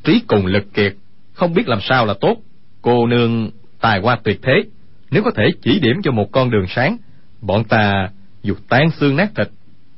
trí 0.04 0.22
cùng 0.28 0.46
lực 0.46 0.74
kiệt, 0.74 0.96
không 1.34 1.54
biết 1.54 1.68
làm 1.68 1.80
sao 1.82 2.06
là 2.06 2.14
tốt. 2.22 2.38
Cô 2.82 3.08
nương 3.08 3.50
tài 3.82 4.00
hoa 4.00 4.18
tuyệt 4.24 4.40
thế, 4.42 4.54
nếu 5.12 5.24
có 5.24 5.32
thể 5.36 5.44
chỉ 5.62 5.80
điểm 5.80 6.02
cho 6.04 6.12
một 6.12 6.32
con 6.32 6.52
đường 6.52 6.66
sáng, 6.70 6.98
bọn 7.42 7.64
ta 7.64 8.10
dù 8.44 8.54
tan 8.70 8.92
xương 9.00 9.16
nát 9.16 9.32
thịt, 9.36 9.48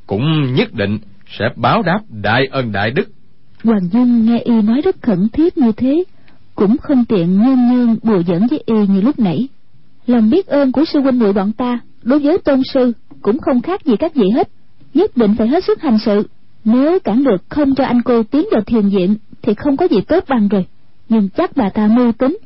cũng 0.07 0.53
nhất 0.53 0.73
định 0.73 0.99
sẽ 1.39 1.45
báo 1.55 1.81
đáp 1.81 1.99
đại 2.09 2.47
ân 2.51 2.71
đại 2.71 2.91
đức. 2.91 3.09
Hoàng 3.63 3.89
dung 3.91 4.25
nghe 4.25 4.39
y 4.39 4.61
nói 4.61 4.81
rất 4.81 4.95
khẩn 5.01 5.29
thiết 5.33 5.57
như 5.57 5.71
thế, 5.71 6.03
cũng 6.55 6.77
không 6.77 7.05
tiện 7.05 7.41
nhơn 7.41 7.69
nhơn 7.69 7.97
bùa 8.03 8.19
dẫn 8.27 8.47
với 8.49 8.63
y 8.65 8.87
như 8.87 9.01
lúc 9.01 9.19
nãy. 9.19 9.47
Lòng 10.07 10.29
biết 10.29 10.47
ơn 10.47 10.71
của 10.71 10.85
sư 10.85 10.99
huynh 10.99 11.19
muội 11.19 11.33
bọn 11.33 11.51
ta, 11.51 11.79
đối 12.03 12.19
với 12.19 12.37
tôn 12.37 12.61
sư, 12.73 12.91
cũng 13.21 13.39
không 13.39 13.61
khác 13.61 13.85
gì 13.85 13.95
các 13.99 14.15
vị 14.15 14.25
hết, 14.35 14.49
nhất 14.93 15.17
định 15.17 15.35
phải 15.37 15.47
hết 15.47 15.63
sức 15.63 15.81
hành 15.81 15.97
sự 16.05 16.27
nếu 16.65 16.99
cản 16.99 17.23
được 17.23 17.43
không 17.49 17.75
cho 17.75 17.83
anh 17.83 18.01
cô 18.01 18.23
tiến 18.23 18.45
vào 18.51 18.61
thiền 18.61 18.89
viện 18.89 19.15
thì 19.41 19.53
không 19.53 19.77
có 19.77 19.87
gì 19.91 20.01
tốt 20.01 20.23
bằng 20.27 20.47
rồi. 20.47 20.65
Nhưng 21.09 21.29
chắc 21.29 21.51
bà 21.55 21.69
ta 21.69 21.87
mưu 21.87 22.11
tính, 22.11 22.37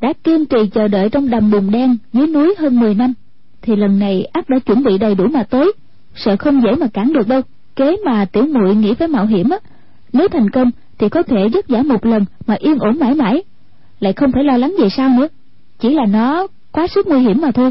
đã 0.00 0.12
kiên 0.24 0.46
trì 0.46 0.58
chờ 0.74 0.88
đợi 0.88 1.08
trong 1.08 1.30
đầm 1.30 1.50
bùn 1.50 1.70
đen 1.70 1.96
dưới 2.12 2.26
núi 2.26 2.54
hơn 2.58 2.80
10 2.80 2.94
năm, 2.94 3.14
thì 3.62 3.76
lần 3.76 3.98
này 3.98 4.24
ác 4.24 4.48
đã 4.48 4.58
chuẩn 4.58 4.82
bị 4.82 4.98
đầy 4.98 5.14
đủ 5.14 5.26
mà 5.26 5.42
tới 5.42 5.72
sợ 6.14 6.36
không 6.36 6.62
dễ 6.62 6.74
mà 6.74 6.86
cản 6.92 7.12
được 7.12 7.28
đâu. 7.28 7.40
Kế 7.76 7.96
mà 8.04 8.24
tiểu 8.24 8.46
muội 8.46 8.74
nghĩ 8.74 8.94
phải 8.94 9.08
mạo 9.08 9.26
hiểm 9.26 9.50
á, 9.50 9.58
nếu 10.12 10.28
thành 10.28 10.50
công 10.50 10.70
thì 10.98 11.08
có 11.08 11.22
thể 11.22 11.48
dứt 11.52 11.68
giả 11.68 11.82
một 11.82 12.06
lần 12.06 12.24
mà 12.46 12.54
yên 12.58 12.78
ổn 12.78 12.98
mãi 12.98 13.14
mãi. 13.14 13.42
Lại 14.00 14.12
không 14.12 14.32
phải 14.32 14.44
lo 14.44 14.56
lắng 14.56 14.74
về 14.80 14.88
sao 14.88 15.08
nữa, 15.08 15.28
chỉ 15.78 15.94
là 15.94 16.06
nó 16.06 16.46
quá 16.72 16.86
sức 16.86 17.06
nguy 17.06 17.20
hiểm 17.20 17.40
mà 17.40 17.50
thôi. 17.50 17.70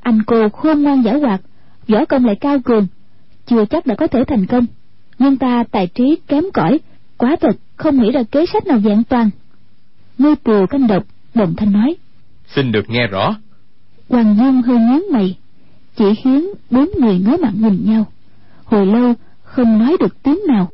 Anh 0.00 0.22
cô 0.26 0.48
khôn 0.48 0.82
ngoan 0.82 1.02
giả 1.02 1.12
hoạt, 1.12 1.40
võ 1.88 2.04
công 2.04 2.24
lại 2.24 2.36
cao 2.36 2.58
cường, 2.64 2.86
chưa 3.46 3.64
chắc 3.64 3.86
đã 3.86 3.94
có 3.94 4.06
thể 4.06 4.24
thành 4.24 4.46
công 4.46 4.66
nhưng 5.22 5.36
ta 5.36 5.64
tài 5.70 5.86
trí 5.86 6.16
kém 6.28 6.44
cỏi 6.54 6.80
quá 7.16 7.36
thật 7.40 7.56
không 7.76 8.02
nghĩ 8.02 8.10
ra 8.12 8.22
kế 8.22 8.46
sách 8.52 8.66
nào 8.66 8.80
dạng 8.84 9.04
toàn. 9.04 9.30
Ngư 10.18 10.34
tiều 10.44 10.66
canh 10.66 10.86
độc 10.86 11.04
đồng 11.34 11.56
thanh 11.56 11.72
nói 11.72 11.96
xin 12.54 12.72
được 12.72 12.90
nghe 12.90 13.06
rõ. 13.06 13.36
Hoàng 14.08 14.36
dung 14.38 14.62
hơi 14.62 14.78
nhướng 14.78 15.12
mày 15.12 15.36
chỉ 15.96 16.04
khiến 16.24 16.50
bốn 16.70 16.90
người 17.00 17.18
ngớ 17.18 17.36
mặt 17.42 17.52
nhìn 17.54 17.84
nhau. 17.84 18.06
Hồi 18.64 18.86
lâu 18.86 19.14
không 19.42 19.78
nói 19.78 19.96
được 20.00 20.22
tiếng 20.22 20.38
nào 20.48 20.68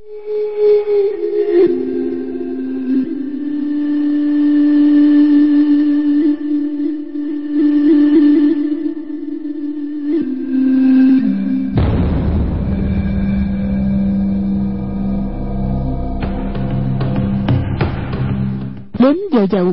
đến 18.99 19.17
giờ 19.33 19.47
dậu. 19.53 19.73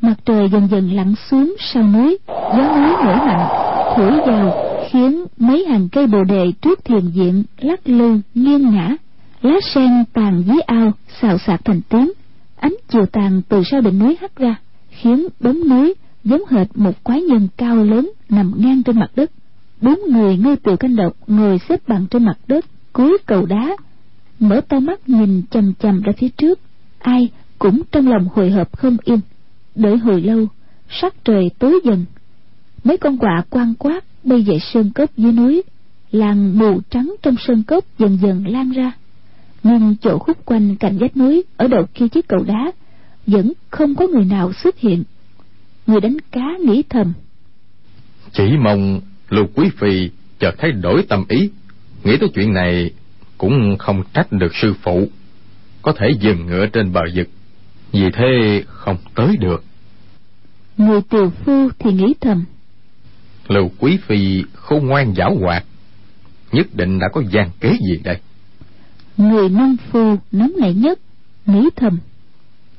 Mặt 0.00 0.14
trời 0.24 0.48
dần 0.48 0.68
dần 0.70 0.92
lặn 0.92 1.14
xuống 1.30 1.56
sau 1.58 1.82
núi, 1.82 2.18
gió 2.28 2.76
núi 2.76 2.94
nổi 3.04 3.16
mạnh, 3.16 3.48
thổi 3.96 4.20
vào, 4.26 4.66
khiến 4.90 5.24
mấy 5.38 5.64
hàng 5.64 5.88
cây 5.88 6.06
bồ 6.06 6.24
đề 6.24 6.52
trước 6.62 6.84
thiền 6.84 7.08
viện 7.08 7.44
lắc 7.58 7.88
lư, 7.88 8.20
nghiêng 8.34 8.70
ngã 8.70 8.96
lá 9.42 9.54
sen 9.74 10.04
tàn 10.12 10.42
dưới 10.46 10.60
ao, 10.60 10.92
xào 11.20 11.38
xạc 11.38 11.64
thành 11.64 11.80
tiếng. 11.88 12.12
Ánh 12.56 12.74
chiều 12.88 13.06
tàn 13.06 13.42
từ 13.48 13.62
sau 13.70 13.80
đỉnh 13.80 13.98
núi 13.98 14.16
hắt 14.20 14.36
ra, 14.36 14.56
khiến 14.90 15.26
bóng 15.40 15.68
núi 15.68 15.94
giống 16.24 16.42
hệt 16.50 16.66
một 16.74 17.04
quái 17.04 17.22
nhân 17.22 17.48
cao 17.56 17.76
lớn 17.76 18.10
nằm 18.28 18.52
ngang 18.56 18.82
trên 18.82 18.98
mặt 18.98 19.10
đất. 19.16 19.30
Bốn 19.80 19.98
người 20.12 20.36
ngư 20.36 20.56
từ 20.62 20.76
canh 20.76 20.96
độc 20.96 21.12
ngồi 21.26 21.58
xếp 21.68 21.88
bằng 21.88 22.06
trên 22.10 22.24
mặt 22.24 22.38
đất, 22.46 22.64
cúi 22.92 23.18
cầu 23.26 23.46
đá. 23.46 23.76
Mở 24.40 24.60
to 24.68 24.80
mắt 24.80 25.08
nhìn 25.08 25.42
chằm 25.50 25.72
chằm 25.78 26.02
ra 26.02 26.12
phía 26.18 26.28
trước. 26.28 26.60
Ai 26.98 27.28
cũng 27.58 27.82
trong 27.92 28.08
lòng 28.08 28.28
hồi 28.34 28.50
hộp 28.50 28.76
không 28.76 28.96
yên. 29.04 29.20
Đợi 29.74 29.96
hồi 29.96 30.20
lâu, 30.20 30.46
sắc 30.90 31.24
trời 31.24 31.50
tối 31.58 31.80
dần. 31.84 32.04
Mấy 32.84 32.96
con 32.96 33.18
quạ 33.18 33.44
quan 33.50 33.74
quát 33.78 34.04
bay 34.24 34.42
về 34.42 34.58
sơn 34.58 34.90
cốc 34.94 35.10
dưới 35.16 35.32
núi. 35.32 35.62
Làng 36.10 36.58
mù 36.58 36.80
trắng 36.90 37.14
trong 37.22 37.34
sơn 37.38 37.62
cốc 37.62 37.84
dần 37.98 38.18
dần 38.22 38.46
lan 38.46 38.72
ra. 38.72 38.92
Nhưng 39.62 39.96
chỗ 40.00 40.18
khúc 40.18 40.44
quanh 40.44 40.76
cạnh 40.76 40.98
vách 40.98 41.16
núi 41.16 41.44
ở 41.56 41.68
đầu 41.68 41.86
kia 41.94 42.08
chiếc 42.08 42.28
cầu 42.28 42.44
đá 42.46 42.72
vẫn 43.26 43.52
không 43.70 43.94
có 43.94 44.06
người 44.06 44.24
nào 44.24 44.52
xuất 44.52 44.78
hiện. 44.78 45.04
Người 45.86 46.00
đánh 46.00 46.16
cá 46.32 46.56
nghĩ 46.66 46.82
thầm. 46.88 47.12
Chỉ 48.32 48.44
mong 48.60 49.00
lục 49.28 49.50
quý 49.54 49.70
phi 49.78 50.10
chợt 50.38 50.54
thay 50.58 50.72
đổi 50.72 51.02
tâm 51.08 51.24
ý. 51.28 51.50
Nghĩ 52.04 52.16
tới 52.20 52.28
chuyện 52.34 52.52
này 52.52 52.90
cũng 53.38 53.76
không 53.78 54.02
trách 54.12 54.32
được 54.32 54.54
sư 54.54 54.74
phụ. 54.82 55.08
Có 55.82 55.92
thể 55.92 56.06
dừng 56.20 56.46
ngựa 56.46 56.66
trên 56.66 56.92
bờ 56.92 57.00
vực 57.14 57.28
vì 57.96 58.10
thế 58.10 58.62
không 58.66 58.96
tới 59.14 59.36
được. 59.36 59.64
Người 60.76 61.00
tiều 61.10 61.30
phu 61.30 61.68
thì 61.78 61.92
nghĩ 61.92 62.14
thầm. 62.20 62.44
Lưu 63.48 63.70
quý 63.78 63.98
phi 64.06 64.42
khôn 64.54 64.86
ngoan 64.86 65.14
giảo 65.14 65.36
hoạt 65.40 65.64
nhất 66.52 66.66
định 66.74 66.98
đã 66.98 67.06
có 67.12 67.22
gian 67.30 67.50
kế 67.60 67.70
gì 67.70 68.00
đây? 68.04 68.16
Người 69.16 69.48
nông 69.48 69.76
phu 69.90 70.16
nóng 70.32 70.52
nảy 70.60 70.74
nhất 70.74 70.98
nghĩ 71.46 71.68
thầm. 71.76 71.98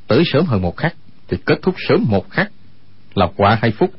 Tới 0.08 0.24
sớm 0.34 0.46
hơn 0.46 0.62
một 0.62 0.78
khắc 0.78 0.96
thì 1.28 1.38
kết 1.46 1.60
thúc 1.62 1.76
sớm 1.90 2.06
một 2.08 2.30
khắc. 2.30 2.52
Là 3.16 3.28
quả 3.36 3.58
hay 3.62 3.72
phúc 3.72 3.92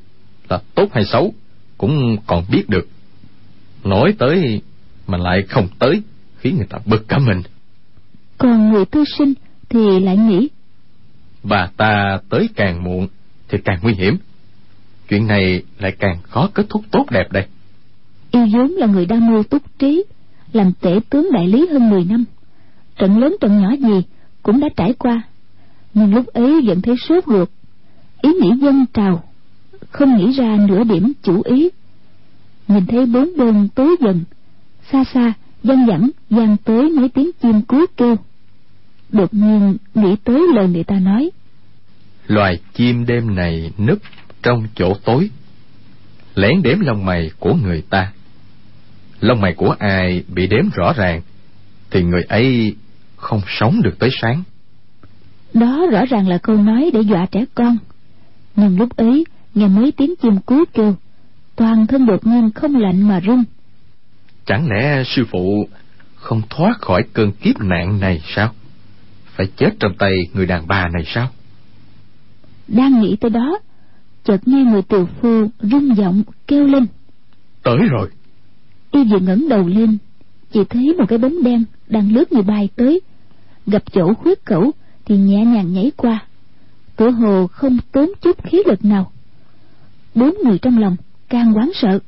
là 0.49 0.61
tốt 0.75 0.89
hay 0.93 1.05
xấu 1.05 1.35
cũng 1.79 2.17
còn 2.27 2.45
biết 2.51 2.69
được. 2.69 2.89
Nói 3.85 4.15
tới 4.19 4.63
mà 5.07 5.19
lại 5.19 5.43
không 5.49 5.69
tới 5.79 6.03
khiến 6.39 6.57
người 6.57 6.67
ta 6.71 6.79
bực 6.87 7.09
cả 7.09 7.19
mình. 7.19 7.43
Còn 8.39 8.73
người 8.73 8.85
tư 8.85 9.05
sinh 9.19 9.33
thì 9.69 10.01
lại 10.01 10.17
nghĩ 10.17 10.49
bà 11.43 11.69
ta 11.77 12.19
tới 12.29 12.49
càng 12.57 12.85
muộn 12.85 13.09
thì 13.49 13.59
càng 13.65 13.79
nguy 13.83 13.95
hiểm. 13.95 14.17
Chuyện 15.09 15.27
này 15.27 15.63
lại 15.79 15.93
càng 15.99 16.19
khó 16.23 16.49
kết 16.55 16.67
thúc 16.69 16.85
tốt 16.91 17.11
đẹp 17.11 17.33
đây. 17.33 17.47
Y 18.31 18.41
vốn 18.53 18.71
là 18.71 18.87
người 18.87 19.07
đa 19.07 19.17
mưu 19.17 19.43
túc 19.43 19.63
trí, 19.79 20.05
làm 20.53 20.73
tể 20.81 21.01
tướng 21.11 21.33
đại 21.33 21.49
lý 21.49 21.67
hơn 21.67 21.91
10 21.91 22.05
năm. 22.05 22.25
Trận 22.97 23.19
lớn 23.19 23.37
trận 23.41 23.61
nhỏ 23.61 23.71
gì 23.77 24.03
cũng 24.43 24.61
đã 24.61 24.69
trải 24.77 24.93
qua. 24.93 25.23
Nhưng 25.95 26.15
lúc 26.15 26.27
ấy 26.27 26.61
vẫn 26.67 26.83
thấy 26.83 26.95
sốt 27.09 27.25
ruột. 27.27 27.49
Ý 28.23 28.31
nghĩ 28.33 28.51
dân 28.61 28.85
trào, 28.95 29.23
không 29.91 30.17
nghĩ 30.17 30.33
ra 30.33 30.57
nửa 30.69 30.85
điểm 30.85 31.13
chủ 31.23 31.43
ý. 31.43 31.69
Nhìn 32.69 32.87
thấy 32.87 33.07
bốn 33.07 33.37
bên 33.37 33.69
tối 33.75 33.97
dần, 34.01 34.25
xa 34.93 35.05
xa 35.15 35.33
văng 35.63 35.87
vẳng 35.87 36.11
vang 36.31 36.57
tới 36.65 36.89
mấy 36.89 37.09
tiếng 37.09 37.31
chim 37.43 37.63
cú 37.63 37.79
kêu 37.97 38.17
đột 39.13 39.35
nhiên 39.35 39.77
nghĩ 39.95 40.17
tới 40.25 40.47
lời 40.55 40.69
người 40.69 40.85
ta 40.85 40.99
nói. 40.99 41.31
Loài 42.27 42.59
chim 42.75 43.07
đêm 43.07 43.35
này 43.35 43.71
núp 43.79 43.99
trong 44.43 44.67
chỗ 44.75 44.95
tối. 45.05 45.31
Lén 46.35 46.63
đếm 46.63 46.81
lông 46.81 47.05
mày 47.05 47.31
của 47.39 47.55
người 47.55 47.83
ta. 47.91 48.13
Lông 49.21 49.41
mày 49.41 49.55
của 49.55 49.75
ai 49.79 50.23
bị 50.35 50.47
đếm 50.47 50.69
rõ 50.75 50.93
ràng 50.93 51.21
thì 51.91 52.03
người 52.03 52.23
ấy 52.23 52.77
không 53.17 53.41
sống 53.47 53.83
được 53.83 53.99
tới 53.99 54.11
sáng. 54.23 54.43
Đó 55.55 55.87
rõ 55.93 56.05
ràng 56.05 56.29
là 56.29 56.39
câu 56.39 56.57
nói 56.57 56.91
để 56.95 57.01
dọa 57.01 57.27
trẻ 57.27 57.45
con. 57.55 57.77
Nhưng 58.57 58.79
lúc 58.79 58.97
ấy 58.97 59.25
nghe 59.55 59.69
mấy 59.69 59.93
tiếng 59.93 60.15
chim 60.23 60.41
cú 60.47 60.65
kêu 60.73 60.95
toàn 61.57 61.87
thân 61.87 62.07
đột 62.07 62.27
nhiên 62.27 62.51
không 62.51 62.77
lạnh 62.77 63.09
mà 63.09 63.21
run. 63.21 63.45
Chẳng 64.47 64.69
lẽ 64.69 65.03
sư 65.05 65.25
phụ 65.31 65.69
không 66.15 66.43
thoát 66.51 66.79
khỏi 66.81 67.03
cơn 67.13 67.33
kiếp 67.33 67.61
nạn 67.61 68.01
này 68.01 68.23
sao 68.37 68.53
phải 69.39 69.47
chết 69.57 69.71
trong 69.81 69.95
tay 69.99 70.13
người 70.35 70.47
đàn 70.47 70.67
bà 70.69 70.89
này 70.89 71.03
sao? 71.07 71.29
Đang 72.69 73.01
nghĩ 73.01 73.17
tới 73.21 73.31
đó 73.31 73.59
chợt 74.25 74.49
nghe 74.49 74.63
người 74.63 74.83
tiều 74.83 75.07
phu 75.21 75.47
rung 75.61 75.97
giọng 75.97 76.23
kêu 76.47 76.67
lên. 76.67 76.87
Tới 77.63 77.79
rồi. 77.91 78.09
Y 78.91 79.05
vừa 79.05 79.19
ngẩng 79.19 79.49
đầu 79.49 79.69
lên 79.69 79.99
chỉ 80.53 80.61
thấy 80.71 80.95
một 80.99 81.05
cái 81.09 81.19
bóng 81.19 81.43
đen 81.43 81.65
đang 81.87 82.13
lướt 82.13 82.33
như 82.33 82.43
bay 82.43 82.69
tới. 82.77 83.01
Gặp 83.67 83.83
chỗ 83.93 84.15
khuyết 84.15 84.45
cẩu 84.45 84.71
thì 85.05 85.17
nhẹ 85.17 85.45
nhàng 85.45 85.73
nhảy 85.73 85.93
qua. 85.97 86.19
Cửa 86.97 87.11
hồ 87.11 87.47
không 87.47 87.79
tốn 87.93 88.11
chút 88.21 88.45
khí 88.45 88.63
lực 88.67 88.85
nào. 88.85 89.13
Bốn 90.15 90.35
người 90.45 90.59
trong 90.59 90.79
lòng 90.79 90.97
càng 91.29 91.53
hoảng 91.53 91.71
sợ. 91.75 91.99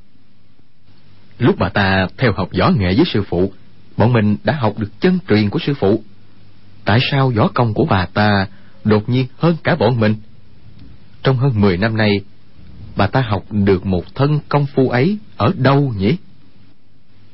Lúc 1.38 1.56
bà 1.58 1.68
ta 1.68 2.08
theo 2.18 2.32
học 2.36 2.48
võ 2.58 2.70
nghệ 2.70 2.94
với 2.96 3.04
sư 3.12 3.22
phụ 3.28 3.52
bọn 3.96 4.12
mình 4.12 4.36
đã 4.44 4.52
học 4.52 4.78
được 4.78 5.00
chân 5.00 5.18
truyền 5.28 5.50
của 5.50 5.58
sư 5.58 5.74
phụ 5.80 6.02
tại 6.90 6.98
sao 7.10 7.32
võ 7.36 7.48
công 7.48 7.74
của 7.74 7.84
bà 7.90 8.06
ta 8.06 8.46
đột 8.84 9.08
nhiên 9.08 9.26
hơn 9.38 9.56
cả 9.64 9.76
bọn 9.76 10.00
mình? 10.00 10.14
Trong 11.22 11.36
hơn 11.36 11.52
mười 11.60 11.76
năm 11.76 11.96
nay, 11.96 12.20
bà 12.96 13.06
ta 13.06 13.20
học 13.20 13.44
được 13.50 13.86
một 13.86 14.14
thân 14.14 14.38
công 14.48 14.66
phu 14.66 14.88
ấy 14.88 15.18
ở 15.36 15.52
đâu 15.58 15.94
nhỉ? 15.98 16.16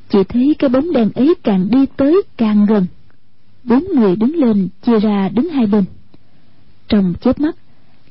Chỉ 0.09 0.19
thấy 0.29 0.55
cái 0.59 0.69
bóng 0.69 0.93
đèn 0.93 1.11
ấy 1.15 1.35
càng 1.43 1.69
đi 1.69 1.85
tới 1.97 2.21
càng 2.37 2.65
gần. 2.65 2.85
Bốn 3.63 3.83
người 3.95 4.15
đứng 4.15 4.35
lên, 4.35 4.69
chia 4.85 4.99
ra 4.99 5.29
đứng 5.29 5.49
hai 5.49 5.65
bên. 5.65 5.85
Trong 6.87 7.13
chớp 7.21 7.39
mắt, 7.39 7.55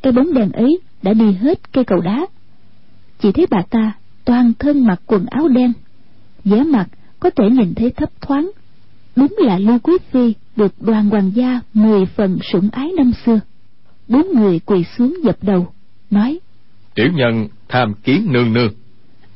cái 0.03 0.13
bóng 0.13 0.35
đèn 0.35 0.53
ấy 0.53 0.79
đã 1.03 1.15
đi 1.15 1.33
hết 1.33 1.73
cây 1.73 1.85
cầu 1.85 2.01
đá. 2.01 2.27
Chỉ 3.19 3.33
thấy 3.33 3.47
bà 3.51 3.63
ta 3.71 3.93
toàn 4.25 4.53
thân 4.59 4.85
mặc 4.87 5.01
quần 5.07 5.27
áo 5.27 5.49
đen, 5.49 5.73
vẻ 6.45 6.63
mặt 6.63 6.87
có 7.21 7.31
thể 7.31 7.51
nhìn 7.51 7.75
thấy 7.75 7.91
thấp 7.91 8.11
thoáng 8.21 8.51
đúng 9.17 9.35
là 9.39 9.59
lưu 9.59 9.79
quý 9.79 9.93
phi 10.11 10.35
được 10.57 10.75
đoàn 10.81 11.11
hoàng 11.11 11.31
gia 11.35 11.61
mười 11.75 12.07
phần 12.07 12.39
sủng 12.53 12.69
ái 12.73 12.93
năm 12.97 13.13
xưa. 13.27 13.41
Bốn 14.09 14.27
người 14.35 14.59
quỳ 14.59 14.85
xuống 14.99 15.17
dập 15.25 15.37
đầu 15.43 15.73
nói 16.11 16.41
tiểu 16.95 17.09
nhân 17.15 17.49
tham 17.69 17.95
kiến 18.05 18.27
nương 18.33 18.53
nương. 18.53 18.73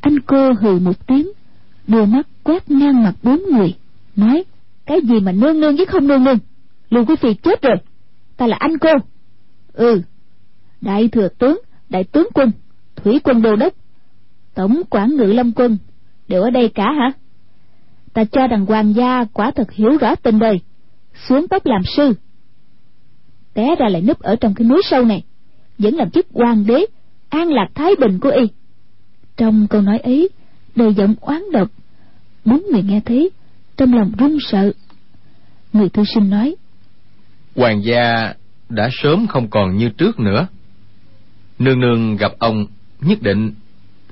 Anh 0.00 0.20
cô 0.20 0.52
hừ 0.52 0.78
một 0.78 1.06
tiếng 1.06 1.28
đưa 1.86 2.04
mắt 2.04 2.26
quét 2.44 2.70
ngang 2.70 3.02
mặt 3.02 3.14
bốn 3.22 3.42
người 3.52 3.74
nói 4.16 4.44
cái 4.86 5.00
gì 5.00 5.20
mà 5.20 5.32
nương 5.32 5.60
nương 5.60 5.76
với 5.76 5.86
không 5.86 6.06
nương 6.06 6.24
nương? 6.24 6.38
Lưu 6.90 7.04
quý 7.04 7.16
phi 7.16 7.34
chết 7.34 7.62
rồi 7.62 7.76
ta 8.36 8.46
là 8.46 8.56
anh 8.60 8.78
cô. 8.78 8.90
Ừ 9.72 10.02
đại 10.80 11.08
thừa 11.08 11.28
tướng 11.38 11.58
đại 11.88 12.04
tướng 12.04 12.28
quân 12.34 12.50
thủy 12.96 13.20
quân 13.24 13.42
đô 13.42 13.56
đốc 13.56 13.72
tổng 14.54 14.82
quản 14.90 15.16
ngự 15.16 15.24
lâm 15.24 15.52
quân 15.52 15.78
đều 16.28 16.42
ở 16.42 16.50
đây 16.50 16.68
cả 16.68 16.92
hả 16.92 17.12
ta 18.12 18.24
cho 18.24 18.46
đằng 18.46 18.66
hoàng 18.66 18.94
gia 18.94 19.24
quả 19.24 19.50
thật 19.50 19.72
hiểu 19.72 19.96
rõ 19.96 20.14
tình 20.14 20.38
đời. 20.38 20.60
Xuống 21.28 21.48
tóc 21.48 21.66
làm 21.66 21.82
sư. 21.96 22.14
Té 23.54 23.74
ra 23.78 23.88
lại 23.88 24.02
núp 24.02 24.20
ở 24.20 24.36
trong 24.36 24.54
cái 24.54 24.66
núi 24.68 24.82
sâu 24.84 25.04
này. 25.04 25.22
Vẫn 25.78 25.94
làm 25.94 26.10
chức 26.10 26.26
hoàng 26.32 26.66
đế 26.66 26.86
an 27.28 27.48
lạc 27.48 27.68
thái 27.74 27.90
bình 28.00 28.18
của 28.18 28.30
y. 28.30 28.48
Trong 29.36 29.66
câu 29.70 29.82
nói 29.82 29.98
ấy 29.98 30.28
đầy 30.76 30.94
giọng 30.94 31.14
oán 31.20 31.42
độc. 31.52 31.68
Bốn 32.44 32.62
người 32.72 32.82
nghe 32.82 33.00
thấy 33.06 33.30
trong 33.76 33.94
lòng 33.94 34.12
run 34.18 34.38
sợ. 34.40 34.72
Người 35.72 35.88
thư 35.88 36.04
sinh 36.14 36.30
nói 36.30 36.56
hoàng 37.56 37.84
gia 37.84 38.34
đã 38.68 38.88
sớm 38.92 39.26
không 39.26 39.50
còn 39.50 39.76
như 39.76 39.88
trước 39.88 40.20
nữa. 40.20 40.46
Nương 41.58 41.80
nương 41.80 42.16
gặp 42.16 42.32
ông 42.38 42.66
nhất 43.00 43.22
định 43.22 43.54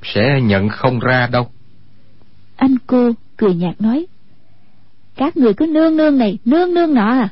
sẽ 0.03 0.41
nhận 0.43 0.69
không 0.69 0.99
ra 0.99 1.29
đâu. 1.33 1.51
Anh 2.57 2.75
cô 2.87 3.13
cười 3.39 3.55
nhạt 3.55 3.81
nói 3.81 4.07
các 5.17 5.37
người 5.37 5.55
cứ 5.55 5.67
nương 5.67 5.97
nương 5.97 6.19
này 6.19 6.39
nương 6.45 6.75
nương 6.75 6.95
nọ 6.95 7.11
à 7.11 7.29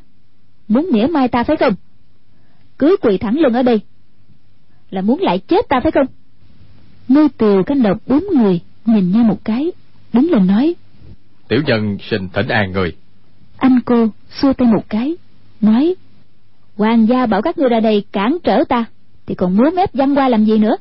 muốn 0.68 0.88
mỉa 0.92 1.06
mai 1.06 1.28
ta 1.28 1.44
phải 1.44 1.56
không? 1.56 1.74
Cứ 2.78 2.96
quỳ 3.02 3.18
thẳng 3.18 3.38
lưng 3.38 3.52
ở 3.52 3.62
đây 3.62 3.80
là 4.90 5.00
muốn 5.00 5.20
lại 5.20 5.38
chết 5.38 5.68
ta 5.68 5.80
phải 5.82 5.92
không? 5.92 6.06
Nuôi 7.08 7.28
tiều 7.38 7.62
canh 7.62 7.82
độc 7.82 7.98
bốn 8.06 8.24
người 8.34 8.60
nhìn 8.86 9.12
nhau 9.12 9.24
một 9.24 9.44
cái 9.44 9.72
đứng 10.12 10.30
lên 10.30 10.46
nói 10.46 10.74
tiểu 11.48 11.62
nhân 11.66 11.98
xin 12.10 12.28
thỉnh 12.28 12.48
an 12.48 12.72
người. 12.72 12.96
Anh 13.56 13.80
cô 13.84 14.08
xua 14.30 14.52
tay 14.52 14.68
một 14.68 14.84
cái 14.88 15.16
nói 15.60 15.94
hoàng 16.76 17.08
gia 17.08 17.26
bảo 17.26 17.42
các 17.42 17.58
ngươi 17.58 17.68
ra 17.68 17.80
đây 17.80 18.04
cản 18.12 18.38
trở 18.44 18.64
ta 18.68 18.84
thì 19.26 19.34
còn 19.34 19.56
múa 19.56 19.70
mép 19.76 19.94
văn 19.94 20.14
qua 20.14 20.28
làm 20.28 20.44
gì 20.44 20.58
nữa? 20.58 20.76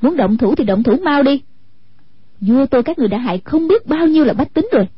Muốn 0.00 0.16
động 0.16 0.38
thủ 0.38 0.54
thì 0.54 0.64
động 0.64 0.82
thủ 0.82 0.96
mau 1.04 1.22
đi 1.22 1.42
vua 2.46 2.66
tôi 2.66 2.82
các 2.82 2.98
người 2.98 3.08
đã 3.08 3.18
hại 3.18 3.40
không 3.44 3.68
biết 3.68 3.86
bao 3.86 4.06
nhiêu 4.06 4.24
là 4.24 4.32
bách 4.32 4.54
tính 4.54 4.68
rồi. 4.72 4.88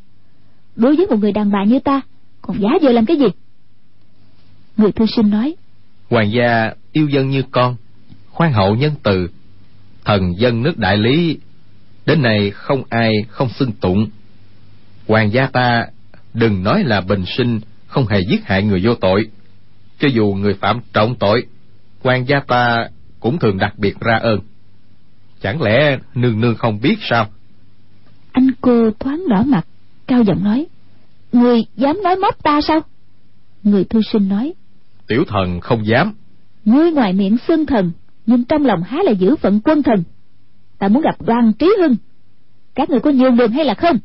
Đối 0.77 0.97
với 0.97 1.07
một 1.07 1.17
người 1.17 1.33
đàn 1.33 1.51
bà 1.51 1.65
như 1.65 1.79
ta, 1.79 2.01
còn 2.43 2.61
giá 2.61 2.69
giờ 2.83 2.93
làm 2.93 3.07
cái 3.07 3.17
gì? 3.17 3.27
Người 4.77 4.93
thư 4.93 5.07
sinh 5.07 5.31
nói, 5.31 5.57
hoàng 6.11 6.33
gia 6.33 6.73
yêu 6.93 7.09
dân 7.09 7.31
như 7.31 7.43
con, 7.51 7.77
khoan 8.31 8.53
hậu 8.53 8.75
nhân 8.75 8.93
từ, 9.03 9.29
thần 10.05 10.33
dân 10.39 10.63
nước 10.63 10.79
đại 10.79 10.97
lý, 10.97 11.39
đến 12.07 12.23
nay 12.23 12.51
không 12.51 12.83
ai 12.89 13.13
không 13.29 13.49
xưng 13.49 13.73
tụng. 13.73 14.07
Hoàng 15.09 15.33
gia 15.33 15.47
ta 15.47 15.87
đừng 16.35 16.63
nói 16.63 16.85
là 16.85 17.01
bình 17.01 17.25
sinh, 17.37 17.61
không 17.87 18.07
hề 18.07 18.21
giết 18.31 18.45
hại 18.45 18.63
người 18.63 18.81
vô 18.85 18.95
tội. 18.95 19.31
Cho 19.99 20.09
dù 20.09 20.35
người 20.35 20.55
phạm 20.55 20.81
trọng 20.93 21.15
tội, 21.15 21.47
hoàng 22.03 22.29
gia 22.29 22.41
ta 22.41 22.89
cũng 23.21 23.39
thường 23.39 23.59
đặc 23.59 23.79
biệt 23.79 24.01
ra 24.01 24.17
ơn. 24.17 24.41
Chẳng 25.41 25.63
lẽ 25.63 25.99
nương 26.15 26.41
nương 26.41 26.57
không 26.57 26.81
biết 26.81 26.97
sao? 27.11 27.27
Anh 28.35 28.51
cô 28.61 28.91
thoáng 29.01 29.25
đỏ 29.29 29.43
mặt 29.47 29.67
cao 30.07 30.23
giọng 30.23 30.45
nói 30.45 30.67
người 31.33 31.65
dám 31.77 32.03
nói 32.03 32.17
móc 32.17 32.43
ta 32.43 32.61
sao? 32.61 32.81
Người 33.63 33.85
thư 33.85 34.01
sinh 34.13 34.29
nói 34.29 34.55
tiểu 35.07 35.25
thần 35.29 35.61
không 35.61 35.87
dám. 35.87 36.13
Ngươi 36.65 36.91
ngoài 36.91 37.13
miệng 37.13 37.37
xưng 37.49 37.67
thần 37.67 37.93
nhưng 38.27 38.45
trong 38.45 38.65
lòng 38.65 38.83
há 38.83 38.99
là 39.05 39.13
giữ 39.13 39.37
phận 39.37 39.61
quân 39.65 39.83
thần. 39.83 40.03
Ta 40.79 40.89
muốn 40.89 41.03
gặp 41.03 41.23
đoàn 41.23 41.53
trí 41.53 41.71
hưng. 41.79 41.97
Các 42.75 42.91
người 42.91 43.01
có 43.01 43.11
nhường 43.11 43.37
đường 43.37 43.53
hay 43.53 43.65
là 43.65 43.75
không 43.75 43.99